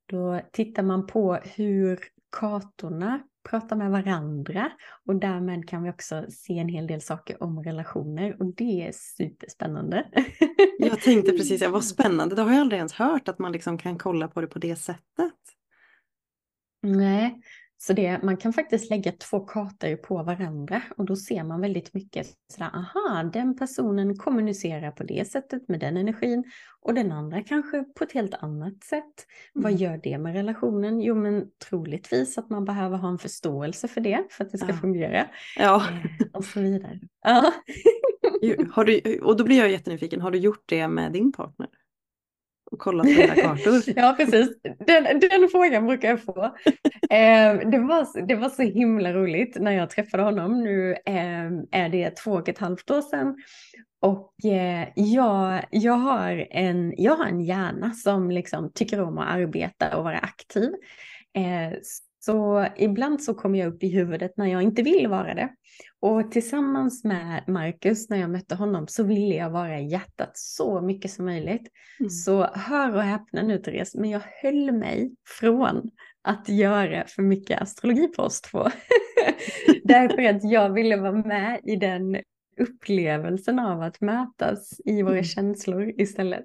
Då 0.07 0.41
tittar 0.53 0.83
man 0.83 1.07
på 1.07 1.35
hur 1.35 1.99
kartorna 2.41 3.23
pratar 3.51 3.77
med 3.77 3.91
varandra 3.91 4.73
och 5.07 5.17
därmed 5.17 5.69
kan 5.69 5.83
vi 5.83 5.91
också 5.91 6.27
se 6.31 6.59
en 6.59 6.69
hel 6.69 6.87
del 6.87 7.01
saker 7.01 7.43
om 7.43 7.65
relationer 7.65 8.37
och 8.39 8.55
det 8.55 8.87
är 8.87 8.93
superspännande. 8.93 10.07
Jag 10.79 11.01
tänkte 11.01 11.33
precis, 11.39 11.63
ja, 11.63 11.71
vad 11.71 11.85
spännande, 11.85 12.35
det 12.35 12.43
har 12.43 12.53
jag 12.53 12.61
aldrig 12.61 12.79
ens 12.79 12.93
hört 12.93 13.29
att 13.29 13.39
man 13.39 13.53
liksom 13.53 13.79
kan 13.79 13.99
kolla 13.99 14.29
på 14.29 14.41
det 14.41 14.47
på 14.47 14.59
det 14.59 14.77
sättet. 14.77 15.35
Nej, 16.83 17.41
så 17.87 17.93
det, 17.93 18.23
man 18.23 18.37
kan 18.37 18.53
faktiskt 18.53 18.91
lägga 18.91 19.13
två 19.13 19.41
kartor 19.41 19.97
på 19.97 20.23
varandra 20.23 20.83
och 20.97 21.05
då 21.05 21.17
ser 21.17 21.45
man 21.45 21.61
väldigt 21.61 21.95
mycket 21.95 22.27
sådär, 22.53 22.71
aha, 22.75 23.23
den 23.33 23.57
personen 23.57 24.17
kommunicerar 24.17 24.91
på 24.91 25.05
det 25.05 25.29
sättet 25.29 25.69
med 25.69 25.81
den 25.81 25.97
energin 25.97 26.45
och 26.81 26.95
den 26.95 27.13
andra 27.13 27.43
kanske 27.43 27.85
på 27.85 28.05
ett 28.05 28.13
helt 28.13 28.35
annat 28.35 28.85
sätt. 28.85 29.27
Mm. 29.55 29.63
Vad 29.63 29.73
gör 29.73 30.01
det 30.03 30.19
med 30.19 30.35
relationen? 30.35 31.01
Jo, 31.01 31.15
men 31.15 31.47
troligtvis 31.69 32.39
att 32.39 32.51
man 32.51 32.65
behöver 32.65 32.97
ha 32.97 33.09
en 33.09 33.19
förståelse 33.19 33.89
för 33.89 34.01
det 34.01 34.25
för 34.31 34.45
att 34.45 34.51
det 34.51 34.59
ska 34.59 34.69
ja. 34.69 34.77
fungera. 34.77 35.27
Ja. 35.59 35.77
Eh, 35.77 36.27
och 36.33 36.45
så 36.45 36.61
vidare. 36.61 37.01
Ja. 37.23 37.53
Har 38.73 38.85
du, 38.85 39.19
och 39.23 39.37
då 39.37 39.45
blir 39.45 39.59
jag 39.59 39.71
jättenyfiken, 39.71 40.21
har 40.21 40.31
du 40.31 40.39
gjort 40.39 40.65
det 40.67 40.89
med 40.89 41.13
din 41.13 41.33
partner? 41.33 41.69
Och 42.73 42.79
kollat 42.79 43.07
flera 43.15 43.35
kartor. 43.35 43.83
ja, 43.97 44.15
precis. 44.17 44.49
Den, 44.87 45.21
den 45.21 45.49
frågan 45.53 45.87
brukar 45.87 46.09
jag 46.09 46.23
få. 46.23 46.45
Eh, 47.11 47.71
det, 47.71 47.79
var, 47.79 48.27
det 48.27 48.35
var 48.35 48.49
så 48.49 48.63
himla 48.63 49.13
roligt 49.13 49.57
när 49.61 49.73
jag 49.73 49.91
träffade 49.91 50.23
honom. 50.23 50.63
Nu 50.65 50.93
eh, 50.93 51.81
är 51.83 51.89
det 51.89 52.11
två 52.11 52.33
och 52.33 52.49
ett 52.49 52.59
halvt 52.59 52.91
år 52.91 53.01
sedan. 53.01 53.37
Och 54.01 54.45
eh, 54.45 54.89
jag, 54.95 55.65
jag, 55.71 55.93
har 55.93 56.47
en, 56.51 56.95
jag 56.97 57.17
har 57.17 57.27
en 57.27 57.41
hjärna 57.41 57.91
som 57.91 58.31
liksom 58.31 58.73
tycker 58.75 59.01
om 59.01 59.19
att 59.19 59.29
arbeta 59.29 59.97
och 59.97 60.05
vara 60.05 60.19
aktiv. 60.19 60.71
Eh, 61.37 61.79
så 62.25 62.67
ibland 62.77 63.23
så 63.23 63.35
kommer 63.35 63.59
jag 63.59 63.75
upp 63.75 63.83
i 63.83 63.89
huvudet 63.89 64.37
när 64.37 64.47
jag 64.47 64.63
inte 64.63 64.83
vill 64.83 65.09
vara 65.09 65.35
det. 65.35 65.49
Och 66.01 66.33
tillsammans 66.33 67.05
med 67.05 67.45
Marcus, 67.49 68.09
när 68.09 68.17
jag 68.17 68.31
mötte 68.31 68.55
honom, 68.55 68.89
så 68.89 69.03
ville 69.03 69.35
jag 69.35 69.51
vara 69.51 69.81
i 69.81 69.89
hjärtat 69.89 70.31
så 70.35 70.81
mycket 70.81 71.11
som 71.11 71.25
möjligt. 71.25 71.69
Mm. 72.01 72.11
Så 72.11 72.45
hör 72.45 72.97
och 72.97 73.03
häpna 73.03 73.43
nu 73.43 73.59
Therese, 73.59 73.95
men 73.95 74.11
jag 74.11 74.21
höll 74.43 74.73
mig 74.73 75.15
från 75.41 75.91
att 76.23 76.49
göra 76.49 77.05
för 77.07 77.23
mycket 77.23 77.63
astrologi 77.63 78.09
på 78.09 78.23
oss 78.23 78.41
två. 78.41 78.69
Därför 79.85 80.23
att 80.23 80.45
jag 80.45 80.71
ville 80.71 80.97
vara 80.97 81.13
med 81.13 81.61
i 81.65 81.77
den 81.77 82.17
upplevelsen 82.61 83.59
av 83.59 83.83
att 83.83 84.01
mötas 84.01 84.81
i 84.85 85.03
våra 85.03 85.13
mm. 85.13 85.25
känslor 85.25 85.93
istället. 86.01 86.45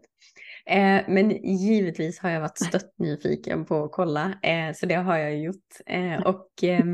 Eh, 0.69 1.01
men 1.07 1.29
givetvis 1.43 2.19
har 2.19 2.29
jag 2.29 2.41
varit 2.41 2.57
stött 2.57 2.99
nyfiken 2.99 3.65
på 3.65 3.83
att 3.83 3.91
kolla, 3.91 4.39
eh, 4.43 4.73
så 4.75 4.85
det 4.85 4.95
har 4.95 5.17
jag 5.17 5.37
gjort. 5.37 5.81
Eh, 5.85 6.21
och 6.21 6.63
eh, 6.63 6.85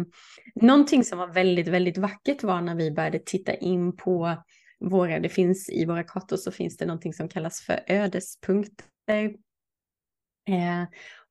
någonting 0.56 1.04
som 1.04 1.20
var 1.20 1.28
väldigt, 1.28 1.68
väldigt 1.68 1.98
vackert 1.98 2.44
var 2.44 2.62
när 2.62 2.76
vi 2.76 2.92
började 2.92 3.20
titta 3.20 3.54
in 3.54 3.96
på 3.96 4.38
våra, 4.80 5.20
det 5.20 5.30
finns 5.30 5.70
i 5.70 5.86
våra 5.86 6.04
kartor 6.04 6.38
så 6.38 6.52
finns 6.52 6.78
det 6.78 6.86
någonting 6.86 7.14
som 7.14 7.30
kallas 7.30 7.62
för 7.62 7.80
ödespunkter. 7.88 9.34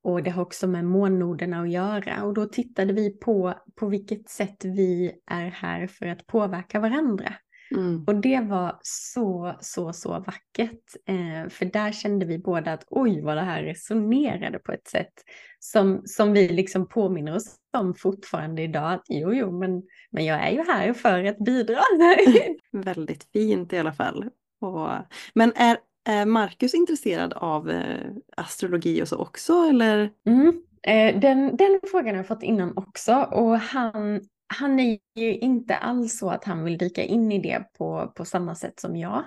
Och 0.03 0.23
det 0.23 0.31
har 0.31 0.43
också 0.43 0.67
med 0.67 0.85
månnoderna 0.85 1.61
att 1.61 1.71
göra 1.71 2.25
och 2.25 2.35
då 2.35 2.47
tittade 2.47 2.93
vi 2.93 3.11
på 3.11 3.55
på 3.77 3.89
vilket 3.89 4.29
sätt 4.29 4.65
vi 4.65 5.13
är 5.27 5.51
här 5.51 5.87
för 5.87 6.07
att 6.07 6.27
påverka 6.27 6.81
varandra. 6.81 7.35
Mm. 7.75 8.05
Och 8.07 8.15
det 8.15 8.41
var 8.41 8.79
så, 8.83 9.57
så, 9.61 9.93
så 9.93 10.11
vackert. 10.11 10.97
Eh, 11.09 11.49
för 11.49 11.65
där 11.65 11.93
kände 11.93 12.27
vi 12.27 12.39
båda 12.39 12.73
att 12.73 12.85
oj 12.91 13.21
vad 13.21 13.37
det 13.37 13.43
här 13.43 13.63
resonerade 13.63 14.59
på 14.59 14.73
ett 14.73 14.89
sätt 14.89 15.13
som, 15.59 16.03
som 16.05 16.33
vi 16.33 16.49
liksom 16.49 16.89
påminner 16.89 17.37
oss 17.37 17.57
om 17.73 17.95
fortfarande 17.95 18.63
idag. 18.63 18.93
Att 18.93 19.05
jo, 19.09 19.35
jo, 19.35 19.59
men, 19.59 19.83
men 20.11 20.25
jag 20.25 20.47
är 20.47 20.51
ju 20.51 20.65
här 20.67 20.93
för 20.93 21.25
att 21.25 21.39
bidra. 21.39 21.79
Väldigt 22.73 23.27
fint 23.33 23.73
i 23.73 23.79
alla 23.79 23.93
fall. 23.93 24.25
Och, 24.61 24.89
men 25.35 25.53
är, 25.57 25.79
är 26.09 26.27
Marcus 26.27 26.75
intresserad 26.75 27.33
av 27.33 27.71
eh, 27.71 28.11
astrologi 28.37 29.03
och 29.03 29.09
så 29.09 29.17
också 29.17 29.53
eller? 29.53 30.11
Mm. 30.27 30.63
Eh, 30.83 31.21
den, 31.21 31.57
den 31.57 31.81
frågan 31.91 32.09
har 32.09 32.17
jag 32.17 32.27
fått 32.27 32.43
innan 32.43 32.73
också 32.77 33.15
och 33.15 33.59
han 33.59 34.21
han 34.53 34.81
är 34.81 34.99
ju 35.17 35.37
inte 35.39 35.77
alls 35.77 36.19
så 36.19 36.31
att 36.31 36.45
han 36.45 36.65
vill 36.65 36.79
dyka 36.79 37.03
in 37.03 37.33
i 37.33 37.39
det 37.39 37.65
på, 37.79 38.13
på 38.17 38.25
samma 38.25 38.55
sätt 38.55 38.81
som 38.81 38.97
jag. 38.97 39.25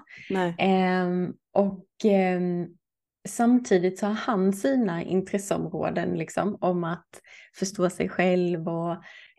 Um, 1.06 1.34
och 1.54 1.86
um, 2.38 2.76
samtidigt 3.28 4.00
så 4.00 4.06
har 4.06 4.14
han 4.14 4.54
sina 4.54 5.04
intresseområden 5.04 6.18
liksom 6.18 6.58
om 6.62 6.84
att 6.84 7.22
förstå 7.60 7.90
sig 7.90 8.10
själv 8.10 8.68
och 8.70 8.92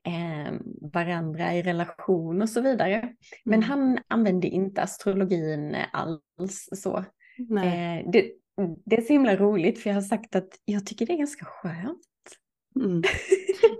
eh, 0.06 0.52
varandra 0.92 1.54
i 1.54 1.62
relation 1.62 2.42
och 2.42 2.48
så 2.48 2.60
vidare. 2.60 3.12
Men 3.44 3.58
Mm. 3.58 3.68
han 3.70 3.98
använder 4.08 4.48
inte 4.48 4.82
astrologin 4.82 5.76
alls 5.92 6.68
så. 6.72 7.04
Nej. 7.48 7.98
Eh, 8.00 8.10
det, 8.10 8.30
det 8.84 8.96
är 8.96 9.00
så 9.00 9.12
himla 9.12 9.36
roligt 9.36 9.78
för 9.82 9.90
jag 9.90 9.94
har 9.94 10.02
sagt 10.02 10.36
att 10.36 10.48
jag 10.64 10.86
tycker 10.86 11.06
det 11.06 11.12
är 11.12 11.18
ganska 11.18 11.44
skönt. 11.44 12.02
Mm. 12.76 13.02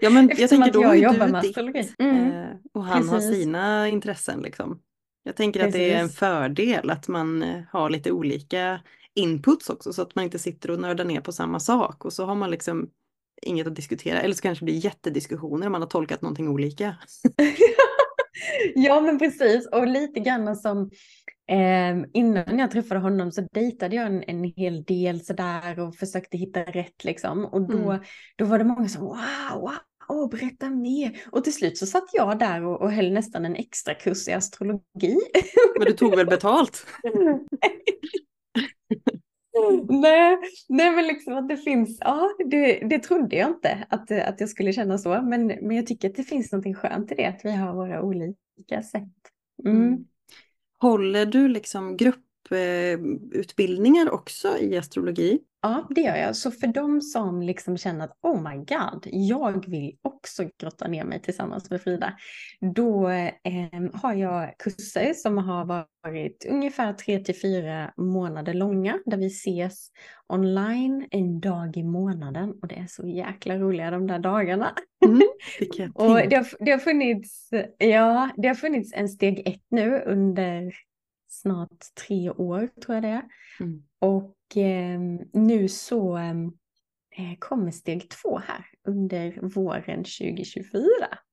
Ja 0.00 0.10
men 0.10 0.30
jag 0.36 0.50
tänker 0.50 0.72
då 0.72 0.82
jag 0.82 0.88
har 0.88 0.94
jobbar 0.94 1.28
med 1.28 1.40
astrologi. 1.40 1.92
Mm. 1.98 2.32
eh, 2.32 2.48
och 2.72 2.84
han 2.84 3.08
har 3.08 3.16
Precis. 3.16 3.36
sina 3.36 3.88
intressen 3.88 4.40
liksom. 4.40 4.80
Jag 5.22 5.36
tänker 5.36 5.66
att 5.66 5.72
det 5.72 5.92
är 5.92 5.96
en 5.98 6.06
Precis. 6.06 6.18
fördel 6.18 6.90
att 6.90 7.08
man 7.08 7.42
eh, 7.42 7.62
har 7.70 7.90
lite 7.90 8.12
olika 8.12 8.80
inputs 9.14 9.70
också 9.70 9.92
så 9.92 10.02
att 10.02 10.14
man 10.14 10.24
inte 10.24 10.38
sitter 10.38 10.70
och 10.70 10.80
nördar 10.80 11.04
ner 11.04 11.20
på 11.20 11.32
samma 11.32 11.60
sak 11.60 12.04
och 12.04 12.12
så 12.12 12.24
har 12.24 12.34
man 12.34 12.50
liksom 12.50 12.90
inget 13.42 13.66
att 13.66 13.74
diskutera 13.74 14.20
eller 14.20 14.34
så 14.34 14.42
kanske 14.42 14.62
det 14.64 14.72
blir 14.72 14.84
jättediskussioner 14.84 15.66
om 15.66 15.72
man 15.72 15.82
har 15.82 15.88
tolkat 15.88 16.22
någonting 16.22 16.48
olika. 16.48 16.96
ja 18.74 19.00
men 19.00 19.18
precis 19.18 19.68
och 19.72 19.86
lite 19.86 20.20
grann 20.20 20.56
som 20.56 20.90
eh, 21.50 21.96
innan 22.12 22.58
jag 22.58 22.70
träffade 22.70 23.00
honom 23.00 23.32
så 23.32 23.40
dejtade 23.52 23.96
jag 23.96 24.06
en, 24.06 24.22
en 24.26 24.44
hel 24.44 24.84
del 24.84 25.24
sådär 25.24 25.80
och 25.80 25.96
försökte 25.96 26.36
hitta 26.38 26.62
rätt 26.62 27.04
liksom 27.04 27.44
och 27.44 27.68
då, 27.68 27.90
Mm. 27.90 28.02
då 28.36 28.44
var 28.44 28.58
det 28.58 28.64
många 28.64 28.88
som 28.88 29.02
wow, 29.04 29.16
wow. 29.60 29.72
Åh, 30.08 30.30
berätta 30.30 30.70
mer. 30.70 31.20
Och 31.30 31.44
till 31.44 31.54
slut 31.54 31.78
så 31.78 31.86
satt 31.86 32.04
jag 32.12 32.38
där 32.38 32.64
och, 32.64 32.82
och 32.82 32.92
höll 32.92 33.12
nästan 33.12 33.44
en 33.44 33.56
extra 33.56 33.94
kurs 33.94 34.28
i 34.28 34.32
astrologi. 34.32 35.16
Men 35.78 35.86
du 35.86 35.92
tog 35.92 36.16
väl 36.16 36.26
betalt? 36.26 36.86
nej, 39.88 40.38
nej, 40.68 40.90
men 40.90 41.06
liksom 41.06 41.34
att 41.34 41.48
det 41.48 41.56
finns, 41.56 41.98
ja, 42.00 42.28
det, 42.46 42.78
det 42.78 42.98
trodde 42.98 43.36
jag 43.36 43.50
inte 43.50 43.86
att, 43.88 44.10
att 44.10 44.40
jag 44.40 44.48
skulle 44.48 44.72
känna 44.72 44.98
så. 44.98 45.22
Men, 45.22 45.46
men 45.46 45.76
jag 45.76 45.86
tycker 45.86 46.10
att 46.10 46.16
det 46.16 46.22
finns 46.22 46.52
något 46.52 46.76
skönt 46.76 47.12
i 47.12 47.14
det, 47.14 47.26
att 47.26 47.44
vi 47.44 47.50
har 47.50 47.74
våra 47.74 48.02
olika 48.02 48.82
sätt. 48.82 49.02
Mm. 49.64 49.76
Mm. 49.76 50.04
Håller 50.80 51.26
du 51.26 51.48
liksom 51.48 51.96
utbildningar 53.32 54.10
också 54.10 54.58
i 54.58 54.76
astrologi? 54.76 55.38
Ja, 55.62 55.86
det 55.90 56.00
gör 56.00 56.16
jag. 56.16 56.36
Så 56.36 56.50
för 56.50 56.66
de 56.66 57.00
som 57.00 57.42
liksom 57.42 57.76
känner 57.76 58.04
att 58.04 58.18
oh 58.22 58.42
my 58.50 58.56
god, 58.56 59.06
jag 59.06 59.70
vill 59.70 59.96
också 60.02 60.48
grotta 60.60 60.88
ner 60.88 61.04
mig 61.04 61.22
tillsammans 61.22 61.70
med 61.70 61.82
Frida. 61.82 62.16
Då 62.74 63.08
eh, 63.08 63.82
har 63.92 64.14
jag 64.14 64.58
kurser 64.58 65.14
som 65.14 65.38
har 65.38 65.64
varit 65.64 66.46
ungefär 66.48 66.92
tre 66.92 67.18
till 67.18 67.40
fyra 67.40 67.92
månader 67.96 68.54
långa 68.54 68.98
där 69.06 69.16
vi 69.16 69.26
ses 69.26 69.88
online 70.28 71.06
en 71.10 71.40
dag 71.40 71.76
i 71.76 71.82
månaden 71.82 72.54
och 72.62 72.68
det 72.68 72.74
är 72.74 72.86
så 72.86 73.08
jäkla 73.08 73.58
roliga 73.58 73.90
de 73.90 74.06
där 74.06 74.18
dagarna. 74.18 74.74
Mm. 75.04 75.20
Och 75.94 76.28
det 76.28 76.36
har, 76.36 76.64
det, 76.64 76.70
har 76.70 76.78
funnits, 76.78 77.50
ja, 77.78 78.30
det 78.36 78.48
har 78.48 78.54
funnits 78.54 78.92
en 78.94 79.08
steg 79.08 79.48
ett 79.48 79.64
nu 79.70 80.02
under 80.06 80.72
snart 81.42 81.94
tre 82.06 82.30
år 82.30 82.68
tror 82.84 82.94
jag 82.94 83.02
det 83.02 83.08
är. 83.08 83.24
Mm. 83.60 83.82
Och 83.98 84.56
eh, 84.56 85.00
nu 85.32 85.68
så 85.68 86.16
eh, 86.16 87.38
kommer 87.38 87.70
steg 87.70 88.10
två 88.10 88.38
här 88.38 88.64
under 88.88 89.38
våren 89.42 90.04
2024. 90.04 90.82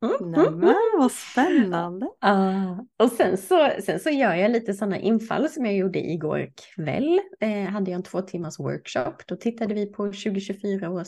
Mm, 0.03 0.15
mm, 0.19 0.31
Nämen 0.31 0.75
vad 0.97 1.11
spännande! 1.11 2.09
Ah, 2.19 2.85
och 3.03 3.11
sen 3.11 3.37
så, 3.37 3.69
sen 3.85 3.99
så 3.99 4.09
gör 4.09 4.33
jag 4.33 4.51
lite 4.51 4.73
sådana 4.73 4.99
infall 4.99 5.49
som 5.49 5.65
jag 5.65 5.75
gjorde 5.75 5.99
igår 5.99 6.51
kväll. 6.55 7.19
Eh, 7.39 7.63
hade 7.63 7.91
jag 7.91 7.97
en 7.97 8.03
två 8.03 8.21
timmars 8.21 8.59
workshop. 8.59 9.13
Då 9.27 9.35
tittade 9.35 9.73
vi 9.73 9.85
på 9.85 10.05
2024 10.05 10.89
års 10.89 11.07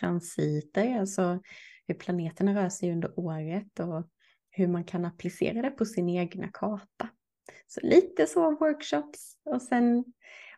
transiter, 0.00 1.00
alltså 1.00 1.40
hur 1.86 1.94
planeterna 1.94 2.62
rör 2.62 2.68
sig 2.68 2.92
under 2.92 3.18
året 3.18 3.80
och 3.80 4.08
hur 4.50 4.68
man 4.68 4.84
kan 4.84 5.04
applicera 5.04 5.62
det 5.62 5.70
på 5.70 5.84
sin 5.84 6.08
egna 6.08 6.48
karta. 6.52 7.08
Så 7.66 7.80
lite 7.82 8.26
så 8.26 8.50
workshops 8.50 9.36
och 9.44 9.62
sen 9.62 10.04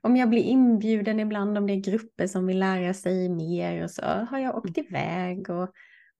om 0.01 0.17
jag 0.17 0.29
blir 0.29 0.43
inbjuden 0.43 1.21
ibland 1.21 1.59
om 1.59 1.67
det 1.67 1.73
är 1.73 1.77
grupper 1.77 2.27
som 2.27 2.47
vill 2.47 2.59
lära 2.59 2.95
sig 2.95 3.29
mer 3.29 3.85
och 3.85 3.91
så 3.91 4.03
har 4.03 4.39
jag 4.39 4.57
åkt 4.57 4.79
iväg 4.79 5.51
och, 5.51 5.71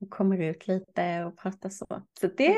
och 0.01 0.11
kommer 0.11 0.43
ut 0.43 0.69
lite 0.69 1.25
och 1.25 1.39
pratar 1.39 1.69
så. 1.69 1.87
Så 2.21 2.27
det, 2.27 2.57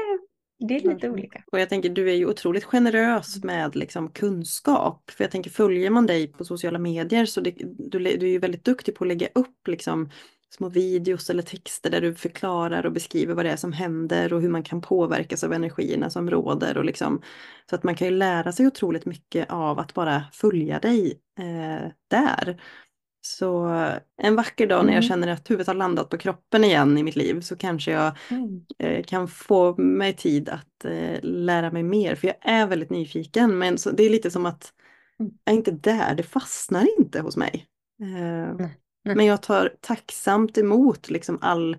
det 0.58 0.76
är 0.76 0.94
lite 0.94 1.10
olika. 1.10 1.44
Och 1.52 1.60
jag 1.60 1.68
tänker 1.68 1.88
du 1.88 2.10
är 2.10 2.14
ju 2.14 2.26
otroligt 2.26 2.64
generös 2.64 3.44
med 3.44 3.76
liksom 3.76 4.10
kunskap. 4.10 5.10
För 5.10 5.24
jag 5.24 5.30
tänker 5.30 5.50
följer 5.50 5.90
man 5.90 6.06
dig 6.06 6.32
på 6.32 6.44
sociala 6.44 6.78
medier 6.78 7.26
så 7.26 7.40
det, 7.40 7.54
du, 7.78 7.98
du 7.98 8.26
är 8.26 8.32
ju 8.32 8.38
väldigt 8.38 8.64
duktig 8.64 8.94
på 8.94 9.04
att 9.04 9.08
lägga 9.08 9.28
upp 9.34 9.68
liksom 9.68 10.10
små 10.54 10.68
videos 10.68 11.30
eller 11.30 11.42
texter 11.42 11.90
där 11.90 12.00
du 12.00 12.14
förklarar 12.14 12.86
och 12.86 12.92
beskriver 12.92 13.34
vad 13.34 13.44
det 13.44 13.50
är 13.50 13.56
som 13.56 13.72
händer 13.72 14.32
och 14.32 14.40
hur 14.42 14.48
man 14.48 14.62
kan 14.62 14.80
påverkas 14.80 15.44
av 15.44 15.52
energierna 15.52 16.10
som 16.10 16.30
råder. 16.30 16.78
Och 16.78 16.84
liksom, 16.84 17.22
så 17.70 17.74
att 17.76 17.82
man 17.82 17.94
kan 17.94 18.06
ju 18.08 18.14
lära 18.14 18.52
sig 18.52 18.66
otroligt 18.66 19.06
mycket 19.06 19.50
av 19.50 19.78
att 19.78 19.94
bara 19.94 20.22
följa 20.32 20.78
dig 20.78 21.20
eh, 21.38 21.90
där. 22.10 22.62
Så 23.20 23.66
en 24.22 24.36
vacker 24.36 24.66
dag 24.66 24.84
när 24.86 24.92
jag 24.92 25.04
Mm. 25.04 25.08
känner 25.08 25.28
att 25.28 25.50
huvudet 25.50 25.66
har 25.66 25.74
landat 25.74 26.08
på 26.10 26.18
kroppen 26.18 26.64
igen 26.64 26.98
i 26.98 27.02
mitt 27.02 27.16
liv 27.16 27.40
så 27.40 27.56
kanske 27.56 27.90
jag 27.90 28.12
Mm. 28.30 28.66
eh, 28.78 29.04
kan 29.04 29.28
få 29.28 29.76
mig 29.76 30.16
tid 30.16 30.48
att 30.48 30.84
eh, 30.84 31.18
lära 31.22 31.70
mig 31.70 31.82
mer. 31.82 32.14
För 32.14 32.26
jag 32.28 32.36
är 32.40 32.66
väldigt 32.66 32.90
nyfiken 32.90 33.58
men 33.58 33.78
så, 33.78 33.90
det 33.90 34.02
är 34.02 34.10
lite 34.10 34.30
som 34.30 34.46
att 34.46 34.72
Mm. 35.20 35.32
jag 35.44 35.52
är 35.52 35.56
inte 35.56 35.70
där, 35.70 36.14
det 36.14 36.22
fastnar 36.22 36.86
inte 36.98 37.20
hos 37.20 37.36
mig. 37.36 37.66
Eh. 38.02 38.66
Men 39.16 39.26
jag 39.26 39.42
tar 39.42 39.72
tacksamt 39.80 40.58
emot 40.58 41.10
liksom 41.10 41.38
all, 41.40 41.76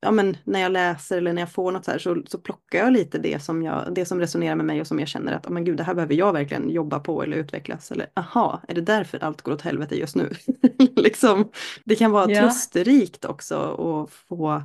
ja 0.00 0.10
men 0.10 0.36
när 0.44 0.60
jag 0.60 0.72
läser 0.72 1.18
eller 1.18 1.32
när 1.32 1.42
jag 1.42 1.52
får 1.52 1.72
något 1.72 1.84
så 1.84 1.90
här 1.90 1.98
så, 1.98 2.22
så 2.26 2.38
plockar 2.38 2.78
jag 2.78 2.92
lite 2.92 3.18
det 3.18 3.42
som, 3.42 3.62
jag, 3.62 3.94
det 3.94 4.04
som 4.06 4.20
resonerar 4.20 4.56
med 4.56 4.66
mig 4.66 4.80
och 4.80 4.86
som 4.86 4.98
jag 4.98 5.08
känner 5.08 5.32
att, 5.32 5.46
oh, 5.46 5.52
men 5.52 5.64
gud 5.64 5.76
det 5.76 5.82
här 5.84 5.94
behöver 5.94 6.14
jag 6.14 6.32
verkligen 6.32 6.70
jobba 6.70 7.00
på 7.00 7.22
eller 7.22 7.36
utvecklas. 7.36 7.90
Eller 7.92 8.06
aha, 8.16 8.60
är 8.68 8.74
det 8.74 8.80
därför 8.80 9.24
allt 9.24 9.42
går 9.42 9.52
åt 9.52 9.62
helvete 9.62 9.96
just 9.96 10.16
nu? 10.16 10.30
liksom, 10.96 11.50
det 11.84 11.96
kan 11.96 12.10
vara 12.10 12.30
Ja. 12.30 12.40
trösterikt 12.40 13.24
också 13.24 13.56
att 13.56 14.10
få 14.12 14.62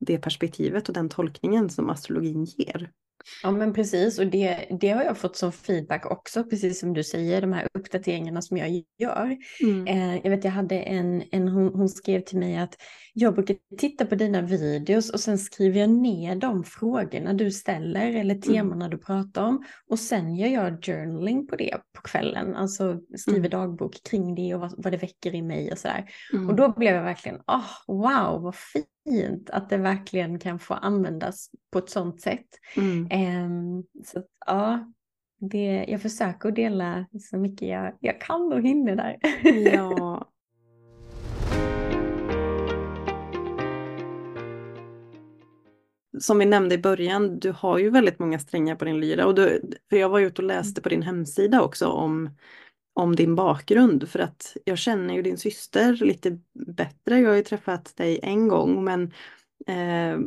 det 0.00 0.18
perspektivet 0.18 0.88
och 0.88 0.94
den 0.94 1.08
tolkningen 1.08 1.70
som 1.70 1.90
astrologin 1.90 2.44
ger. 2.44 2.90
Ja 3.42 3.50
men 3.50 3.72
precis 3.72 4.18
och 4.18 4.26
det, 4.26 4.66
det 4.80 4.88
har 4.88 5.04
jag 5.04 5.18
fått 5.18 5.36
som 5.36 5.52
feedback 5.52 6.06
också, 6.06 6.44
precis 6.44 6.80
som 6.80 6.94
du 6.94 7.04
säger, 7.04 7.40
de 7.40 7.52
här 7.52 7.68
uppdateringarna 7.74 8.42
som 8.42 8.56
jag 8.56 8.82
gör. 8.98 9.36
Mm. 9.60 9.86
Eh, 9.86 10.20
jag 10.24 10.30
vet 10.30 10.44
jag 10.44 10.50
hade 10.50 10.80
en, 10.80 11.22
en 11.30 11.48
hon, 11.48 11.74
hon 11.74 11.88
skrev 11.88 12.20
till 12.20 12.38
mig 12.38 12.56
att 12.56 12.74
jag 13.14 13.34
brukar 13.34 13.56
titta 13.78 14.06
på 14.06 14.14
dina 14.14 14.42
videos 14.42 15.10
och 15.10 15.20
sen 15.20 15.38
skriver 15.38 15.80
jag 15.80 15.90
ner 15.90 16.36
de 16.36 16.64
frågorna 16.64 17.32
du 17.32 17.50
ställer 17.50 18.14
eller 18.14 18.34
temana 18.34 18.88
du 18.88 18.98
pratar 18.98 19.44
om 19.44 19.64
och 19.88 19.98
sen 19.98 20.36
gör 20.36 20.48
jag 20.48 20.82
journaling 20.82 21.46
på 21.46 21.56
det 21.56 21.76
på 21.96 22.02
kvällen, 22.02 22.56
alltså 22.56 23.00
skriver 23.16 23.38
Mm. 23.38 23.50
dagbok 23.50 24.02
kring 24.10 24.34
det 24.34 24.54
och 24.54 24.60
vad, 24.60 24.74
vad 24.76 24.92
det 24.92 24.96
väcker 24.96 25.34
i 25.34 25.42
mig 25.42 25.72
och 25.72 25.78
sådär. 25.78 26.10
Mm. 26.32 26.48
Och 26.48 26.54
då 26.54 26.74
blev 26.76 26.94
jag 26.94 27.02
verkligen, 27.02 27.38
oh, 27.46 27.70
wow 27.86 28.42
vad 28.42 28.54
fint 28.54 28.86
att 29.52 29.70
det 29.70 29.76
verkligen 29.76 30.38
kan 30.38 30.58
få 30.58 30.74
användas 30.74 31.50
på 31.72 31.78
ett 31.78 31.90
sånt 31.90 32.20
sätt. 32.20 32.46
Mm. 32.76 33.08
Ehm, 33.10 33.84
så 34.04 34.18
att, 34.18 34.26
ja, 34.46 34.92
det, 35.40 35.84
jag 35.88 36.02
försöker 36.02 36.50
dela 36.50 37.06
så 37.20 37.36
mycket 37.36 37.68
jag, 37.68 37.94
jag 38.00 38.20
kan 38.20 38.52
och 38.52 38.62
hinner 38.62 38.96
där. 38.96 39.16
Ja. 39.72 40.28
Som 46.20 46.38
vi 46.38 46.46
nämnde 46.46 46.74
i 46.74 46.78
början, 46.78 47.38
du 47.38 47.52
har 47.52 47.78
ju 47.78 47.90
väldigt 47.90 48.18
många 48.18 48.38
strängar 48.38 48.76
på 48.76 48.84
din 48.84 49.00
lyra. 49.00 49.26
Och 49.26 49.34
du, 49.34 49.70
för 49.90 49.96
jag 49.96 50.08
var 50.08 50.20
ute 50.20 50.42
och 50.42 50.48
läste 50.48 50.80
på 50.80 50.88
din 50.88 51.02
hemsida 51.02 51.62
också 51.62 51.86
om, 51.86 52.30
om 52.98 53.16
din 53.16 53.34
bakgrund. 53.34 54.08
För 54.08 54.18
att 54.18 54.56
jag 54.64 54.78
känner 54.78 55.14
ju 55.14 55.22
din 55.22 55.38
syster 55.38 55.92
lite 55.92 56.38
bättre. 56.54 57.18
Jag 57.20 57.28
har 57.28 57.36
ju 57.36 57.42
träffat 57.42 57.96
dig 57.96 58.20
en 58.22 58.48
gång. 58.48 58.84
Men, 58.84 59.02
eh, 59.66 60.20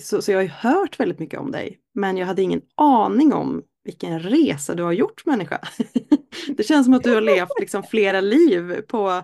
så, 0.00 0.22
så 0.22 0.32
jag 0.32 0.38
har 0.38 0.42
ju 0.42 0.48
hört 0.48 1.00
väldigt 1.00 1.18
mycket 1.18 1.40
om 1.40 1.50
dig. 1.50 1.78
Men 1.94 2.16
jag 2.16 2.26
hade 2.26 2.42
ingen 2.42 2.62
aning 2.74 3.32
om 3.32 3.62
vilken 3.84 4.20
resa 4.20 4.74
du 4.74 4.82
har 4.82 4.92
gjort 4.92 5.26
människa. 5.26 5.60
Det 6.56 6.62
känns 6.62 6.86
som 6.86 6.94
att 6.94 7.02
du 7.02 7.14
har 7.14 7.20
levt 7.20 7.60
liksom 7.60 7.82
flera 7.82 8.20
liv 8.20 8.80
på... 8.88 9.22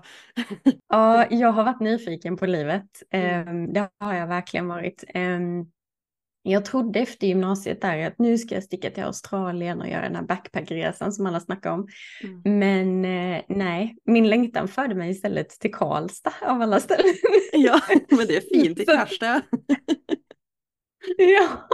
Ja, 0.88 1.26
jag 1.30 1.53
har 1.53 1.64
varit 1.64 1.80
nyfiken 1.80 2.36
på 2.36 2.46
livet. 2.46 3.03
Mm. 3.11 3.48
Ehm, 3.48 3.72
det 3.72 3.88
har 4.00 4.14
jag 4.14 4.26
verkligen 4.26 4.68
varit. 4.68 5.05
Jag 6.43 6.64
trodde 6.64 7.01
efter 7.01 7.26
gymnasiet 7.26 7.80
där 7.80 8.07
att 8.07 8.18
nu 8.18 8.38
ska 8.38 8.55
jag 8.55 8.64
sticka 8.64 8.90
till 8.90 9.05
Australien 9.05 9.80
och 9.80 9.88
göra 9.88 10.03
den 10.03 10.16
här 10.16 10.22
backpackresan 10.22 11.12
som 11.12 11.26
alla 11.26 11.40
snackar 11.40 11.70
om. 11.70 11.88
Mm. 12.22 12.59
Men 12.59 13.05
eh, 13.05 13.43
nej, 13.49 13.97
min 14.05 14.28
längtan 14.28 14.68
förde 14.68 14.95
mig 14.95 15.11
istället 15.11 15.49
till 15.49 15.74
Karlstad 15.74 16.32
av 16.43 16.62
alla 16.62 16.80
ställen. 16.80 17.14
Ja, 17.53 17.80
men 18.09 18.26
det 18.26 18.36
är 18.36 18.40
fint 18.40 18.80
i 18.80 18.84
Karlstad. 18.84 19.43
ja, 21.16 21.68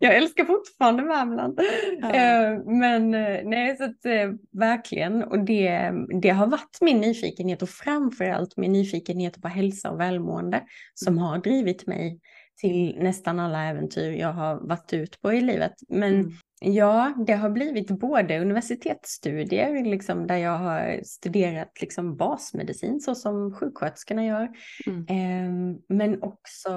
jag 0.00 0.16
älskar 0.16 0.44
fortfarande 0.44 1.02
Värmland. 1.02 1.60
Ja. 2.00 2.14
Eh, 2.14 2.64
men 2.64 3.14
eh, 3.14 3.40
nej, 3.44 3.76
så 3.76 3.84
att, 3.84 4.04
eh, 4.04 4.30
verkligen. 4.52 5.22
Och 5.22 5.44
det, 5.44 5.92
det 6.22 6.30
har 6.30 6.46
varit 6.46 6.78
min 6.80 7.00
nyfikenhet 7.00 7.62
och 7.62 7.68
framförallt 7.68 8.56
min 8.56 8.72
nyfikenhet 8.72 9.42
på 9.42 9.48
hälsa 9.48 9.90
och 9.90 10.00
välmående 10.00 10.62
som 10.94 11.18
har 11.18 11.38
drivit 11.38 11.86
mig 11.86 12.20
till 12.56 12.96
nästan 12.98 13.40
alla 13.40 13.64
äventyr 13.64 14.10
jag 14.10 14.32
har 14.32 14.68
varit 14.68 14.92
ut 14.92 15.20
på 15.20 15.32
i 15.32 15.40
livet. 15.40 15.72
Men 15.88 16.14
mm. 16.14 16.32
ja, 16.60 17.14
det 17.26 17.32
har 17.32 17.50
blivit 17.50 17.88
både 17.90 18.40
universitetsstudier, 18.40 19.84
liksom, 19.84 20.26
där 20.26 20.36
jag 20.36 20.58
har 20.58 21.00
studerat 21.04 21.80
liksom, 21.80 22.16
basmedicin 22.16 23.00
så 23.00 23.14
som 23.14 23.54
sjuksköterskorna 23.54 24.24
gör. 24.24 24.48
Mm. 24.86 25.06
Eh, 25.08 25.76
men 25.88 26.22
också 26.22 26.70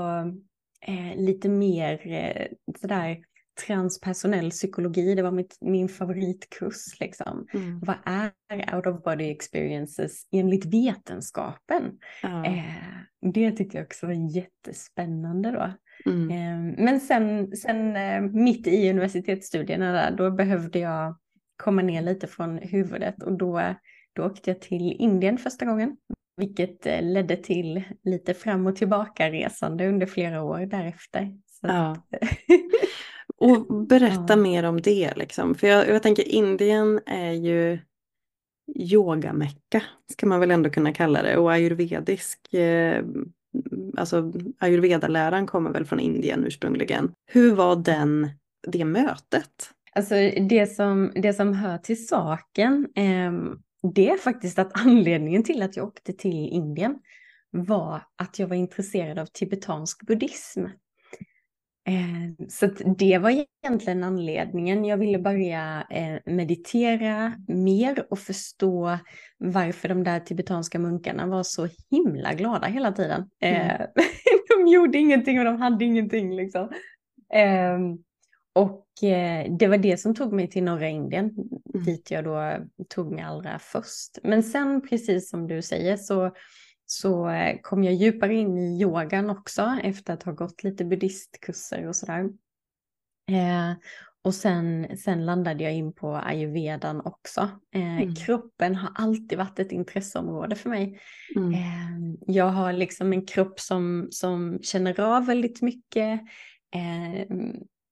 eh, 0.87 1.15
lite 1.15 1.49
mer 1.49 2.07
eh, 2.07 2.47
sådär 2.81 3.17
transpersonell 3.65 4.51
psykologi, 4.51 5.15
det 5.15 5.21
var 5.21 5.31
mitt, 5.31 5.57
min 5.61 5.89
favoritkurs. 5.89 6.99
Liksom. 6.99 7.47
Mm. 7.53 7.79
Vad 7.79 7.95
är 8.05 8.75
out 8.75 8.87
of 8.87 9.03
body 9.03 9.31
experiences 9.31 10.27
enligt 10.31 10.65
vetenskapen? 10.65 11.83
Ja. 12.23 12.45
Eh, 12.45 13.31
det 13.33 13.51
tyckte 13.51 13.77
jag 13.77 13.85
också 13.85 14.05
var 14.05 14.35
jättespännande 14.35 15.51
då. 15.51 15.73
Mm. 16.11 16.29
Eh, 16.31 16.83
men 16.83 16.99
sen, 16.99 17.55
sen 17.55 17.95
eh, 17.95 18.21
mitt 18.21 18.67
i 18.67 18.89
universitetsstudierna 18.89 19.91
där, 19.91 20.11
då 20.11 20.31
behövde 20.31 20.79
jag 20.79 21.17
komma 21.63 21.81
ner 21.81 22.01
lite 22.01 22.27
från 22.27 22.57
huvudet 22.57 23.23
och 23.23 23.37
då, 23.37 23.75
då 24.13 24.25
åkte 24.25 24.49
jag 24.49 24.61
till 24.61 24.95
Indien 24.99 25.37
första 25.37 25.65
gången. 25.65 25.97
Vilket 26.37 26.85
eh, 26.85 27.01
ledde 27.01 27.35
till 27.35 27.83
lite 28.03 28.33
fram 28.33 28.67
och 28.67 28.75
tillbaka 28.75 29.31
resande 29.31 29.87
under 29.87 30.05
flera 30.05 30.43
år 30.43 30.59
därefter. 30.59 31.37
Ja. 31.61 31.95
Och 33.37 33.85
berätta 33.85 34.25
ja. 34.29 34.35
mer 34.35 34.63
om 34.63 34.81
det 34.81 35.13
liksom. 35.15 35.55
För 35.55 35.67
jag, 35.67 35.87
jag 35.89 36.03
tänker 36.03 36.27
Indien 36.27 36.99
är 37.05 37.31
ju 37.31 37.79
yogamecka, 38.75 39.81
ska 40.11 40.25
man 40.25 40.39
väl 40.39 40.51
ändå 40.51 40.69
kunna 40.69 40.93
kalla 40.93 41.21
det. 41.21 41.37
Och 41.37 41.51
ayurvedisk, 41.51 42.53
eh, 42.53 43.03
alltså 43.97 44.33
ayurveda-läran 44.59 45.47
kommer 45.47 45.71
väl 45.71 45.85
från 45.85 45.99
Indien 45.99 46.43
ursprungligen. 46.45 47.11
Hur 47.25 47.55
var 47.55 47.75
den, 47.75 48.29
det 48.67 48.85
mötet? 48.85 49.71
Alltså 49.93 50.15
det 50.49 50.75
som, 50.75 51.11
det 51.15 51.33
som 51.33 51.53
hör 51.53 51.77
till 51.77 52.07
saken, 52.07 52.87
eh, 52.95 53.31
det 53.93 54.09
är 54.09 54.17
faktiskt 54.17 54.59
att 54.59 54.85
anledningen 54.85 55.43
till 55.43 55.61
att 55.61 55.77
jag 55.77 55.87
åkte 55.87 56.13
till 56.13 56.49
Indien 56.51 56.99
var 57.51 58.01
att 58.15 58.39
jag 58.39 58.47
var 58.47 58.55
intresserad 58.55 59.19
av 59.19 59.25
tibetansk 59.25 60.07
buddhism. 60.07 60.65
Eh, 61.87 62.47
så 62.49 62.65
det 62.97 63.17
var 63.17 63.45
egentligen 63.63 64.03
anledningen. 64.03 64.85
Jag 64.85 64.97
ville 64.97 65.19
börja 65.19 65.87
eh, 65.89 66.33
meditera 66.33 67.33
mer 67.47 68.05
och 68.09 68.19
förstå 68.19 68.97
varför 69.37 69.89
de 69.89 70.03
där 70.03 70.19
tibetanska 70.19 70.79
munkarna 70.79 71.27
var 71.27 71.43
så 71.43 71.67
himla 71.91 72.33
glada 72.33 72.67
hela 72.67 72.91
tiden. 72.91 73.29
Mm. 73.41 73.61
Eh, 73.61 73.87
de 74.57 74.67
gjorde 74.67 74.97
ingenting 74.97 75.39
och 75.39 75.45
de 75.45 75.61
hade 75.61 75.85
ingenting 75.85 76.35
liksom. 76.35 76.69
Ehm, 77.33 77.97
och 78.53 78.83
det 79.49 79.67
var 79.67 79.77
det 79.77 79.97
som 79.97 80.15
tog 80.15 80.33
mig 80.33 80.49
till 80.49 80.63
norra 80.63 80.89
Indien, 80.89 81.25
mm. 81.25 81.85
dit 81.85 82.11
jag 82.11 82.23
då 82.23 82.65
tog 82.89 83.11
mig 83.11 83.23
allra 83.23 83.59
först. 83.59 84.17
Men 84.23 84.43
sen, 84.43 84.81
precis 84.81 85.29
som 85.29 85.47
du 85.47 85.61
säger, 85.61 85.97
så 85.97 86.31
så 86.89 87.29
eh, 87.29 87.59
kom 87.61 87.83
jag 87.83 87.93
djupare 87.93 88.33
in 88.33 88.57
i 88.57 88.81
yogan 88.81 89.29
också 89.29 89.77
efter 89.83 90.13
att 90.13 90.23
ha 90.23 90.31
gått 90.31 90.63
lite 90.63 90.85
buddhistkurser 90.85 91.87
och 91.87 91.95
sådär. 91.95 92.29
Eh, 93.31 93.73
och 94.21 94.33
sen, 94.33 94.97
sen 94.97 95.25
landade 95.25 95.63
jag 95.63 95.73
in 95.73 95.93
på 95.93 96.15
ayurvedan 96.15 97.01
också. 97.01 97.49
Eh, 97.75 98.01
mm. 98.01 98.15
Kroppen 98.15 98.75
har 98.75 98.91
alltid 98.95 99.37
varit 99.37 99.59
ett 99.59 99.71
intresseområde 99.71 100.55
för 100.55 100.69
mig. 100.69 100.99
Mm. 101.35 101.53
Eh, 101.53 102.15
jag 102.27 102.49
har 102.49 102.73
liksom 102.73 103.13
en 103.13 103.25
kropp 103.25 103.59
som, 103.59 104.07
som 104.11 104.59
känner 104.61 104.99
av 104.99 105.25
väldigt 105.25 105.61
mycket. 105.61 106.21
Eh, 106.75 107.37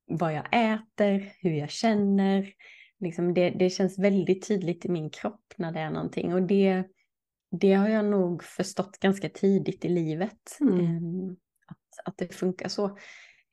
vad 0.08 0.34
jag 0.34 0.46
äter, 0.52 1.32
hur 1.40 1.52
jag 1.52 1.70
känner. 1.70 2.54
Liksom 3.00 3.34
det, 3.34 3.50
det 3.50 3.70
känns 3.70 4.00
väldigt 4.00 4.48
tydligt 4.48 4.86
i 4.86 4.90
min 4.90 5.10
kropp 5.10 5.54
när 5.58 5.72
det 5.72 5.80
är 5.80 5.90
någonting. 5.90 6.34
Och 6.34 6.44
det, 6.44 6.84
det 7.60 7.74
har 7.74 7.88
jag 7.88 8.06
nog 8.06 8.44
förstått 8.44 9.00
ganska 9.00 9.30
tidigt 9.30 9.86
i 9.86 9.90
livet. 9.90 10.58
Mm. 10.62 10.80
Ehm, 10.80 11.36
att, 11.68 12.08
att 12.08 12.18
det 12.18 12.36
funkar 12.36 12.70
så. 12.70 12.86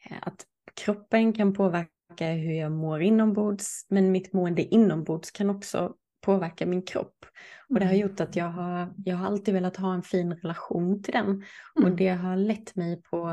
Eh, 0.05 0.16
att 0.22 0.46
kroppen 0.74 1.32
kan 1.32 1.55
påverka 1.55 2.32
hur 2.32 2.53
jag 2.53 2.72
mår 2.72 3.03
inombords, 3.03 3.86
men 3.88 4.12
mitt 4.12 4.32
mående 4.32 4.62
inombords 4.62 5.30
kan 5.30 5.50
också 5.50 5.94
påverka 6.20 6.66
min 6.66 6.82
kropp. 6.82 7.26
Och 7.68 7.74
det 7.74 7.84
har 7.84 7.94
mm. 7.94 8.09
gjort 8.09 8.20
att 8.20 8.36
jag 8.36 8.48
har, 8.48 8.94
jag 9.05 9.16
har 9.16 9.26
alltid 9.26 9.55
velat 9.55 9.76
ha 9.76 9.94
en 9.94 10.03
fin 10.03 10.34
relation 10.34 11.03
till 11.03 11.12
den. 11.12 11.26
Mm. 11.26 11.44
Och 11.84 11.96
det 11.96 12.09
har 12.09 12.36
lett 12.36 12.76
mig 12.76 13.03
på, 13.03 13.28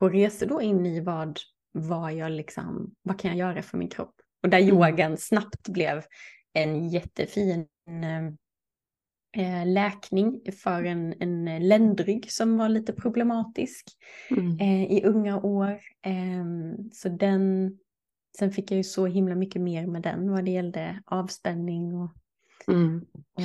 på 0.00 0.08
resor 0.08 0.46
då 0.46 0.62
in 0.62 0.86
i 0.86 1.00
vad, 1.00 1.38
vad, 1.72 2.12
jag 2.12 2.32
liksom, 2.32 2.94
vad 3.02 3.20
kan 3.20 3.30
jag 3.30 3.48
göra 3.48 3.62
för 3.62 3.78
min 3.78 3.88
kropp. 3.88 4.14
Och 4.42 4.48
där 4.48 4.58
mm. 4.60 4.74
yogan 4.74 5.16
snabbt 5.16 5.68
blev 5.68 6.02
en 6.52 6.88
jättefin 6.88 7.66
eh, 9.34 9.44
eh, 9.62 9.66
läkning 9.66 10.40
för 10.62 10.84
en, 10.84 11.14
en 11.20 11.68
ländrygg 11.68 12.32
som 12.32 12.58
var 12.58 12.68
lite 12.68 12.92
problematisk 12.92 13.86
mm. 14.30 14.58
eh, 14.60 14.92
i 14.92 15.02
unga 15.04 15.40
år. 15.40 15.80
Eh, 16.02 16.44
så 16.92 17.08
den, 17.08 17.72
sen 18.38 18.52
fick 18.52 18.70
jag 18.70 18.76
ju 18.76 18.84
så 18.84 19.06
himla 19.06 19.34
mycket 19.34 19.62
mer 19.62 19.86
med 19.86 20.02
den 20.02 20.30
vad 20.30 20.44
det 20.44 20.50
gällde 20.50 21.02
avspänning 21.04 21.94
och... 21.94 22.10
Mm. 22.68 23.04
och 23.34 23.42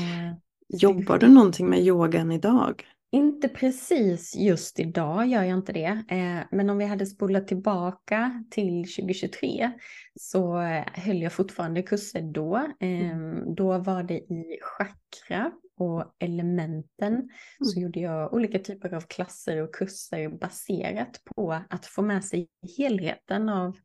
Jobbar 0.68 1.18
du 1.18 1.28
någonting 1.28 1.70
med 1.70 1.80
yogan 1.80 2.32
idag? 2.32 2.86
Inte 3.12 3.49
precis 3.49 4.36
just 4.36 4.80
idag 4.80 5.28
gör 5.28 5.43
jag 5.43 5.57
inte 5.57 5.74
det. 5.74 6.03
Eh, 6.10 6.39
men 6.51 6.70
om 6.70 6.78
vi 6.78 6.86
hade 6.86 7.05
spolat 7.05 7.47
tillbaka 7.47 8.43
till 8.49 8.84
2023 8.84 9.72
så 10.20 10.57
höll 10.93 11.22
jag 11.22 11.34
fortfarande 11.34 11.84
kurser 11.84 12.22
då. 12.22 12.68
Mm. 12.80 13.55
Då 13.55 13.78
var 13.78 14.03
det 14.03 14.18
i 14.18 14.60
chakra 14.62 15.51
och 15.78 16.16
elementen 16.20 17.14
mm. 17.14 17.30
så 17.64 17.80
gjorde 17.80 17.99
jag 17.99 18.34
olika 18.34 18.60
typer 18.60 18.93
av 18.93 19.01
klasser 19.01 19.62
och 19.62 19.76
kurser 19.76 20.30
baserat 20.30 21.22
på 21.36 21.62
att 21.70 21.86
få 21.86 22.01
med 22.01 22.26
sig 22.26 22.47
helheten 22.78 23.49
av 23.49 23.78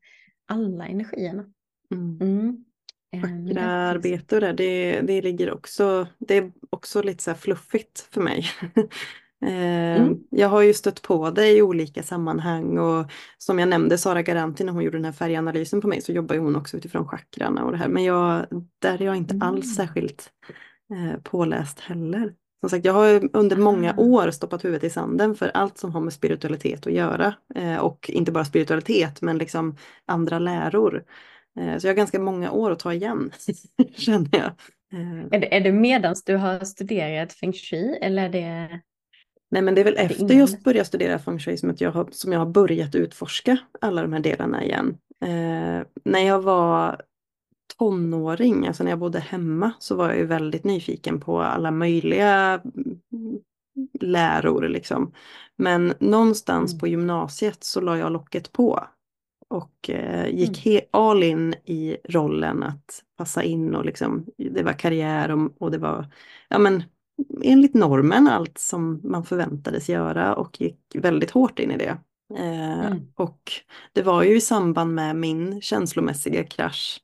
alla 0.47 0.87
energierna. 0.87 1.45
Mm. 1.91 2.65
Mm. 3.15 3.47
Chakraarbete 3.47 4.35
och 4.35 4.41
det, 4.41 4.51
det, 4.53 5.01
det 5.01 5.21
ligger 5.21 5.53
också, 5.53 6.07
det 6.17 6.37
är 6.37 6.51
också 6.69 7.01
lite 7.01 7.23
så 7.23 7.31
här 7.31 7.37
fluffigt 7.37 8.07
för 8.11 8.21
mig. 8.21 8.45
Eh, 9.45 10.01
mm. 10.01 10.17
Jag 10.29 10.49
har 10.49 10.61
ju 10.61 10.73
stött 10.73 11.01
på 11.01 11.29
det 11.29 11.51
i 11.51 11.61
olika 11.61 12.03
sammanhang 12.03 12.77
och 12.77 13.11
som 13.37 13.59
jag 13.59 13.69
nämnde 13.69 13.97
Sara 13.97 14.21
Garanti 14.21 14.63
när 14.63 14.73
hon 14.73 14.83
gjorde 14.83 14.97
den 14.97 15.05
här 15.05 15.11
färganalysen 15.11 15.81
på 15.81 15.87
mig 15.87 16.01
så 16.01 16.11
jobbar 16.11 16.37
hon 16.37 16.55
också 16.55 16.77
utifrån 16.77 17.07
chakrarna 17.07 17.63
och 17.63 17.71
det 17.71 17.77
här 17.77 17.87
men 17.87 18.03
jag, 18.03 18.45
där 18.79 19.01
är 19.01 19.05
jag 19.05 19.15
inte 19.15 19.37
alls 19.41 19.65
mm. 19.65 19.87
särskilt 19.87 20.29
eh, 20.93 21.21
påläst 21.21 21.79
heller. 21.79 22.33
Som 22.59 22.69
sagt, 22.69 22.85
jag 22.85 22.93
har 22.93 23.29
under 23.33 23.55
många 23.55 23.93
ah. 23.97 24.01
år 24.01 24.31
stoppat 24.31 24.65
huvudet 24.65 24.83
i 24.83 24.89
sanden 24.89 25.35
för 25.35 25.51
allt 25.53 25.77
som 25.77 25.91
har 25.91 26.01
med 26.01 26.13
spiritualitet 26.13 26.87
att 26.87 26.93
göra. 26.93 27.33
Eh, 27.55 27.77
och 27.77 28.09
inte 28.09 28.31
bara 28.31 28.45
spiritualitet 28.45 29.21
men 29.21 29.37
liksom 29.37 29.75
andra 30.05 30.39
läror. 30.39 31.03
Eh, 31.59 31.77
så 31.77 31.87
jag 31.87 31.91
har 31.91 31.97
ganska 31.97 32.19
många 32.19 32.51
år 32.51 32.71
att 32.71 32.79
ta 32.79 32.93
igen, 32.93 33.31
känner 33.95 34.29
jag. 34.31 34.51
Eh. 34.93 35.23
Är 35.31 35.39
det, 35.39 35.55
är 35.55 35.61
det 35.61 35.71
medans 35.71 36.23
du 36.23 36.35
har 36.35 36.59
studerat 36.59 37.33
feng 37.33 37.53
shui 37.53 37.97
eller 38.01 38.23
är 38.23 38.29
det? 38.29 38.79
Nej 39.51 39.61
men 39.61 39.75
det 39.75 39.81
är 39.81 39.85
väl 39.85 39.97
är 39.97 40.05
efter 40.05 40.35
jag 40.35 40.49
började 40.63 40.85
studera 40.85 41.19
feng 41.19 41.39
shui 41.39 41.57
som, 41.57 41.69
att 41.69 41.81
jag 41.81 41.91
har, 41.91 42.07
som 42.11 42.31
jag 42.31 42.39
har 42.39 42.45
börjat 42.45 42.95
utforska 42.95 43.57
alla 43.81 44.01
de 44.01 44.13
här 44.13 44.19
delarna 44.19 44.63
igen. 44.63 44.97
Eh, 45.25 45.87
när 46.03 46.19
jag 46.27 46.41
var 46.41 47.01
tonåring, 47.77 48.67
alltså 48.67 48.83
när 48.83 48.91
jag 48.91 48.99
bodde 48.99 49.19
hemma, 49.19 49.71
så 49.79 49.95
var 49.95 50.09
jag 50.09 50.17
ju 50.17 50.25
väldigt 50.25 50.63
nyfiken 50.63 51.19
på 51.19 51.41
alla 51.41 51.71
möjliga 51.71 52.61
läror 54.01 54.69
liksom. 54.69 55.11
Men 55.55 55.93
någonstans 55.99 56.71
mm. 56.71 56.79
på 56.79 56.87
gymnasiet 56.87 57.63
så 57.63 57.81
la 57.81 57.97
jag 57.97 58.11
locket 58.11 58.51
på 58.51 58.87
och 59.55 59.89
eh, 59.89 60.27
gick 60.27 60.65
mm. 60.65 60.81
all 60.91 61.23
in 61.23 61.53
i 61.65 61.97
rollen 62.09 62.63
att 62.63 63.03
passa 63.17 63.43
in 63.43 63.75
och 63.75 63.85
liksom 63.85 64.25
det 64.37 64.63
var 64.63 64.73
karriär 64.73 65.31
och, 65.31 65.61
och, 65.61 65.71
det 65.71 65.77
var 65.77 66.07
ja 66.49 66.57
men 66.59 66.83
enligt 67.43 67.73
normen 67.73 68.27
allt 68.27 68.57
som 68.57 69.01
man 69.03 69.25
förväntades 69.25 69.89
göra 69.89 70.35
och 70.35 70.61
gick 70.61 70.79
väldigt 70.93 71.31
hårt 71.31 71.59
in 71.59 71.71
i 71.71 71.77
det. 71.77 71.97
Eh, 72.37 72.85
mm. 72.85 73.01
Och 73.15 73.51
det 73.93 74.01
var 74.01 74.23
ju 74.23 74.35
i 74.35 74.41
samband 74.41 74.93
med 74.93 75.15
min 75.15 75.61
känslomässiga 75.61 76.43
krasch 76.43 77.01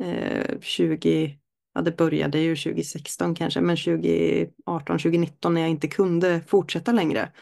eh, 0.00 0.60
20, 0.60 1.38
ja 1.74 1.80
det 1.80 1.96
började 1.96 2.38
ju 2.38 2.56
2016 2.56 3.34
kanske, 3.34 3.60
men 3.60 3.76
2018, 3.76 4.98
2019 4.98 5.54
när 5.54 5.60
jag 5.60 5.70
inte 5.70 5.88
kunde 5.88 6.40
fortsätta 6.46 6.92
längre. 6.92 7.32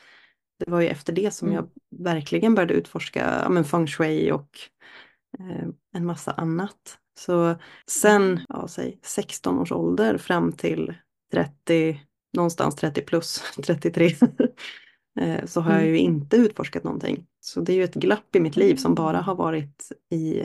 Det 0.58 0.70
var 0.70 0.80
ju 0.80 0.88
efter 0.88 1.12
det 1.12 1.30
som 1.30 1.48
Mm. 1.48 1.56
jag 1.56 1.68
verkligen 2.04 2.54
började 2.54 2.74
utforska 2.74 3.40
ja, 3.42 3.48
men 3.48 3.64
feng 3.64 3.86
shui 3.86 4.32
och 4.32 4.48
eh, 5.38 5.68
en 5.94 6.06
massa 6.06 6.32
annat. 6.32 6.98
Så 7.18 7.56
sen, 7.86 8.40
ja, 8.48 8.68
säg 8.68 8.98
16 9.02 9.58
års 9.58 9.72
ålder 9.72 10.18
fram 10.18 10.52
till 10.52 10.94
30, 11.32 12.00
någonstans 12.36 12.74
30 12.76 13.02
plus, 13.02 13.42
33, 13.66 14.06
eh, 15.20 15.44
så 15.46 15.60
har 15.60 15.72
jag 15.72 15.80
Mm. 15.82 15.92
ju 15.92 15.98
inte 15.98 16.36
utforskat 16.36 16.84
någonting. 16.84 17.26
Så 17.40 17.60
det 17.60 17.72
är 17.72 17.76
ju 17.76 17.84
ett 17.84 17.94
glapp 17.94 18.36
i 18.36 18.40
mitt 18.40 18.56
liv 18.56 18.76
som 18.76 18.94
bara 18.94 19.20
har 19.20 19.34
varit 19.34 19.92
i 20.10 20.42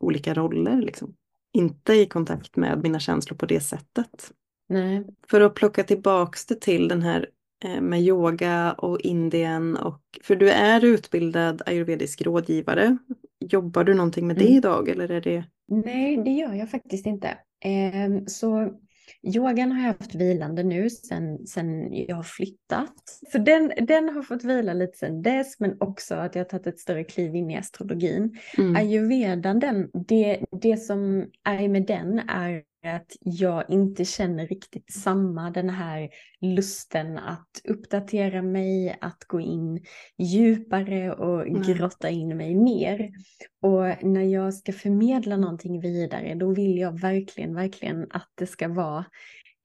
olika 0.00 0.34
roller. 0.34 0.82
Liksom. 0.82 1.14
Inte 1.52 1.94
i 1.94 2.06
kontakt 2.06 2.56
med 2.56 2.82
mina 2.82 3.00
känslor 3.00 3.36
på 3.36 3.46
det 3.46 3.60
sättet. 3.60 4.32
Nej. 4.68 5.04
För 5.30 5.40
att 5.40 5.54
plocka 5.54 5.84
tillbaks 5.84 6.46
det 6.46 6.60
till 6.60 6.88
den 6.88 7.02
här 7.02 7.26
med 7.80 8.02
yoga 8.02 8.72
och 8.72 9.00
Indien 9.00 9.76
och 9.76 10.00
för 10.22 10.36
du 10.36 10.50
är 10.50 10.84
utbildad 10.84 11.62
ayurvedisk 11.66 12.22
rådgivare. 12.22 12.96
Jobbar 13.40 13.84
du 13.84 13.94
någonting 13.94 14.26
med 14.26 14.36
det 14.36 14.44
Mm. 14.44 14.56
idag 14.56 14.88
eller 14.88 15.10
är 15.10 15.20
det? 15.20 15.44
Nej, 15.68 16.16
det 16.24 16.30
gör 16.30 16.54
jag 16.54 16.70
faktiskt 16.70 17.06
inte. 17.06 17.38
Ehm, 17.64 18.26
så 18.26 18.70
yogan 19.22 19.72
har 19.72 19.80
jag 19.86 19.94
haft 19.98 20.14
vilande 20.14 20.62
nu 20.62 20.90
sen, 20.90 21.46
sen 21.46 21.92
jag 21.92 22.16
har 22.16 22.22
flyttat. 22.22 22.94
Så 23.32 23.38
den, 23.38 23.72
den 23.86 24.08
har 24.08 24.22
fått 24.22 24.44
vila 24.44 24.72
lite 24.72 24.98
sen 24.98 25.22
dess, 25.22 25.60
men 25.60 25.76
också 25.80 26.14
att 26.14 26.34
jag 26.34 26.40
har 26.40 26.48
tagit 26.48 26.66
ett 26.66 26.78
större 26.78 27.04
kliv 27.04 27.34
in 27.34 27.50
i 27.50 27.56
astrologin. 27.56 28.38
Mm. 28.58 28.76
Ayurvedan, 28.76 29.58
den, 29.60 29.90
det, 30.08 30.44
det 30.62 30.76
som 30.76 31.26
är 31.44 31.68
med 31.68 31.86
den 31.86 32.18
är 32.18 32.62
att 32.86 33.16
jag 33.20 33.70
inte 33.70 34.04
känner 34.04 34.46
riktigt 34.46 34.92
samma 34.92 35.50
den 35.50 35.70
här 35.70 36.08
lusten 36.40 37.18
att 37.18 37.48
uppdatera 37.64 38.42
mig, 38.42 38.98
att 39.00 39.24
gå 39.24 39.40
in 39.40 39.84
djupare 40.18 41.12
och 41.12 41.52
Nej. 41.52 41.74
grotta 41.74 42.10
in 42.10 42.36
mig 42.36 42.54
mer. 42.54 43.10
Och 43.62 44.04
när 44.04 44.22
jag 44.22 44.54
ska 44.54 44.72
förmedla 44.72 45.36
någonting 45.36 45.80
vidare, 45.80 46.34
då 46.34 46.54
vill 46.54 46.78
jag 46.78 47.00
verkligen, 47.00 47.54
verkligen 47.54 48.06
att 48.10 48.30
det 48.34 48.46
ska 48.46 48.68
vara 48.68 49.04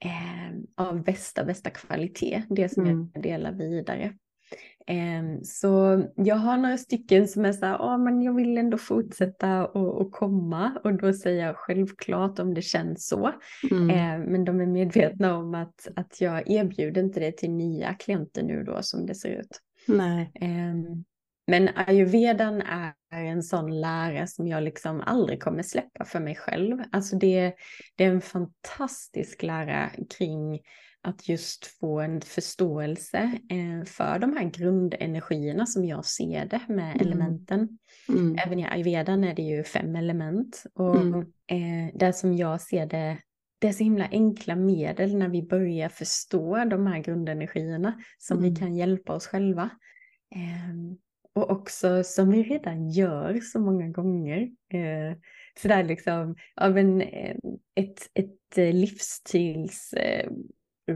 eh, 0.06 0.86
av 0.86 1.04
bästa, 1.04 1.44
bästa 1.44 1.70
kvalitet, 1.70 2.44
det 2.50 2.70
som 2.70 2.86
Mm. 2.86 3.12
jag 3.14 3.24
delar 3.24 3.52
vidare. 3.52 4.14
Em, 4.88 5.44
Så 5.44 6.04
jag 6.16 6.36
har 6.36 6.58
några 6.58 6.78
stycken 6.78 7.28
som 7.28 7.46
är 7.46 7.52
så 7.52 7.66
här, 7.66 7.74
"Ja, 7.74 7.98
men 7.98 8.22
jag 8.22 8.34
vill 8.36 8.58
ändå 8.58 8.78
fortsätta 8.78 9.68
och, 9.68 10.02
och 10.02 10.12
komma 10.12 10.72
och 10.84 10.94
då 10.94 11.14
säger 11.14 11.46
jag 11.46 11.56
självklart 11.58 12.40
om 12.40 12.54
det 12.54 12.62
känns 12.62 13.08
så. 13.08 13.32
Mm. 13.72 13.90
Eh, 13.90 14.28
Men 14.32 14.46
de 14.46 14.62
är 14.62 14.66
medvetna 14.66 15.38
om 15.38 15.56
att, 15.56 15.88
att 15.96 16.22
jag 16.22 16.50
erbjuder 16.50 17.02
inte 17.02 17.20
det 17.20 17.38
till 17.38 17.52
nya 17.52 17.94
klienter 17.94 18.44
nu 18.44 18.64
då 18.64 18.78
som 18.82 19.06
det 19.06 19.16
ser 19.16 19.30
ut. 19.30 19.60
Nej. 19.88 20.32
Em, 20.36 21.06
Men 21.48 21.70
ayurvedan 21.76 22.62
är 22.62 22.94
en 23.12 23.44
sån 23.44 23.82
lära 23.82 24.28
som 24.28 24.48
jag 24.48 24.64
liksom 24.64 25.02
aldrig 25.02 25.44
kommer 25.44 25.64
släppa 25.64 26.06
för 26.06 26.20
mig 26.20 26.36
själv. 26.36 26.78
Alltså 26.92 27.16
det, 27.16 27.54
det 27.96 28.04
är 28.04 28.10
en 28.12 28.22
fantastisk 28.22 29.44
lära 29.44 29.90
kring 30.18 30.60
att 31.02 31.30
just 31.30 31.66
få 31.66 32.00
en 32.00 32.22
förståelse 32.22 33.18
eh, 33.50 33.86
för 33.86 34.20
de 34.20 34.34
här 34.38 34.44
grundenergierna 34.50 35.66
som 35.66 35.86
jag 35.86 36.06
ser 36.06 36.46
det 36.46 36.62
med 36.68 36.96
Mm. 36.96 37.08
elementen. 37.08 37.80
Mm. 38.10 38.38
Även 38.46 38.60
i 38.60 38.66
ayurvedan 38.66 39.24
är 39.24 39.36
det 39.36 39.42
ju 39.42 39.64
fem 39.64 39.96
element. 39.96 40.64
Och 40.74 40.96
Mm. 41.02 41.20
eh, 41.48 41.96
där 41.96 42.12
som 42.12 42.36
jag 42.38 42.62
ser 42.62 42.86
det, 42.86 43.18
det 43.60 43.68
är 43.68 43.72
så 43.74 43.84
himla 43.84 44.08
enkla 44.12 44.56
medel 44.56 45.18
när 45.18 45.30
vi 45.30 45.44
börjar 45.44 45.90
förstå 45.90 46.66
de 46.66 46.88
här 46.88 47.00
grundenergierna 47.00 48.02
som 48.18 48.38
Mm. 48.38 48.50
vi 48.54 48.60
kan 48.60 48.76
hjälpa 48.76 49.14
oss 49.14 49.28
själva. 49.28 49.70
Ehm, 50.36 50.98
och 51.34 51.50
också 51.52 52.04
som 52.04 52.32
vi 52.32 52.44
redan 52.44 52.90
gör 52.90 53.40
så 53.40 53.60
många 53.60 53.88
gånger. 53.88 54.42
Eh, 54.74 55.18
så 55.62 55.68
där 55.68 55.84
liksom, 55.84 56.36
av 56.56 56.78
en, 56.78 57.02
ett, 57.76 58.10
ett 58.14 58.74
livsstils 58.74 59.94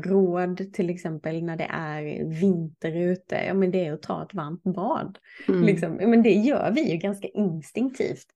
råd 0.02 0.74
till 0.74 0.90
exempel 0.90 1.44
när 1.44 1.58
det 1.58 1.68
är 1.72 2.26
vinter 2.26 2.96
ute, 2.96 3.36
ja 3.36 3.54
men 3.54 3.72
det 3.72 3.86
är 3.86 3.94
att 3.94 4.02
ta 4.02 4.24
ett 4.24 4.34
varmt 4.34 4.64
bad. 4.64 5.18
Mm. 5.48 5.64
Liksom. 5.64 5.94
Men 5.94 6.24
det 6.24 6.34
gör 6.34 6.72
vi 6.72 6.92
ju 6.92 6.98
ganska 6.98 7.28
instinktivt. 7.28 8.28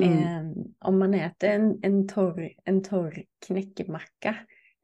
Mm. 0.00 0.12
Eh, 0.12 0.64
om 0.78 0.98
man 0.98 1.14
äter 1.14 1.50
en, 1.50 1.78
en, 1.82 2.08
torr, 2.08 2.52
en 2.64 2.82
torr 2.82 3.22
knäckemacka, 3.46 4.36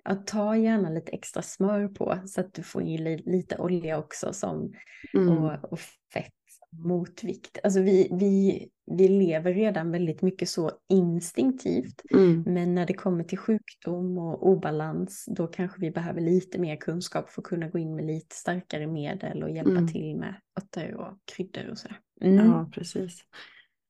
att 0.04 0.26
ta 0.26 0.56
gärna 0.56 0.90
lite 0.90 1.12
extra 1.12 1.42
smör 1.42 1.88
på 1.88 2.18
så 2.26 2.40
att 2.40 2.54
du 2.54 2.62
får 2.62 2.82
i 2.82 2.98
li, 2.98 3.22
lite 3.26 3.56
olja 3.56 3.98
också 3.98 4.32
som, 4.32 4.72
Mm. 5.14 5.28
och, 5.28 5.72
och 5.72 5.78
fett 6.12 6.32
motvikt. 6.70 7.58
Alltså 7.64 7.80
vi, 7.80 8.08
vi, 8.12 8.68
vi 8.86 9.08
lever 9.08 9.54
redan 9.54 9.90
väldigt 9.90 10.22
mycket 10.22 10.48
så 10.48 10.70
instinktivt. 10.88 12.02
Mm. 12.10 12.42
Men 12.46 12.74
när 12.74 12.86
det 12.86 12.94
kommer 12.94 13.24
till 13.24 13.38
sjukdom 13.38 14.18
och 14.18 14.48
obalans, 14.48 15.24
då 15.36 15.46
kanske 15.46 15.80
vi 15.80 15.90
behöver 15.90 16.20
lite 16.20 16.58
mer 16.58 16.76
kunskap 16.76 17.30
för 17.30 17.42
att 17.42 17.46
kunna 17.48 17.68
gå 17.68 17.78
in 17.78 17.96
med 17.96 18.04
lite 18.06 18.36
starkare 18.36 18.86
medel 18.86 19.42
och 19.42 19.50
hjälpa 19.50 19.70
Mm. 19.70 19.88
till 19.88 20.16
med 20.16 20.34
örter 20.60 20.94
och 20.94 21.18
kryddor 21.34 21.68
och 21.70 21.78
sådär. 21.78 21.98
Mm. 22.20 22.46
Ja, 22.46 22.70
precis. 22.72 23.24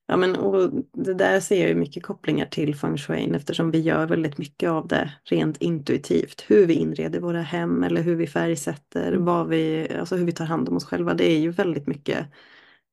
Ja, 0.07 0.17
men 0.17 0.37
och 0.37 0.71
det 0.93 1.15
där 1.15 1.41
ser 1.41 1.61
jag 1.61 1.69
ju 1.69 1.75
mycket 1.75 2.03
kopplingar 2.03 2.47
till 2.47 2.75
feng 2.75 2.97
shui 2.97 3.35
eftersom 3.35 3.71
vi 3.71 3.81
gör 3.81 4.07
väldigt 4.07 4.39
mycket 4.39 4.71
av 4.71 4.89
det 4.89 5.13
rent 5.25 5.57
intuitivt. 5.57 6.45
Hur 6.49 6.67
vi 6.67 6.75
inreder 6.75 7.21
våra 7.21 7.43
hem 7.43 7.83
eller 7.83 8.03
hur 8.03 8.17
vi 8.17 8.27
färgsätter, 8.27 9.13
Mm. 9.13 9.25
vad 9.25 9.49
vi, 9.49 9.89
alltså 9.99 10.17
hur 10.17 10.25
vi 10.27 10.33
tar 10.33 10.45
hand 10.45 10.69
om 10.69 10.77
oss 10.77 10.85
själva. 10.85 11.15
Det 11.15 11.31
är 11.33 11.39
ju 11.39 11.51
väldigt 11.51 11.87
mycket 11.87 12.19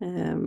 eh, 0.03 0.37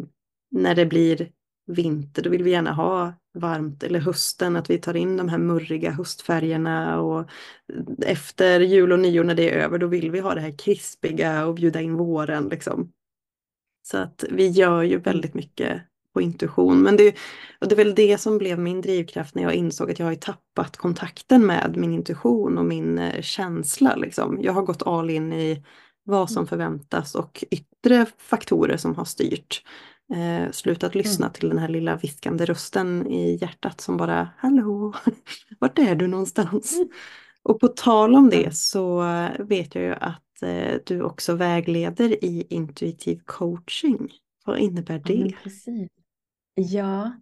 när 0.51 0.75
det 0.75 0.87
blir 0.87 1.29
vinter, 1.67 2.23
då 2.23 2.31
vill 2.31 2.43
vi 2.43 2.51
gärna 2.51 2.73
ha 2.73 3.15
varmt 3.35 3.83
eller 3.83 4.01
hösten, 4.01 4.57
att 4.57 4.71
vi 4.71 4.79
tar 4.79 4.97
in 4.97 5.17
de 5.17 5.29
här 5.29 5.39
murriga 5.39 5.91
höstfärgerna 5.91 7.01
och 7.01 7.29
efter 8.07 8.61
jul 8.61 8.93
och 8.93 8.99
nyår 8.99 9.25
när 9.25 9.35
det 9.35 9.51
är 9.51 9.65
över, 9.65 9.79
då 9.79 9.87
vill 9.87 10.11
vi 10.11 10.21
ha 10.21 10.35
det 10.35 10.41
här 10.41 10.59
krispiga 10.59 11.47
och 11.47 11.55
bjuda 11.55 11.81
in 11.81 11.95
våren 11.95 12.49
liksom. 12.49 12.93
Så 13.87 13.99
att 13.99 14.25
vi 14.31 14.49
gör 14.49 14.83
ju 14.83 14.99
väldigt 14.99 15.35
mycket 15.35 15.83
på 16.15 16.21
intuition. 16.21 16.83
Men 16.83 16.97
det, 16.97 17.15
och 17.61 17.69
det 17.69 17.75
är 17.75 17.85
väl 17.85 17.95
det 17.95 18.21
som 18.21 18.39
blev 18.39 18.59
min 18.59 18.81
drivkraft 18.81 19.35
när 19.35 19.43
jag 19.43 19.55
insåg 19.55 19.91
att 19.91 19.99
jag 19.99 20.07
har 20.07 20.15
tappat 20.15 20.77
kontakten 20.77 21.47
med 21.47 21.77
min 21.77 21.93
intuition 21.93 22.59
och 22.59 22.65
min 22.65 22.99
eh, 22.99 23.23
känsla. 23.23 23.97
Liksom. 23.97 24.39
Jag 24.43 24.53
har 24.53 24.63
gått 24.63 24.87
all 24.87 25.11
in 25.11 25.33
i 25.33 25.65
vad 26.05 26.31
som 26.31 26.47
förväntas 26.47 27.15
och 27.15 27.45
yttre 27.51 28.07
faktorer 28.19 28.77
som 28.77 28.95
har 28.95 29.05
styrt. 29.05 29.63
Eh, 30.15 30.51
slutat 30.51 30.95
lyssna 30.95 31.31
till 31.31 31.49
den 31.49 31.59
här 31.59 31.69
lilla 31.69 31.97
viskande 31.97 32.45
rösten 32.45 33.07
i 33.07 33.39
hjärtat 33.41 33.81
som 33.81 33.97
bara 33.97 34.29
Hallå, 34.39 34.95
vart 35.59 35.79
är 35.79 35.95
du 35.95 36.07
någonstans? 36.07 36.75
Mm. 36.77 36.89
Och 37.43 37.61
på 37.61 37.69
tal 37.69 38.15
om 38.15 38.31
Ja. 38.33 38.39
det 38.39 38.55
så 38.57 39.03
vet 39.39 39.75
jag 39.75 39.85
ju 39.85 39.93
att 39.95 40.43
eh, 40.43 40.75
du 40.87 41.03
också 41.03 41.35
vägleder 41.35 42.25
i 42.25 42.47
intuitiv 42.51 43.21
coaching. 43.25 44.09
Vad 44.45 44.59
innebär 44.59 44.95
Ja, 44.95 45.01
det? 45.05 45.35
precis. 45.43 45.89
Ja, 46.55 47.13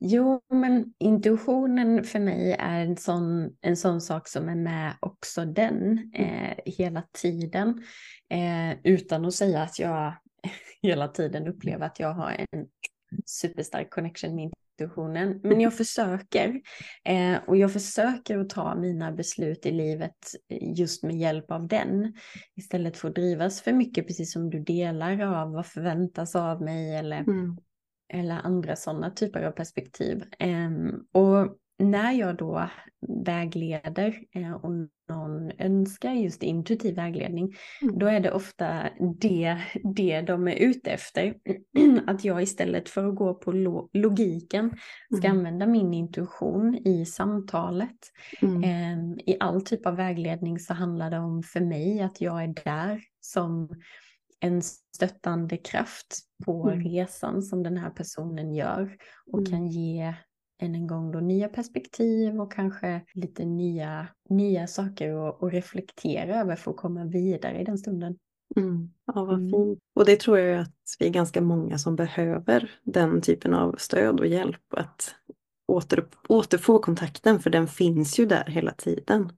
jo 0.00 0.40
men 0.52 0.94
intuitionen 0.98 2.04
för 2.04 2.18
mig 2.20 2.52
är 2.58 2.80
en 2.80 2.96
sån, 2.96 3.50
en 3.60 3.76
sån 3.76 4.00
sak 4.00 4.28
som 4.28 4.48
är 4.48 4.54
med 4.54 4.94
också 5.00 5.44
den 5.44 6.10
eh, 6.14 6.56
hela 6.66 7.02
tiden. 7.12 7.82
Eh, 8.30 8.78
utan 8.84 9.24
att 9.24 9.34
säga 9.34 9.62
att 9.62 9.78
jag 9.78 10.14
hela 10.82 11.08
tiden 11.08 11.48
upplever 11.48 11.86
att 11.86 12.00
jag 12.00 12.12
har 12.12 12.46
en 12.50 12.66
superstark 13.26 13.90
connection 13.90 14.34
med 14.34 14.50
intuitionen. 14.80 15.40
Men 15.42 15.60
jag 15.60 15.76
försöker. 15.76 16.60
Eh, 17.04 17.36
och 17.46 17.56
jag 17.56 17.72
försöker 17.72 18.38
att 18.38 18.50
ta 18.50 18.74
mina 18.74 19.12
beslut 19.12 19.66
i 19.66 19.70
livet 19.70 20.16
just 20.76 21.02
med 21.02 21.16
hjälp 21.18 21.50
av 21.50 21.68
den. 21.68 22.14
Istället 22.56 22.96
för 22.96 23.08
att 23.08 23.14
drivas 23.14 23.60
för 23.60 23.72
mycket, 23.72 24.06
precis 24.06 24.32
som 24.32 24.50
du 24.50 24.60
delar 24.60 25.20
av 25.20 25.52
vad 25.52 25.66
förväntas 25.66 26.36
av 26.36 26.62
mig 26.62 26.96
eller 26.96 27.20
Mm. 27.20 27.56
eller 28.12 28.34
andra 28.34 28.76
sådana 28.76 29.10
typer 29.10 29.42
av 29.42 29.52
perspektiv. 29.52 30.24
Ehm, 30.38 31.04
och 31.12 31.56
när 31.78 32.12
jag 32.12 32.36
då 32.36 32.70
vägleder 33.24 34.18
eh, 34.34 34.52
och 34.52 34.70
någon 35.12 35.50
önskar 35.58 36.12
just 36.12 36.42
intuitiv 36.42 36.96
vägledning, 36.96 37.54
Mm. 37.82 37.98
då 37.98 38.06
är 38.06 38.20
det 38.20 38.32
ofta 38.32 38.88
det, 39.20 39.58
det 39.94 40.20
de 40.20 40.48
är 40.48 40.54
ute 40.56 40.90
efter. 40.90 41.34
Att 42.06 42.24
jag 42.24 42.42
istället 42.42 42.88
för 42.88 43.08
att 43.08 43.14
gå 43.16 43.34
på 43.34 43.52
lo- 43.52 43.90
logiken 43.92 44.70
ska 45.18 45.26
Mm. 45.26 45.38
använda 45.38 45.66
min 45.66 45.94
intuition 45.94 46.74
i 46.84 47.06
samtalet. 47.06 47.96
Mm. 48.42 48.64
Ehm, 48.64 49.18
I 49.26 49.36
all 49.40 49.64
typ 49.64 49.86
av 49.86 49.96
vägledning 49.96 50.58
så 50.58 50.74
handlar 50.74 51.10
det 51.10 51.18
om 51.18 51.42
för 51.42 51.60
mig 51.60 52.00
att 52.02 52.20
jag 52.20 52.42
är 52.44 52.54
där 52.64 53.00
som 53.20 53.68
en 54.40 54.62
stöttande 54.96 55.56
kraft 55.56 56.18
på 56.44 56.68
Mm. 56.70 56.84
resan 56.84 57.42
som 57.42 57.62
den 57.62 57.76
här 57.76 57.90
personen 57.90 58.54
gör 58.54 58.96
och 59.32 59.38
Mm. 59.38 59.50
kan 59.50 59.68
ge 59.68 60.14
än 60.62 60.74
en 60.74 60.86
gång 60.86 61.12
då 61.12 61.20
nya 61.20 61.48
perspektiv 61.48 62.40
och 62.40 62.52
kanske 62.52 63.00
lite 63.14 63.44
nya, 63.44 64.06
nya 64.28 64.66
saker 64.66 65.28
att, 65.28 65.42
att 65.42 65.52
reflektera 65.52 66.40
över 66.40 66.56
för 66.56 66.70
att 66.70 66.76
komma 66.76 67.04
vidare 67.04 67.60
i 67.60 67.64
den 67.64 67.78
stunden. 67.78 68.16
Mm. 68.56 68.90
Ja, 69.06 69.24
vad 69.24 69.38
mm. 69.38 69.50
fint. 69.50 69.78
Och 69.94 70.04
det 70.04 70.20
tror 70.20 70.38
jag 70.38 70.60
att 70.60 70.74
vi 70.98 71.06
är 71.06 71.10
ganska 71.10 71.40
många 71.40 71.78
som 71.78 71.96
behöver 71.96 72.70
den 72.82 73.20
typen 73.20 73.54
av 73.54 73.74
stöd 73.78 74.20
och 74.20 74.26
hjälp. 74.26 74.74
Att 74.76 75.14
åter, 75.68 76.06
återfå 76.28 76.78
kontakten 76.78 77.40
för 77.40 77.50
den 77.50 77.68
finns 77.68 78.18
ju 78.18 78.26
där 78.26 78.44
hela 78.44 78.72
tiden 78.72 79.32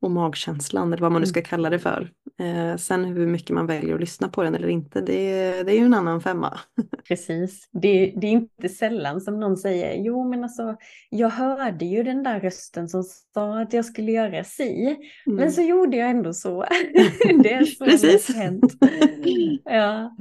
och 0.00 0.10
magkänslan 0.10 0.92
eller 0.92 1.02
vad 1.02 1.12
man 1.12 1.20
nu 1.20 1.26
mm. 1.26 1.32
ska 1.32 1.42
kalla 1.42 1.70
det 1.70 1.78
för. 1.78 2.10
Eh, 2.40 2.76
sen 2.76 3.04
hur 3.04 3.26
mycket 3.26 3.50
man 3.50 3.66
väljer 3.66 3.94
att 3.94 4.00
lyssna 4.00 4.28
på 4.28 4.42
den 4.42 4.54
eller 4.54 4.68
inte, 4.68 5.00
det, 5.00 5.62
det 5.62 5.72
är 5.72 5.78
ju 5.78 5.84
en 5.84 5.94
annan 5.94 6.20
femma. 6.20 6.58
Precis, 7.08 7.68
det, 7.72 8.12
det, 8.16 8.26
är 8.26 8.30
inte 8.30 8.68
sällan 8.68 9.20
som 9.20 9.40
någon 9.40 9.56
säger, 9.56 10.04
jo 10.04 10.28
men 10.30 10.44
alltså 10.44 10.76
jag 11.10 11.28
hörde 11.28 11.84
ju 11.84 12.02
den 12.02 12.22
där 12.22 12.40
rösten 12.40 12.88
som 12.88 13.02
sa 13.34 13.60
att 13.60 13.72
jag 13.72 13.84
skulle 13.84 14.12
göra 14.12 14.44
si, 14.44 14.84
mm. 14.86 14.96
men 15.36 15.52
så 15.52 15.62
gjorde 15.62 15.96
jag 15.96 16.10
ändå 16.10 16.32
så. 16.32 16.60
det 17.42 17.52
är 17.52 17.64
så 17.64 17.84
Precis. 17.84 18.34
hänt. 18.34 18.72
ja. 19.64 20.16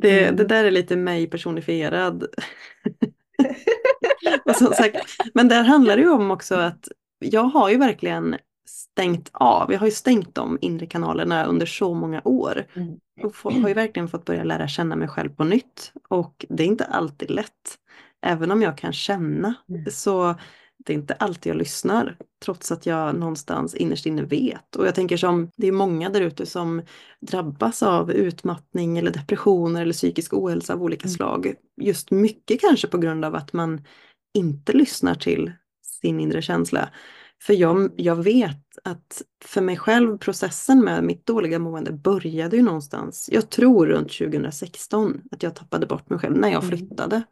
det, 0.00 0.22
mm. 0.22 0.36
det 0.36 0.44
där 0.44 0.64
är 0.64 0.70
lite 0.70 0.96
mig 0.96 1.26
personifierad. 1.26 2.24
och 4.44 4.56
som 4.56 4.72
sagt, 4.72 4.96
men 5.34 5.48
där 5.48 5.62
handlar 5.62 5.96
det 5.96 6.02
ju 6.02 6.10
om 6.10 6.30
också 6.30 6.54
att 6.54 6.88
jag 7.18 7.44
har 7.44 7.70
ju 7.70 7.76
verkligen 7.76 8.36
stängt 8.70 9.30
av. 9.32 9.72
Jag 9.72 9.78
har 9.78 9.86
ju 9.86 9.92
stängt 9.92 10.34
de 10.34 10.58
inre 10.60 10.86
kanalerna 10.86 11.44
under 11.44 11.66
så 11.66 11.94
många 11.94 12.20
år. 12.24 12.66
Mm. 12.74 12.98
Och 13.22 13.52
har 13.52 13.68
ju 13.68 13.74
verkligen 13.74 14.08
fått 14.08 14.24
börja 14.24 14.44
lära 14.44 14.68
känna 14.68 14.96
mig 14.96 15.08
själv 15.08 15.30
på 15.30 15.44
nytt. 15.44 15.92
Och 16.08 16.44
det 16.48 16.62
är 16.62 16.66
inte 16.66 16.84
alltid 16.84 17.30
lätt. 17.30 17.78
Även 18.22 18.50
om 18.50 18.62
jag 18.62 18.78
kan 18.78 18.92
känna 18.92 19.54
mm. 19.68 19.84
så 19.90 20.34
det 20.86 20.92
är 20.92 20.94
inte 20.94 21.14
alltid 21.14 21.50
jag 21.50 21.56
lyssnar. 21.56 22.16
Trots 22.44 22.72
att 22.72 22.86
jag 22.86 23.14
någonstans 23.14 23.74
innerst 23.74 24.06
inne 24.06 24.22
vet. 24.22 24.76
Och 24.76 24.86
jag 24.86 24.94
tänker 24.94 25.16
som 25.16 25.50
det 25.56 25.66
är 25.66 25.72
många 25.72 26.10
där 26.10 26.20
ute 26.20 26.46
som 26.46 26.82
drabbas 27.20 27.82
av 27.82 28.10
utmattning 28.10 28.98
eller 28.98 29.10
depressioner 29.10 29.82
eller 29.82 29.92
psykisk 29.92 30.32
ohälsa 30.32 30.72
av 30.72 30.82
olika 30.82 31.04
mm. 31.04 31.14
slag. 31.14 31.54
Just 31.80 32.10
mycket 32.10 32.60
kanske 32.60 32.88
på 32.88 32.98
grund 32.98 33.24
av 33.24 33.34
att 33.34 33.52
man 33.52 33.84
inte 34.34 34.72
lyssnar 34.72 35.14
till 35.14 35.52
sin 36.00 36.20
inre 36.20 36.42
känsla. 36.42 36.88
För 37.42 37.54
jag, 37.54 37.90
jag 37.96 38.16
vet 38.16 38.78
att 38.84 39.22
för 39.44 39.60
mig 39.60 39.76
själv, 39.76 40.18
processen 40.18 40.84
med 40.84 41.04
mitt 41.04 41.26
dåliga 41.26 41.58
mående 41.58 41.92
började 41.92 42.56
ju 42.56 42.62
någonstans, 42.62 43.28
jag 43.32 43.50
tror 43.50 43.86
runt 43.86 44.18
2016, 44.18 45.22
att 45.30 45.42
jag 45.42 45.54
tappade 45.54 45.86
bort 45.86 46.10
mig 46.10 46.18
själv 46.18 46.36
när 46.36 46.48
jag 46.48 46.64
mm. 46.64 46.78
flyttade. 46.78 47.22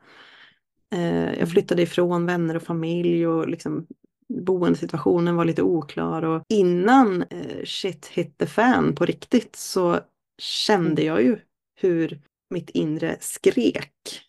Eh, 0.94 1.38
jag 1.38 1.50
flyttade 1.50 1.82
ifrån 1.82 2.26
vänner 2.26 2.56
och 2.56 2.62
familj 2.62 3.26
och 3.26 3.48
liksom 3.48 3.86
boendesituationen 4.28 5.36
var 5.36 5.44
lite 5.44 5.62
oklar 5.62 6.22
och 6.22 6.42
innan 6.48 7.22
eh, 7.22 7.64
shit 7.64 8.06
hit 8.06 8.38
the 8.38 8.46
fan 8.46 8.94
på 8.94 9.04
riktigt 9.04 9.56
så 9.56 10.00
kände 10.38 11.02
mm. 11.02 11.06
jag 11.06 11.22
ju 11.22 11.38
hur 11.80 12.20
mitt 12.50 12.70
inre 12.70 13.16
skrek 13.20 14.27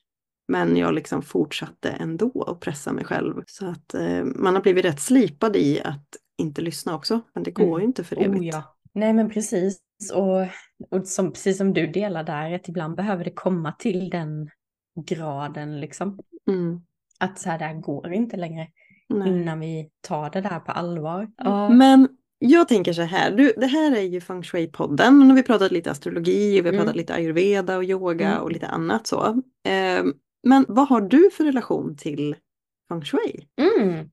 men 0.50 0.78
jag 0.78 0.94
liksom 0.94 1.22
fortsatte 1.22 1.90
ändå 1.90 2.44
att 2.48 2.60
pressa 2.60 2.94
mig 2.94 3.06
själv. 3.06 3.44
Så 3.48 3.66
att 3.66 3.94
eh, 3.94 4.24
man 4.24 4.56
har 4.56 4.62
blivit 4.62 4.86
rätt 4.86 5.00
slipad 5.00 5.56
i 5.56 5.82
att 5.82 6.08
inte 6.38 6.62
lyssna 6.62 6.96
också. 6.96 7.22
Men 7.34 7.44
det 7.44 7.52
går 7.52 7.68
mm. 7.68 7.80
ju 7.80 7.86
inte 7.86 8.04
för 8.04 8.16
evigt. 8.16 8.42
Oh, 8.42 8.48
ja. 8.48 8.76
Nej 8.94 9.14
men 9.14 9.30
precis. 9.30 9.80
Och, 10.14 10.42
och 10.90 11.08
som, 11.08 11.32
precis 11.32 11.58
som 11.58 11.74
du 11.74 11.88
delar 11.88 12.24
där, 12.24 12.56
att 12.56 12.70
ibland 12.70 12.96
behöver 12.96 13.24
det 13.24 13.32
komma 13.32 13.72
till 13.72 14.10
den 14.10 14.50
graden 15.06 15.80
liksom. 15.80 16.20
Mm. 16.48 16.82
Att 17.20 17.40
så 17.40 17.50
här, 17.50 17.60
det 17.60 17.66
här 17.66 17.74
går 17.74 18.14
inte 18.14 18.38
längre. 18.38 18.68
Nej. 19.10 19.30
Innan 19.30 19.60
vi 19.60 19.90
tar 20.02 20.30
det 20.30 20.42
där 20.42 20.60
på 20.60 20.72
allvar. 20.72 21.32
Ja. 21.38 21.70
Men 21.70 22.08
jag 22.40 22.68
tänker 22.68 22.94
så 22.94 23.02
här, 23.02 23.32
du, 23.32 23.54
det 23.58 23.68
här 23.68 23.96
är 23.96 24.02
ju 24.02 24.22
Feng 24.22 24.42
Shui-podden. 24.42 25.20
Nu 25.20 25.26
har 25.26 25.36
vi 25.36 25.44
pratat 25.44 25.72
lite 25.72 25.92
astrologi 25.92 26.62
och 26.62 26.66
vi 26.66 26.68
har 26.68 26.74
mm. 26.74 26.80
pratat 26.80 26.96
lite 26.96 27.14
ayurveda 27.14 27.78
och 27.78 27.84
yoga 27.84 28.28
mm. 28.28 28.44
och 28.44 28.52
lite 28.52 28.68
annat 28.68 29.08
så. 29.08 29.42
Eh, 29.66 30.04
men 30.44 30.66
vad 30.68 30.88
har 30.88 31.02
du 31.02 31.30
för 31.34 31.44
relation 31.44 31.98
till 31.98 32.36
feng 32.90 33.02
shui? 33.02 33.48
Mm. 33.58 34.10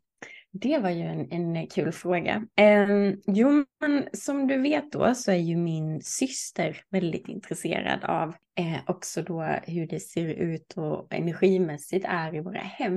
Det 0.53 0.79
var 0.79 0.91
ju 0.91 1.03
en, 1.03 1.33
en 1.33 1.67
kul 1.67 1.93
fråga. 1.93 2.47
Eh, 2.57 3.13
jo, 3.27 3.65
men 3.81 4.09
som 4.13 4.47
du 4.47 4.61
vet 4.61 4.93
då 4.93 5.15
så 5.15 5.31
är 5.31 5.37
ju 5.37 5.57
min 5.57 6.01
syster 6.03 6.81
väldigt 6.91 7.29
intresserad 7.29 8.05
av 8.05 8.29
eh, 8.59 8.81
också 8.87 9.23
då 9.23 9.43
hur 9.67 9.87
det 9.87 10.01
ser 10.01 10.27
ut 10.27 10.73
och 10.77 11.15
energimässigt 11.15 12.07
är 12.09 12.35
i 12.35 12.41
våra 12.41 12.59
hem. 12.59 12.93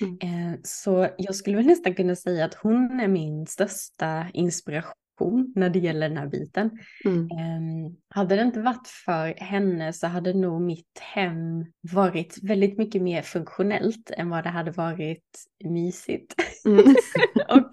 Mm. 0.00 0.18
Eh, 0.22 0.58
så 0.62 1.08
jag 1.18 1.34
skulle 1.34 1.56
väl 1.56 1.66
nästan 1.66 1.94
kunna 1.94 2.16
säga 2.16 2.44
att 2.44 2.54
hon 2.54 3.00
är 3.00 3.08
min 3.08 3.46
största 3.46 4.26
inspiration 4.32 5.01
passion 5.22 5.52
när 5.54 5.70
det 5.70 5.78
gäller 5.78 6.08
den 6.08 6.18
här 6.18 6.26
biten. 6.26 6.70
Mm. 7.04 7.20
Um, 7.20 7.96
hade 8.08 8.36
det 8.36 8.42
inte 8.42 8.60
varit 8.60 8.88
för 9.04 9.34
henne 9.44 9.92
så 9.92 10.06
hade 10.06 10.32
nog 10.32 10.60
mitt 10.60 10.98
hem 11.00 11.66
varit 11.80 12.38
väldigt 12.42 12.78
mycket 12.78 13.02
mer 13.02 13.22
funktionellt 13.22 14.10
än 14.10 14.30
vad 14.30 14.44
det 14.44 14.50
hade 14.50 14.70
varit 14.70 15.24
mysigt. 15.64 16.34
Mm. 16.64 16.94
och 17.48 17.68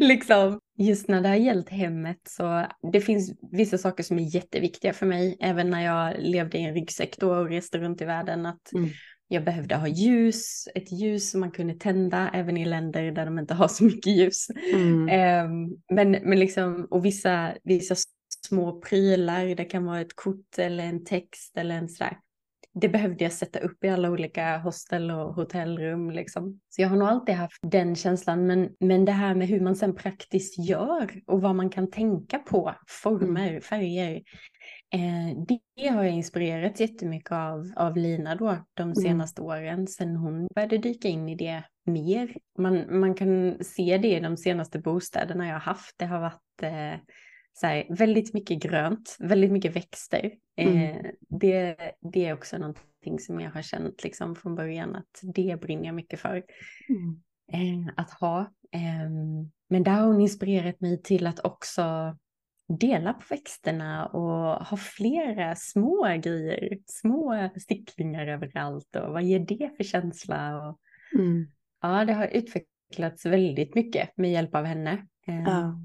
liksom 0.00 0.60
just 0.78 1.08
när 1.08 1.20
det 1.20 1.28
har 1.28 1.36
gällt 1.36 1.68
hemmet 1.68 2.20
så 2.28 2.66
det 2.92 3.00
finns 3.00 3.32
vissa 3.52 3.78
saker 3.78 4.02
som 4.02 4.18
är 4.18 4.34
jätteviktiga 4.34 4.92
för 4.92 5.06
mig. 5.06 5.36
Även 5.40 5.70
när 5.70 5.84
jag 5.84 6.14
levde 6.18 6.58
i 6.58 6.62
en 6.62 6.74
ryggsäck 6.74 7.16
då 7.18 7.34
och 7.34 7.48
reste 7.48 7.78
runt 7.78 8.02
i 8.02 8.04
världen. 8.04 8.46
Att 8.46 8.72
mm. 8.72 8.90
Jag 9.32 9.44
behövde 9.44 9.76
ha 9.76 9.88
ljus, 9.88 10.68
ett 10.74 10.92
ljus 10.92 11.30
som 11.30 11.40
man 11.40 11.50
kunde 11.50 11.74
tända 11.74 12.30
även 12.34 12.56
i 12.56 12.64
länder 12.64 13.12
där 13.12 13.24
de 13.24 13.38
inte 13.38 13.54
har 13.54 13.68
så 13.68 13.84
mycket 13.84 14.16
ljus. 14.16 14.46
Mm. 14.72 15.44
Um, 15.46 15.82
men, 15.94 16.10
men 16.10 16.38
liksom, 16.38 16.86
och 16.90 17.04
vissa, 17.04 17.54
vissa 17.62 17.94
små 18.46 18.80
prylar, 18.80 19.54
det 19.54 19.64
kan 19.64 19.84
vara 19.84 20.00
ett 20.00 20.16
kort 20.16 20.58
eller 20.58 20.84
en 20.84 21.04
text 21.04 21.56
eller 21.56 21.74
en 21.74 21.88
sådär. 21.88 22.18
Det 22.74 22.88
behövde 22.88 23.24
jag 23.24 23.32
sätta 23.32 23.58
upp 23.58 23.84
i 23.84 23.88
alla 23.88 24.10
olika 24.10 24.58
hostel 24.58 25.10
och 25.10 25.34
hotellrum. 25.34 26.10
Liksom. 26.10 26.60
Så 26.68 26.82
jag 26.82 26.88
har 26.88 26.96
nog 26.96 27.08
alltid 27.08 27.34
haft 27.34 27.58
den 27.62 27.96
känslan. 27.96 28.46
Men, 28.46 28.68
men 28.80 29.04
det 29.04 29.12
här 29.12 29.34
med 29.34 29.48
hur 29.48 29.60
man 29.60 29.76
sen 29.76 29.94
praktiskt 29.94 30.68
gör 30.68 31.10
och 31.26 31.42
vad 31.42 31.54
man 31.54 31.70
kan 31.70 31.90
tänka 31.90 32.38
på, 32.38 32.74
former, 33.02 33.48
mm. 33.48 33.60
färger. 33.60 34.22
Eh, 34.92 35.36
det 35.76 35.88
har 35.88 36.04
jag 36.04 36.14
inspirerats 36.14 36.80
jättemycket 36.80 37.32
av, 37.32 37.72
av 37.76 37.96
Lina 37.96 38.34
då 38.34 38.58
de 38.74 38.82
mm. 38.82 38.94
senaste 38.94 39.42
mm. 39.42 39.50
åren 39.50 39.86
sen 39.86 40.16
hon 40.16 40.48
började 40.54 40.78
dyka 40.78 41.08
in 41.08 41.28
i 41.28 41.34
det 41.34 41.62
mer. 41.86 42.36
Man, 42.58 43.00
man 43.00 43.14
kan 43.14 43.64
se 43.64 43.98
det 43.98 44.16
i 44.16 44.20
de 44.20 44.36
senaste 44.36 44.78
bostäderna 44.78 45.46
jag 45.46 45.54
har 45.54 45.60
haft. 45.60 45.94
Det 45.98 46.06
har 46.06 46.20
varit 46.20 46.62
eh, 46.62 47.00
så 47.52 47.66
här, 47.66 47.86
väldigt 47.96 48.34
mycket 48.34 48.62
grönt, 48.62 49.16
väldigt 49.18 49.52
mycket 49.52 49.76
växter. 49.76 50.32
Mm. 50.56 50.76
Eh, 50.76 51.06
det, 51.28 51.76
det 52.00 52.26
är 52.26 52.34
också 52.34 52.58
någonting 52.58 53.18
som 53.18 53.40
jag 53.40 53.50
har 53.50 53.62
känt 53.62 54.04
liksom 54.04 54.36
från 54.36 54.54
början 54.54 54.96
att 54.96 55.20
det 55.22 55.60
brinner 55.60 55.84
jag 55.84 55.94
mycket 55.94 56.20
för. 56.20 56.42
Mm. 56.88 57.22
Eh, 57.52 57.92
att 57.96 58.10
ha. 58.10 58.52
Ehm, 58.72 59.50
men 59.68 59.82
där 59.82 59.92
har 59.92 60.06
hon 60.06 60.20
inspirerat 60.20 60.80
mig 60.80 61.02
till 61.02 61.26
att 61.26 61.44
också 61.44 62.16
dela 62.78 63.12
på 63.12 63.24
växterna 63.30 64.06
och 64.06 64.66
ha 64.66 64.76
flera 64.76 65.56
små 65.56 66.20
grejer, 66.22 66.78
små 66.86 67.50
sticklingar 67.60 68.26
överallt 68.26 68.96
och 68.96 69.12
vad 69.12 69.22
ger 69.22 69.38
det 69.38 69.70
för 69.76 69.84
känsla? 69.84 70.68
Och, 70.68 70.78
mm. 71.18 71.46
Ja, 71.82 72.04
det 72.04 72.12
har 72.12 72.26
utvecklats 72.26 73.26
väldigt 73.26 73.74
mycket 73.74 74.16
med 74.16 74.32
hjälp 74.32 74.54
av 74.54 74.64
henne. 74.64 75.06
Eh, 75.26 75.42
ja. 75.46 75.80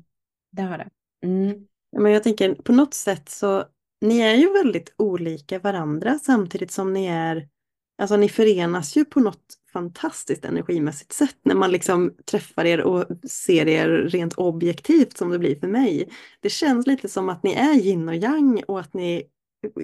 Det 0.52 0.62
har 0.62 0.78
det. 0.78 0.90
Mm. 1.24 1.68
Men 1.98 2.12
jag 2.12 2.24
tänker 2.24 2.56
på 2.56 2.74
något 2.74 2.94
sätt 2.94 3.30
så, 3.30 3.64
ni 4.02 4.20
är 4.20 4.36
ju 4.36 4.54
väldigt 4.54 4.94
olika 4.98 5.60
varandra 5.60 6.20
samtidigt 6.20 6.72
som 6.72 6.94
ni 6.94 7.06
är, 7.06 7.50
alltså 7.98 8.18
ni 8.18 8.30
förenas 8.30 8.98
ju 8.98 9.06
på 9.06 9.20
något 9.20 9.58
fantastiskt 9.74 10.46
energimässigt 10.46 11.14
sätt 11.14 11.38
när 11.44 11.56
man 11.56 11.72
liksom 11.72 12.14
träffar 12.26 12.66
er 12.66 12.82
och 12.82 13.06
ser 13.30 13.68
er 13.68 13.88
rent 13.90 14.34
objektivt 14.34 15.18
som 15.18 15.30
det 15.30 15.40
blir 15.40 15.60
för 15.60 15.68
mig. 15.68 16.10
Det 16.42 16.50
känns 16.50 16.88
lite 16.88 17.10
som 17.10 17.30
att 17.30 17.44
ni 17.44 17.54
är 17.54 17.74
yin 17.74 18.10
och 18.10 18.16
yang 18.16 18.64
och 18.68 18.80
att 18.80 18.94
ni, 18.94 19.24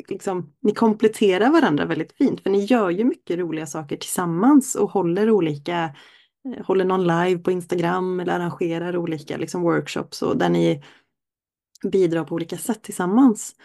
liksom, 0.08 0.54
ni 0.62 0.74
kompletterar 0.74 1.50
varandra 1.50 1.86
väldigt 1.86 2.14
fint 2.14 2.42
för 2.42 2.50
ni 2.50 2.66
gör 2.66 2.90
ju 2.90 3.04
mycket 3.04 3.40
roliga 3.40 3.66
saker 3.66 3.98
tillsammans 3.98 4.76
och 4.76 4.92
håller 4.92 5.30
olika 5.30 5.96
eh, 6.46 6.66
håller 6.66 6.86
någon 6.86 7.08
live 7.08 7.38
på 7.38 7.52
Instagram 7.52 8.20
eller 8.20 8.34
arrangerar 8.34 8.98
olika 8.98 9.38
liksom, 9.38 9.62
workshops 9.62 10.22
och 10.22 10.38
där 10.38 10.50
ni 10.50 10.84
bidrar 11.92 12.24
på 12.24 12.36
olika 12.36 12.58
sätt 12.58 12.82
tillsammans. 12.82 13.56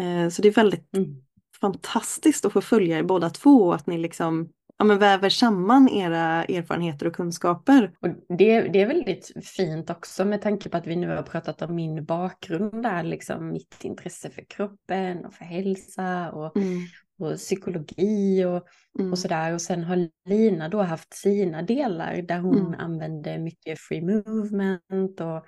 Eh, 0.00 0.30
så 0.30 0.42
det 0.42 0.48
är 0.48 0.52
väldigt 0.52 0.96
mm 0.96 1.22
fantastiskt 1.62 2.44
att 2.44 2.52
få 2.52 2.60
följa 2.60 2.98
er 2.98 3.02
båda 3.02 3.30
två 3.30 3.66
och 3.66 3.74
att 3.74 3.86
ni 3.86 3.98
liksom 3.98 4.48
ja, 4.78 4.84
men 4.84 4.98
väver 4.98 5.28
samman 5.28 5.88
era 5.88 6.44
erfarenheter 6.44 7.06
och 7.06 7.14
kunskaper. 7.14 7.92
Och 8.00 8.36
det, 8.38 8.60
det 8.60 8.80
är 8.80 8.86
väldigt 8.86 9.32
fint 9.44 9.90
också 9.90 10.24
med 10.24 10.42
tanke 10.42 10.68
på 10.68 10.76
att 10.76 10.86
vi 10.86 10.96
nu 10.96 11.08
har 11.08 11.22
pratat 11.22 11.62
om 11.62 11.74
min 11.74 12.04
bakgrund 12.04 12.82
där, 12.82 13.02
liksom 13.02 13.52
mitt 13.52 13.84
intresse 13.84 14.30
för 14.30 14.44
kroppen 14.48 15.24
och 15.24 15.34
för 15.34 15.44
hälsa 15.44 16.32
och, 16.32 16.56
mm. 16.56 16.78
och 17.18 17.36
psykologi 17.36 18.44
och, 18.44 18.66
mm. 18.98 19.12
och 19.12 19.18
sådär. 19.18 19.54
Och 19.54 19.62
sen 19.62 19.84
har 19.84 20.08
Lina 20.28 20.68
då 20.68 20.82
haft 20.82 21.14
sina 21.14 21.62
delar 21.62 22.22
där 22.22 22.38
hon 22.38 22.58
mm. 22.58 22.80
använde 22.80 23.38
mycket 23.38 23.78
free 23.78 24.00
movement 24.00 25.20
och, 25.20 25.46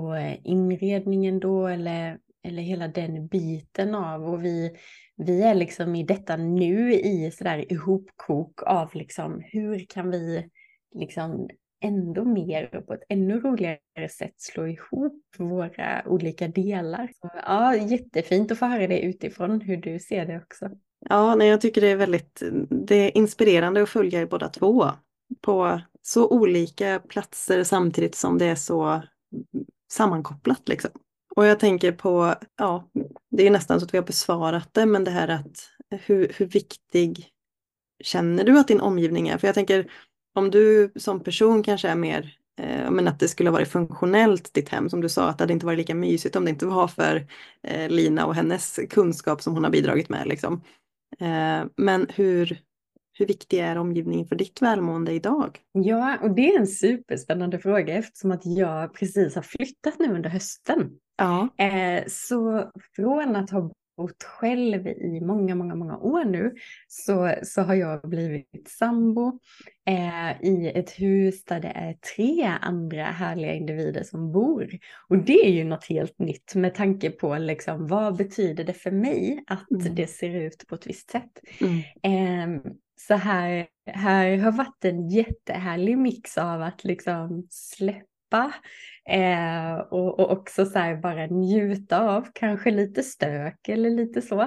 och 0.00 0.16
inredningen 0.44 1.40
då 1.40 1.66
eller 1.66 2.18
eller 2.44 2.62
hela 2.62 2.88
den 2.88 3.26
biten 3.26 3.94
av 3.94 4.24
och 4.24 4.44
vi, 4.44 4.76
vi 5.16 5.42
är 5.42 5.54
liksom 5.54 5.94
i 5.94 6.02
detta 6.02 6.36
nu 6.36 6.92
i 6.92 7.30
sådär 7.30 7.72
ihopkok 7.72 8.62
av 8.62 8.94
liksom 8.94 9.42
hur 9.44 9.86
kan 9.88 10.10
vi 10.10 10.48
liksom 10.94 11.48
ändå 11.84 12.24
mer 12.24 12.76
och 12.76 12.86
på 12.86 12.94
ett 12.94 13.02
ännu 13.08 13.40
roligare 13.40 14.08
sätt 14.10 14.34
slå 14.36 14.66
ihop 14.66 15.22
våra 15.38 16.02
olika 16.06 16.48
delar. 16.48 17.10
Så, 17.20 17.30
ja, 17.46 17.76
jättefint 17.76 18.50
att 18.50 18.58
få 18.58 18.66
höra 18.66 18.86
det 18.86 19.00
utifrån 19.00 19.60
hur 19.60 19.76
du 19.76 19.98
ser 19.98 20.26
det 20.26 20.36
också. 20.36 20.70
Ja, 21.08 21.34
nej, 21.34 21.48
jag 21.48 21.60
tycker 21.60 21.80
det 21.80 21.88
är 21.88 21.96
väldigt 21.96 22.42
det 22.70 22.94
är 22.94 23.16
inspirerande 23.16 23.82
att 23.82 23.88
följa 23.88 24.20
er 24.20 24.26
båda 24.26 24.48
två 24.48 24.84
på 25.40 25.80
så 26.02 26.28
olika 26.28 27.00
platser 27.08 27.64
samtidigt 27.64 28.14
som 28.14 28.38
det 28.38 28.46
är 28.46 28.54
så 28.54 29.02
sammankopplat. 29.92 30.68
Liksom. 30.68 30.90
Och 31.36 31.46
jag 31.46 31.60
tänker 31.60 31.92
på, 31.92 32.34
ja, 32.56 32.90
det 33.30 33.46
är 33.46 33.50
nästan 33.50 33.80
så 33.80 33.86
att 33.86 33.94
vi 33.94 33.98
har 33.98 34.04
besvarat 34.04 34.74
det, 34.74 34.86
men 34.86 35.04
det 35.04 35.10
här 35.10 35.28
att 35.28 35.70
hur, 35.90 36.32
hur 36.36 36.46
viktig 36.46 37.28
känner 38.02 38.44
du 38.44 38.58
att 38.58 38.68
din 38.68 38.80
omgivning 38.80 39.28
är? 39.28 39.38
För 39.38 39.48
jag 39.48 39.54
tänker, 39.54 39.90
om 40.34 40.50
du 40.50 40.92
som 40.96 41.20
person 41.20 41.62
kanske 41.62 41.88
är 41.88 41.96
mer, 41.96 42.38
eh, 42.60 42.90
men 42.90 43.08
att 43.08 43.20
det 43.20 43.28
skulle 43.28 43.50
ha 43.50 43.52
varit 43.52 43.68
funktionellt 43.68 44.54
ditt 44.54 44.68
hem, 44.68 44.90
som 44.90 45.00
du 45.00 45.08
sa, 45.08 45.28
att 45.28 45.38
det 45.38 45.42
hade 45.42 45.52
inte 45.52 45.66
varit 45.66 45.78
lika 45.78 45.94
mysigt 45.94 46.36
om 46.36 46.44
det 46.44 46.50
inte 46.50 46.66
var 46.66 46.88
för 46.88 47.26
eh, 47.62 47.88
Lina 47.88 48.26
och 48.26 48.34
hennes 48.34 48.80
kunskap 48.90 49.42
som 49.42 49.54
hon 49.54 49.64
har 49.64 49.70
bidragit 49.70 50.08
med. 50.08 50.26
Liksom. 50.26 50.62
Eh, 51.20 51.66
men 51.76 52.06
hur, 52.14 52.58
hur 53.12 53.26
viktig 53.26 53.58
är 53.58 53.78
omgivningen 53.78 54.26
för 54.26 54.36
ditt 54.36 54.62
välmående 54.62 55.12
idag? 55.12 55.58
Ja, 55.72 56.18
och 56.22 56.34
det 56.34 56.54
är 56.54 56.58
en 56.58 56.66
superspännande 56.66 57.58
fråga 57.58 57.94
eftersom 57.94 58.30
att 58.30 58.46
jag 58.46 58.94
precis 58.94 59.34
har 59.34 59.42
flyttat 59.42 59.98
nu 59.98 60.14
under 60.14 60.30
hösten. 60.30 60.90
Ja. 61.16 61.48
Eh, 61.58 62.04
så 62.06 62.70
från 62.96 63.36
att 63.36 63.50
ha 63.50 63.70
bott 63.96 64.22
själv 64.22 64.86
i 64.86 65.20
många, 65.20 65.54
många, 65.54 65.74
många 65.74 65.98
år 65.98 66.24
nu 66.24 66.54
så, 66.88 67.34
så 67.42 67.62
har 67.62 67.74
jag 67.74 68.00
blivit 68.08 68.68
sambo 68.78 69.40
eh, 69.88 70.42
i 70.42 70.72
ett 70.74 70.90
hus 70.90 71.44
där 71.44 71.60
det 71.60 71.68
är 71.68 71.94
tre 72.16 72.44
andra 72.60 73.04
härliga 73.04 73.52
individer 73.54 74.02
som 74.02 74.32
bor. 74.32 74.68
Och 75.08 75.18
det 75.18 75.46
är 75.46 75.50
ju 75.50 75.64
något 75.64 75.84
helt 75.84 76.18
nytt 76.18 76.54
med 76.54 76.74
tanke 76.74 77.10
på 77.10 77.38
liksom, 77.38 77.86
vad 77.86 78.16
betyder 78.16 78.64
det 78.64 78.72
för 78.74 78.90
mig 78.90 79.44
att 79.46 79.70
Mm. 79.70 79.94
det 79.94 80.06
ser 80.06 80.34
ut 80.34 80.66
på 80.68 80.74
ett 80.74 80.86
visst 80.86 81.10
sätt. 81.10 81.40
Mm. 81.60 82.54
Eh, 82.56 82.72
så 82.96 83.14
här, 83.14 83.66
här 83.86 84.36
har 84.38 84.52
varit 84.52 84.84
en 84.84 85.08
jättehärlig 85.08 85.98
mix 85.98 86.38
av 86.38 86.62
att 86.62 86.84
liksom 86.84 87.46
släppa 87.50 88.06
eh, 89.10 89.74
och, 89.90 90.20
och 90.20 90.30
också 90.32 90.66
så 90.66 90.98
bara 91.02 91.26
njuta 91.26 92.00
av 92.00 92.26
kanske 92.34 92.70
lite 92.70 93.02
stök 93.02 93.68
eller 93.68 93.90
lite 93.90 94.22
så. 94.22 94.40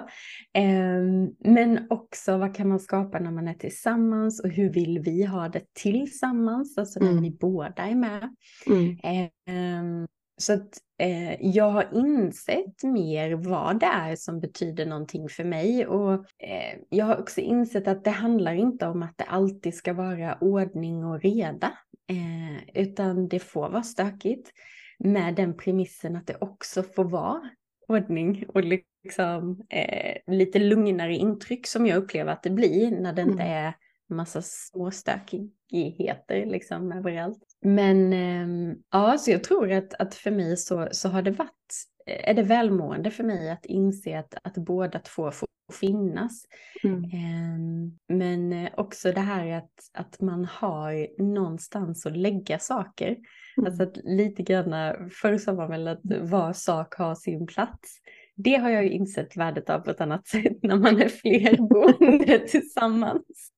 Eh, 0.54 1.04
men 1.40 1.88
också 1.90 2.38
vad 2.38 2.56
kan 2.56 2.68
man 2.70 2.80
skapa 2.80 3.20
när 3.20 3.32
man 3.32 3.48
är 3.48 3.54
tillsammans 3.54 4.44
och 4.44 4.50
hur 4.50 4.70
vill 4.70 5.00
vi 5.00 5.24
ha 5.24 5.50
det 5.50 5.74
tillsammans, 5.74 6.78
alltså 6.78 7.00
när 7.00 7.12
Mm. 7.12 7.24
vi 7.24 7.32
båda 7.32 7.84
är 7.84 7.96
med. 7.96 8.36
Mm. 8.68 8.98
Ehm, 9.04 10.08
så 10.40 10.54
att 10.54 10.78
eh, 11.00 11.46
jag 11.56 11.70
har 11.70 11.86
insett 11.94 12.84
mer 12.84 13.34
vad 13.34 13.80
det 13.80 13.86
är 13.86 14.16
som 14.16 14.40
betyder 14.40 14.86
någonting 14.86 15.30
för 15.30 15.44
mig 15.44 15.88
och 15.88 16.14
eh, 16.44 16.80
jag 16.90 17.06
har 17.06 17.18
också 17.18 17.42
insett 17.42 17.88
att 17.88 18.04
det 18.04 18.10
handlar 18.10 18.54
inte 18.54 18.88
om 18.88 19.04
att 19.04 19.18
det 19.18 19.24
alltid 19.24 19.76
ska 19.76 19.94
vara 19.94 20.38
ordning 20.42 21.06
och 21.06 21.22
reda 21.22 21.74
eh, 22.08 22.82
utan 22.84 23.28
det 23.28 23.40
får 23.40 23.70
vara 23.70 23.84
stökigt 23.84 24.52
med 25.00 25.36
den 25.36 25.58
premissen 25.58 26.16
att 26.16 26.28
det 26.28 26.38
också 26.42 26.84
får 26.84 27.04
vara 27.04 27.50
ordning 27.88 28.46
och 28.48 28.64
liksom 28.64 29.62
eh, 29.70 30.34
lite 30.36 30.60
lugnare 30.60 31.16
intryck 31.16 31.68
som 31.68 31.86
jag 31.86 31.98
upplever 31.98 32.32
att 32.32 32.44
det 32.44 32.50
blir 32.50 32.92
när 32.92 33.14
det 33.14 33.22
inte 33.22 33.44
Mm. 33.44 33.66
är 33.66 33.74
massa 34.10 34.42
småstökigheter 34.42 36.46
liksom 36.46 36.92
överallt. 36.92 37.44
Men 37.62 38.14
ehm, 38.14 38.76
ja, 38.92 39.18
så 39.18 39.32
jag 39.32 39.44
tror 39.44 39.72
att, 39.72 39.94
att 39.94 40.16
för 40.16 40.32
mig 40.32 40.58
så, 40.58 40.88
så 40.92 41.10
har 41.10 41.22
det 41.22 41.32
varit, 41.32 41.84
är 42.08 42.34
det 42.34 42.44
välmående 42.44 43.12
för 43.12 43.24
mig 43.24 43.52
att 43.52 43.66
inse 43.66 44.20
att, 44.20 44.34
att 44.44 44.58
båda 44.58 45.00
två 45.00 45.32
får 45.32 45.48
finnas. 45.74 46.46
Mm. 46.84 47.04
Ehm, 47.04 47.98
men 48.08 48.54
eh, 48.54 48.72
också 48.78 49.12
det 49.12 49.22
här 49.22 49.58
att, 49.58 49.72
att 49.94 50.22
man 50.22 50.46
har 50.46 51.22
någonstans 51.22 52.06
att 52.06 52.18
lägga 52.18 52.60
saker. 52.60 53.08
Mm. 53.08 53.68
Alltså 53.68 53.84
att 53.84 53.98
lite 54.04 54.44
grann, 54.44 55.10
förr 55.10 55.38
sa 55.38 55.54
man 55.54 55.70
väl 55.70 55.88
att 55.88 56.02
var 56.22 56.54
sak 56.54 56.96
har 56.96 57.16
sin 57.16 57.48
plats. 57.48 57.98
Det 58.36 58.56
har 58.56 58.70
jag 58.70 58.84
ju 58.84 58.92
insett 58.92 59.38
värdet 59.38 59.70
av 59.70 59.80
på 59.80 59.92
ett 59.92 60.02
annat 60.02 60.28
sätt 60.28 60.64
när 60.64 60.76
man 60.76 61.02
är 61.02 61.10
fler 61.10 61.58
boende 61.58 62.40
tillsammans. 62.48 63.52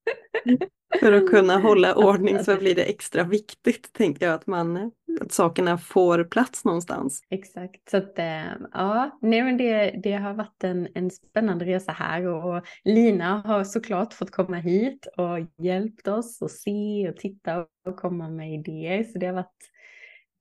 För 0.99 1.11
att 1.11 1.29
kunna 1.29 1.57
hålla 1.57 1.91
Att- 1.91 1.97
ordning 1.97 2.35
att 2.35 2.45
så 2.45 2.55
blir 2.57 2.75
det 2.75 2.83
extra 2.83 3.23
viktigt, 3.23 3.93
tänker 3.93 4.25
jag, 4.25 4.35
att, 4.35 4.47
man, 4.47 4.91
att 5.21 5.31
sakerna 5.31 5.77
får 5.77 6.23
plats 6.23 6.65
någonstans. 6.65 7.21
Exakt, 7.29 7.89
så 7.91 7.97
att 7.97 8.19
eh, 8.19 8.43
ja, 8.73 9.17
nej 9.21 9.41
men 9.43 9.57
det, 9.57 9.91
det 10.03 10.11
har 10.13 10.33
varit 10.33 10.63
en, 10.63 10.87
en 10.95 11.11
spännande 11.11 11.65
resa 11.65 11.91
här 11.91 12.25
och, 12.27 12.63
Lina 12.83 13.41
har 13.45 13.63
såklart 13.63 14.13
fått 14.13 14.31
komma 14.31 14.57
hit 14.57 15.07
och 15.17 15.63
hjälpt 15.65 16.07
oss 16.07 16.41
och 16.41 16.51
se 16.51 17.09
och 17.09 17.17
titta 17.17 17.65
och 17.87 17.95
komma 17.97 18.29
med 18.29 18.53
idéer. 18.53 19.03
Så 19.03 19.19
det 19.19 19.25
har 19.25 19.33
varit, 19.33 19.69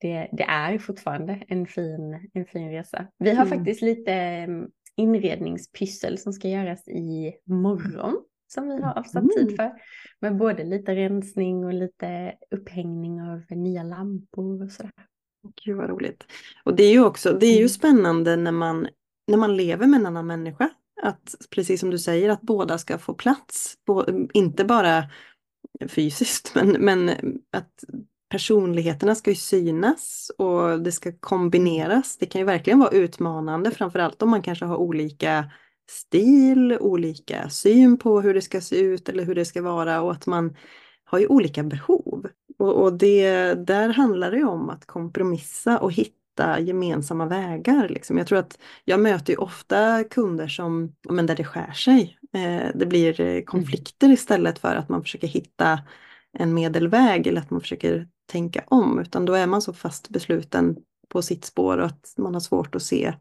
det, 0.01 0.29
det 0.33 0.43
är 0.43 0.79
fortfarande 0.79 1.43
en 1.49 1.67
fin, 1.67 2.31
en 2.35 2.47
fin 2.47 2.71
resa. 2.71 3.07
Vi 3.19 3.31
har 3.31 3.47
Mm. 3.47 3.59
faktiskt 3.59 3.83
lite 3.83 4.13
eh, 4.13 4.49
inredningspyssel 4.97 6.19
som 6.19 6.33
ska 6.33 6.49
göras 6.49 6.89
i 6.89 7.33
morgon 7.47 8.17
som 8.49 8.69
vi 8.69 8.83
har 8.83 8.99
avsatt 8.99 9.25
tid 9.37 9.43
Mm. 9.43 9.57
för. 9.57 9.73
Med 10.21 10.37
både 10.37 10.65
lite 10.65 10.95
rensning 10.95 11.65
och 11.65 11.73
lite 11.73 12.35
upphängning 12.51 13.21
av 13.23 13.43
nya 13.51 13.83
lampor 13.83 14.65
och 14.65 14.73
sådär. 14.73 14.93
Gud 15.65 15.77
vad 15.77 15.91
roligt. 15.91 16.25
Och 16.65 16.77
det 16.77 16.83
är 16.83 16.91
ju 16.93 17.05
också, 17.05 17.33
det 17.33 17.47
är 17.47 17.53
ju 17.53 17.57
Mm. 17.59 17.69
spännande 17.69 18.37
när 18.37 18.53
man, 18.53 18.89
när 19.27 19.39
man 19.39 19.57
lever 19.57 19.87
med 19.87 20.01
en 20.01 20.07
annan 20.07 20.27
människa. 20.27 20.71
Att 21.03 21.35
precis 21.51 21.81
som 21.81 21.91
du 21.91 21.99
säger, 21.99 22.29
att 22.31 22.41
båda 22.41 22.79
ska 22.79 22.99
få 22.99 23.15
plats. 23.15 23.75
Inte 24.33 24.65
bara 24.65 25.05
fysiskt, 25.89 26.53
men, 26.55 26.69
men 26.71 27.11
att 27.53 27.85
personligheterna 28.31 29.15
ska 29.15 29.31
ju 29.31 29.37
synas 29.37 30.31
och 30.39 30.81
det 30.83 30.93
ska 30.93 31.13
kombineras. 31.21 32.17
Det 32.19 32.27
kan 32.27 32.41
ju 32.41 32.45
verkligen 32.45 32.79
vara 32.79 32.91
utmanande, 32.91 33.71
framförallt 33.71 34.23
om 34.23 34.31
man 34.31 34.43
kanske 34.43 34.65
har 34.65 34.77
olika 34.77 35.51
stil, 35.91 36.77
olika 36.81 37.51
syn 37.51 37.99
på 37.99 38.21
hur 38.21 38.35
det 38.35 38.43
ska 38.43 38.61
se 38.61 38.81
ut 38.81 39.09
eller 39.09 39.25
hur 39.25 39.35
det 39.35 39.45
ska 39.45 39.63
vara 39.63 40.01
och 40.01 40.13
att 40.13 40.27
man 40.27 40.57
har 41.05 41.19
ju 41.19 41.27
olika 41.27 41.63
behov. 41.63 42.27
Och, 42.59 42.83
och 42.83 42.93
det, 42.93 43.55
där 43.55 43.89
handlar 43.89 44.31
det 44.31 44.37
ju 44.37 44.45
om 44.45 44.71
att 44.71 44.87
kompromissa 44.87 45.79
och 45.79 45.93
hitta 45.93 46.61
gemensamma 46.61 47.27
vägar. 47.27 47.89
Liksom. 47.89 48.19
Jag 48.19 48.27
tror 48.27 48.39
att 48.39 48.59
jag 48.85 49.01
möter 49.01 49.33
ju 49.33 49.37
ofta 49.37 50.05
kunder 50.05 50.49
som, 50.49 50.93
men 51.09 51.27
där 51.27 51.37
det 51.37 51.45
skär 51.45 51.73
sig. 51.73 52.19
Eh, 52.33 52.67
det 52.75 52.87
blir 52.87 53.45
konflikter 53.45 54.11
istället 54.11 54.59
för 54.59 54.75
att 54.75 54.89
man 54.89 55.03
försöker 55.03 55.29
hitta 55.29 55.81
en 56.39 56.55
medelväg 56.55 57.27
eller 57.27 57.41
att 57.41 57.51
man 57.51 57.61
försöker 57.61 58.09
tänka 58.27 58.65
om. 58.67 58.99
Utan 58.99 59.25
då 59.25 59.35
är 59.35 59.47
man 59.47 59.63
så 59.63 59.73
fast 59.73 60.09
besluten 60.09 60.77
på 61.09 61.23
sitt 61.23 61.45
spår 61.45 61.79
och 61.79 61.87
att 61.87 62.15
man 62.17 62.35
har 62.35 62.41
svårt 62.41 62.75
att 62.75 62.83
se 62.83 63.15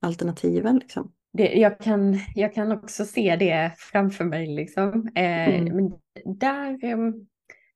alternativen. 0.00 0.78
Liksom. 0.78 1.12
Det, 1.36 1.52
jag, 1.52 1.78
kan, 1.78 2.18
jag 2.34 2.54
kan 2.54 2.72
också 2.72 3.04
se 3.04 3.36
det 3.36 3.72
framför 3.76 4.24
mig. 4.24 4.46
Liksom. 4.46 5.08
Eh, 5.14 5.48
Mm. 5.48 5.76
Men 5.76 5.92
där, 6.38 6.84
eh, 6.84 6.98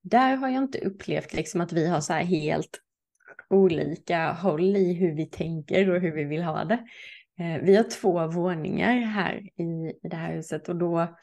där 0.02 0.36
har 0.36 0.48
jag 0.48 0.62
inte 0.62 0.78
upplevt 0.78 1.34
liksom, 1.34 1.60
att 1.60 1.72
vi 1.72 1.88
har 1.88 2.00
så 2.00 2.12
här 2.12 2.24
helt 2.24 2.80
olika 3.50 4.32
håll 4.32 4.76
i 4.76 4.92
hur 4.92 5.14
vi 5.14 5.26
tänker 5.26 5.90
och 5.90 6.00
hur 6.00 6.12
vi 6.12 6.24
vill 6.24 6.42
ha 6.42 6.64
det. 6.64 6.78
Eh, 7.38 7.62
vi 7.62 7.76
har 7.76 7.84
två 7.84 8.26
våningar 8.26 9.00
här 9.00 9.36
i, 9.56 9.62
i 9.62 10.08
det 10.08 10.16
här 10.16 10.32
huset 10.32 10.68
och 10.68 10.76
då, 10.76 11.16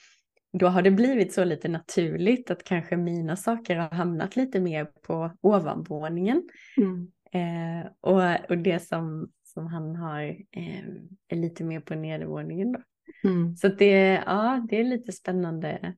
då 0.54 0.68
har 0.68 0.82
det 0.82 0.92
blivit 0.92 1.34
så 1.34 1.44
lite 1.44 1.68
naturligt 1.68 2.52
att 2.52 2.64
kanske 2.64 2.98
mina 2.98 3.36
saker 3.36 3.76
har 3.76 3.90
hamnat 3.90 4.36
lite 4.36 4.60
mer 4.60 4.86
på 4.86 5.32
ovanvåningen. 5.42 6.44
Mm. 6.78 7.12
Eh, 7.34 7.88
och, 8.02 8.50
och 8.50 8.58
det 8.58 8.80
som, 8.80 9.30
som 9.56 9.68
han 9.68 9.96
har 9.96 10.22
eh, 10.52 10.86
är 11.28 11.36
lite 11.36 11.64
mer 11.64 11.80
på 11.80 11.96
nedervåningen 11.96 12.72
då. 12.72 12.80
Mm. 13.24 13.56
Så 13.56 13.68
det, 13.68 14.24
ja, 14.26 14.66
det 14.70 14.80
är 14.80 14.84
lite 14.84 15.12
spännande. 15.12 15.96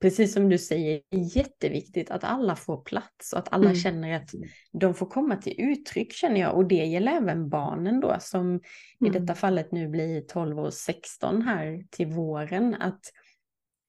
Precis 0.00 0.32
som 0.32 0.48
du 0.48 0.58
säger, 0.58 1.02
jätteviktigt 1.36 2.10
att 2.10 2.24
alla 2.24 2.56
får 2.56 2.82
plats 2.84 3.32
och 3.32 3.38
att 3.38 3.52
alla 3.52 3.64
Mm. 3.64 3.76
känner 3.76 4.16
att 4.16 4.30
de 4.72 4.94
får 4.94 5.06
komma 5.06 5.36
till 5.36 5.54
uttryck 5.58 6.12
känner 6.12 6.40
jag. 6.40 6.56
Och 6.56 6.66
det 6.68 6.84
gäller 6.84 7.12
även 7.12 7.48
barnen 7.48 8.00
då 8.00 8.16
som 8.20 8.60
i 9.00 9.06
Mm. 9.08 9.12
detta 9.12 9.34
fallet 9.34 9.72
nu 9.72 9.88
blir 9.88 10.20
12 10.20 10.58
och 10.58 10.74
16 10.74 11.42
här 11.42 11.84
till 11.90 12.06
våren. 12.06 12.74
Att, 12.74 13.00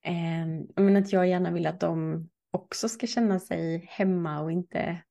eh, 0.06 0.84
menar 0.84 1.02
att 1.02 1.14
jag 1.14 1.28
gärna 1.28 1.52
vill 1.52 1.68
att 1.68 1.80
de 1.80 2.28
också 2.52 2.90
ska 2.90 3.08
känna 3.08 3.40
sig 3.40 3.86
hemma 3.90 4.42
och 4.42 4.52
inte 4.52 5.02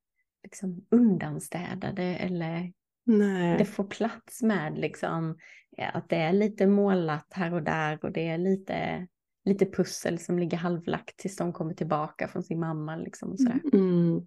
liksom 0.43 0.85
undanstädade 0.91 2.03
eller 2.03 2.71
Nej. 3.07 3.57
det 3.57 3.65
får 3.65 3.83
plats 3.83 4.41
med 4.41 4.77
liksom 4.77 5.37
ja, 5.77 5.85
att 5.89 6.09
det 6.09 6.15
är 6.15 6.33
lite 6.33 6.67
målat 6.67 7.27
här 7.29 7.53
och 7.53 7.63
där 7.63 7.99
och 8.01 8.11
det 8.11 8.27
är 8.27 8.37
lite, 8.37 9.07
lite 9.45 9.65
pussel 9.65 10.19
som 10.19 10.39
ligger 10.39 10.57
halvlagt 10.57 11.17
tills 11.17 11.35
de 11.37 11.53
kommer 11.53 11.73
tillbaka 11.73 12.27
från 12.27 12.43
sin 12.43 12.59
mamma 12.59 12.95
liksom 12.95 13.31
och 13.31 13.37
sådär. 13.39 13.59
Mm. 13.73 14.21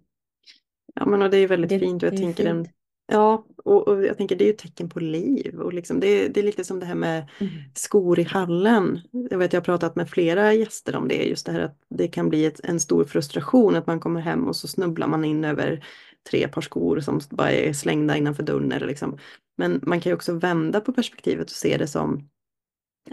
Ja 0.95 1.05
men 1.05 1.21
och 1.21 1.29
det 1.29 1.37
är 1.37 1.47
väldigt 1.47 1.69
Det- 1.69 1.79
fint 1.79 2.03
och 2.03 2.07
jag 2.07 2.17
tänker 2.17 2.43
den, 2.43 2.65
fint. 2.65 2.75
ja 3.11 3.45
och, 3.57 3.87
och 3.87 4.03
jag 4.05 4.17
tänker 4.17 4.35
det 4.35 4.43
är 4.43 4.47
ju 4.47 4.53
tecken 4.53 4.89
på 4.89 4.99
liv 4.99 5.59
och 5.59 5.73
liksom 5.73 5.99
det, 5.99 6.07
är- 6.07 6.29
det 6.29 6.39
är 6.39 6.43
lite 6.43 6.63
som 6.63 6.79
det 6.79 6.85
här 6.85 6.95
med 6.95 7.27
Mm. 7.39 7.53
skor 7.73 8.19
i 8.19 8.23
hallen. 8.23 8.99
Jag 9.29 9.37
vet 9.37 9.53
jag 9.53 9.59
har 9.61 9.65
pratat 9.65 9.95
med 9.95 10.09
flera 10.09 10.53
gäster 10.53 10.95
om 10.95 11.07
det, 11.07 11.23
just 11.23 11.45
det 11.45 11.51
här 11.51 11.59
att 11.59 11.77
det 11.89 12.07
kan 12.07 12.29
bli 12.29 12.45
ett, 12.45 12.59
en 12.63 12.79
stor 12.79 13.03
frustration 13.03 13.75
att 13.75 13.87
man 13.87 13.99
kommer 13.99 14.21
hem 14.21 14.47
och 14.47 14.55
så 14.55 14.67
snubblar 14.67 15.07
man 15.07 15.25
in 15.25 15.43
över 15.45 15.85
tre 16.29 16.47
par 16.47 16.61
skor 16.61 16.99
som 16.99 17.21
bara 17.29 17.51
är 17.51 17.73
slängda 17.73 18.17
innanför 18.17 18.43
dörren. 18.43 18.71
Eller 18.71 18.87
liksom. 18.87 19.17
Men 19.57 19.79
man 19.83 20.01
kan 20.01 20.09
ju 20.09 20.15
också 20.15 20.33
vända 20.33 20.81
på 20.81 20.93
perspektivet 20.93 21.49
och 21.49 21.55
se 21.55 21.77
det 21.77 21.87
som 21.87 22.29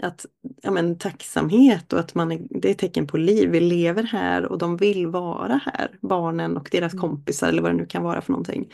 att 0.01 0.25
ja, 0.61 0.71
men, 0.71 0.97
tacksamhet 0.97 1.93
och 1.93 1.99
att 1.99 2.15
man 2.15 2.31
är, 2.31 2.47
det 2.49 2.69
är 2.69 2.73
tecken 2.73 3.07
på 3.07 3.17
liv. 3.17 3.49
Vi 3.49 3.59
lever 3.59 4.03
här 4.03 4.45
och 4.45 4.57
de 4.57 4.77
vill 4.77 5.07
vara 5.07 5.61
här, 5.65 5.97
barnen 6.01 6.57
och 6.57 6.69
deras 6.71 6.93
Mm. 6.93 7.01
kompisar 7.01 7.47
eller 7.49 7.61
vad 7.61 7.71
det 7.71 7.77
nu 7.77 7.85
kan 7.85 8.03
vara 8.03 8.21
för 8.21 8.31
någonting. 8.31 8.71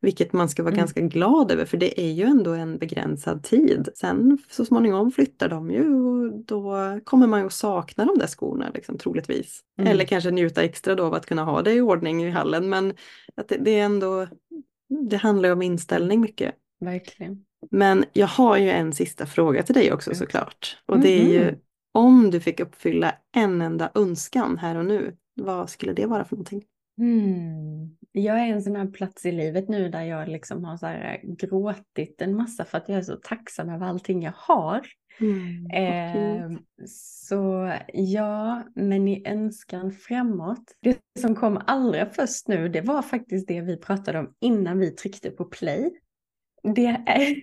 Vilket 0.00 0.32
man 0.32 0.48
ska 0.48 0.62
vara 0.62 0.72
Mm. 0.72 0.78
ganska 0.78 1.00
glad 1.00 1.50
över 1.50 1.64
för 1.64 1.76
det 1.76 2.00
är 2.00 2.12
ju 2.12 2.24
ändå 2.24 2.52
en 2.52 2.78
begränsad 2.78 3.42
tid. 3.42 3.88
Sen 3.94 4.38
så 4.50 4.64
småningom 4.64 5.10
flyttar 5.12 5.48
de 5.48 5.70
ju 5.70 5.94
och 5.94 6.32
då 6.44 6.74
kommer 7.04 7.26
man 7.26 7.40
ju 7.40 7.46
att 7.46 7.52
sakna 7.52 8.04
de 8.04 8.18
där 8.18 8.26
skorna 8.26 8.70
liksom, 8.74 8.98
troligtvis. 8.98 9.60
Mm. 9.78 9.92
Eller 9.92 10.04
kanske 10.04 10.30
njuta 10.30 10.62
extra 10.62 10.94
då 10.94 11.04
av 11.04 11.14
att 11.14 11.26
kunna 11.26 11.44
ha 11.44 11.62
det 11.62 11.72
i 11.72 11.80
ordning 11.80 12.24
i 12.24 12.30
hallen 12.30 12.68
men 12.68 12.94
att 13.36 13.48
det, 13.48 13.56
det 13.56 13.70
är 13.78 13.84
ändå, 13.84 14.26
det 15.10 15.16
handlar 15.16 15.48
ju 15.48 15.52
om 15.52 15.62
inställning 15.62 16.20
mycket. 16.20 16.54
Verkligen. 16.80 17.44
Men 17.70 18.04
jag 18.12 18.26
har 18.26 18.56
ju 18.56 18.70
en 18.70 18.92
sista 18.92 19.26
fråga 19.26 19.62
till 19.62 19.74
dig 19.74 19.92
också 19.92 20.10
Mm. 20.10 20.18
såklart. 20.18 20.76
Och 20.86 21.00
det 21.00 21.20
är 21.20 21.32
ju 21.32 21.44
Mhm. 21.44 21.54
om 21.94 22.30
du 22.30 22.40
fick 22.40 22.60
uppfylla 22.60 23.14
en 23.36 23.62
enda 23.62 23.90
önskan 23.94 24.58
här 24.58 24.76
och 24.76 24.86
nu, 24.86 25.16
vad 25.40 25.70
skulle 25.70 25.92
det 25.92 26.06
vara 26.06 26.24
för 26.24 26.36
någonting? 26.36 26.64
Hmm. 26.98 27.96
Jag 28.18 28.38
är 28.40 28.46
en 28.46 28.62
sån 28.62 28.76
här 28.76 28.86
plats 28.86 29.26
i 29.26 29.32
livet 29.32 29.68
nu 29.68 29.88
där 29.88 30.02
jag 30.02 30.28
liksom 30.28 30.64
har 30.64 30.76
så 30.76 30.86
här 30.86 31.20
gråtit 31.24 32.22
en 32.22 32.36
massa 32.36 32.64
för 32.64 32.78
att 32.78 32.88
jag 32.88 32.98
är 32.98 33.02
så 33.02 33.16
tacksam 33.16 33.68
över 33.68 33.86
allting 33.86 34.22
jag 34.22 34.32
har. 34.36 34.86
fint. 35.18 35.72
Eh, 35.72 36.50
så 36.88 37.72
ja, 37.92 38.62
men 38.74 39.08
i 39.08 39.28
önskan 39.28 39.92
framåt. 39.92 40.76
Det 40.80 40.98
som 41.20 41.34
kom 41.34 41.60
allra 41.66 42.06
först 42.06 42.48
nu, 42.48 42.68
det 42.68 42.80
var 42.80 43.02
faktiskt 43.02 43.48
det 43.48 43.60
vi 43.60 43.76
pratade 43.76 44.18
om 44.18 44.34
innan 44.40 44.78
vi 44.78 44.90
tryckte 44.90 45.30
på 45.30 45.44
play. 45.44 45.90
Det 46.74 46.86
är, 46.86 47.36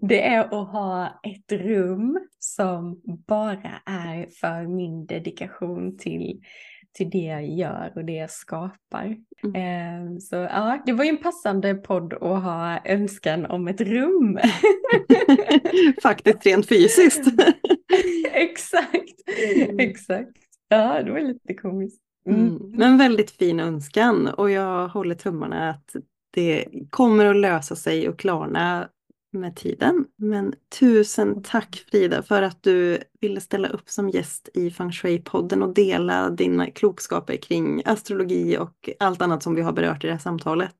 det 0.08 0.26
är 0.26 0.40
att 0.40 0.72
ha 0.72 1.20
ett 1.22 1.52
rum 1.52 2.18
som 2.38 3.00
bara 3.26 3.80
är 3.86 4.28
för 4.40 4.66
min 4.66 5.06
dedikation 5.06 5.98
till, 5.98 6.42
till 6.92 7.10
det 7.10 7.18
jag 7.18 7.48
gör 7.48 7.92
och 7.96 8.04
det 8.04 8.12
jag 8.12 8.30
skapar. 8.30 9.16
Eh, 9.54 10.18
så 10.20 10.36
ja, 10.36 10.82
det 10.86 10.92
var 10.92 11.04
ju 11.04 11.10
en 11.10 11.16
passande 11.22 11.74
podd 11.74 12.12
att 12.12 12.42
ha 12.42 12.80
önskan 12.84 13.46
om 13.46 13.68
ett 13.68 13.80
rum. 13.80 14.38
Faktiskt 16.02 16.46
rent 16.46 16.68
fysiskt. 16.68 17.24
exakt, 18.32 19.14
Mm. 19.56 19.78
exakt. 19.78 20.30
Ja, 20.68 21.02
det 21.02 21.10
var 21.12 21.20
lite 21.20 21.54
komiskt. 21.54 22.00
Mm. 22.26 22.40
Mm. 22.40 22.70
Men 22.70 22.98
väldigt 22.98 23.30
fin 23.30 23.60
önskan 23.60 24.26
och 24.28 24.50
jag 24.50 24.88
håller 24.88 25.14
tummarna 25.14 25.70
att 25.70 25.96
det 26.30 26.64
kommer 26.90 27.26
att 27.26 27.36
lösa 27.36 27.76
sig 27.76 28.08
och 28.08 28.18
klarna 28.18 28.88
med 29.32 29.56
tiden. 29.56 30.04
Men 30.16 30.54
tusen 30.78 31.42
tack 31.42 31.84
Frida 31.90 32.22
för 32.22 32.42
att 32.42 32.62
du 32.62 32.98
ville 33.20 33.40
ställa 33.40 33.68
upp 33.68 33.88
som 33.88 34.08
gäst 34.10 34.48
i 34.54 34.70
Feng 34.70 34.90
Shui-podden 34.90 35.62
och 35.62 35.74
dela 35.74 36.30
dina 36.30 36.70
klokskaper 36.70 37.36
kring 37.36 37.82
astrologi 37.84 38.58
och 38.58 38.90
allt 38.98 39.22
annat 39.22 39.42
som 39.42 39.54
vi 39.54 39.62
har 39.62 39.72
berört 39.72 40.04
i 40.04 40.06
det 40.06 40.12
här 40.12 40.20
samtalet. 40.20 40.74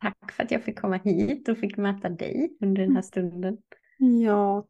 Tack 0.00 0.32
för 0.32 0.42
att 0.42 0.50
jag 0.50 0.64
fick 0.64 0.80
komma 0.80 0.96
hit 0.96 1.48
och 1.48 1.58
fick 1.58 1.76
möta 1.76 2.08
dig 2.08 2.56
under 2.60 2.82
den 2.82 2.94
här 2.96 3.02
stunden. 3.02 3.56
Ja, 4.24 4.66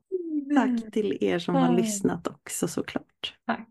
tack 0.55 0.93
till 0.93 1.19
er 1.21 1.39
som 1.39 1.55
har 1.55 1.65
Mm. 1.69 1.77
lyssnat 1.77 2.27
också 2.29 2.69
såklart. 2.69 3.35
Tack. 3.47 3.69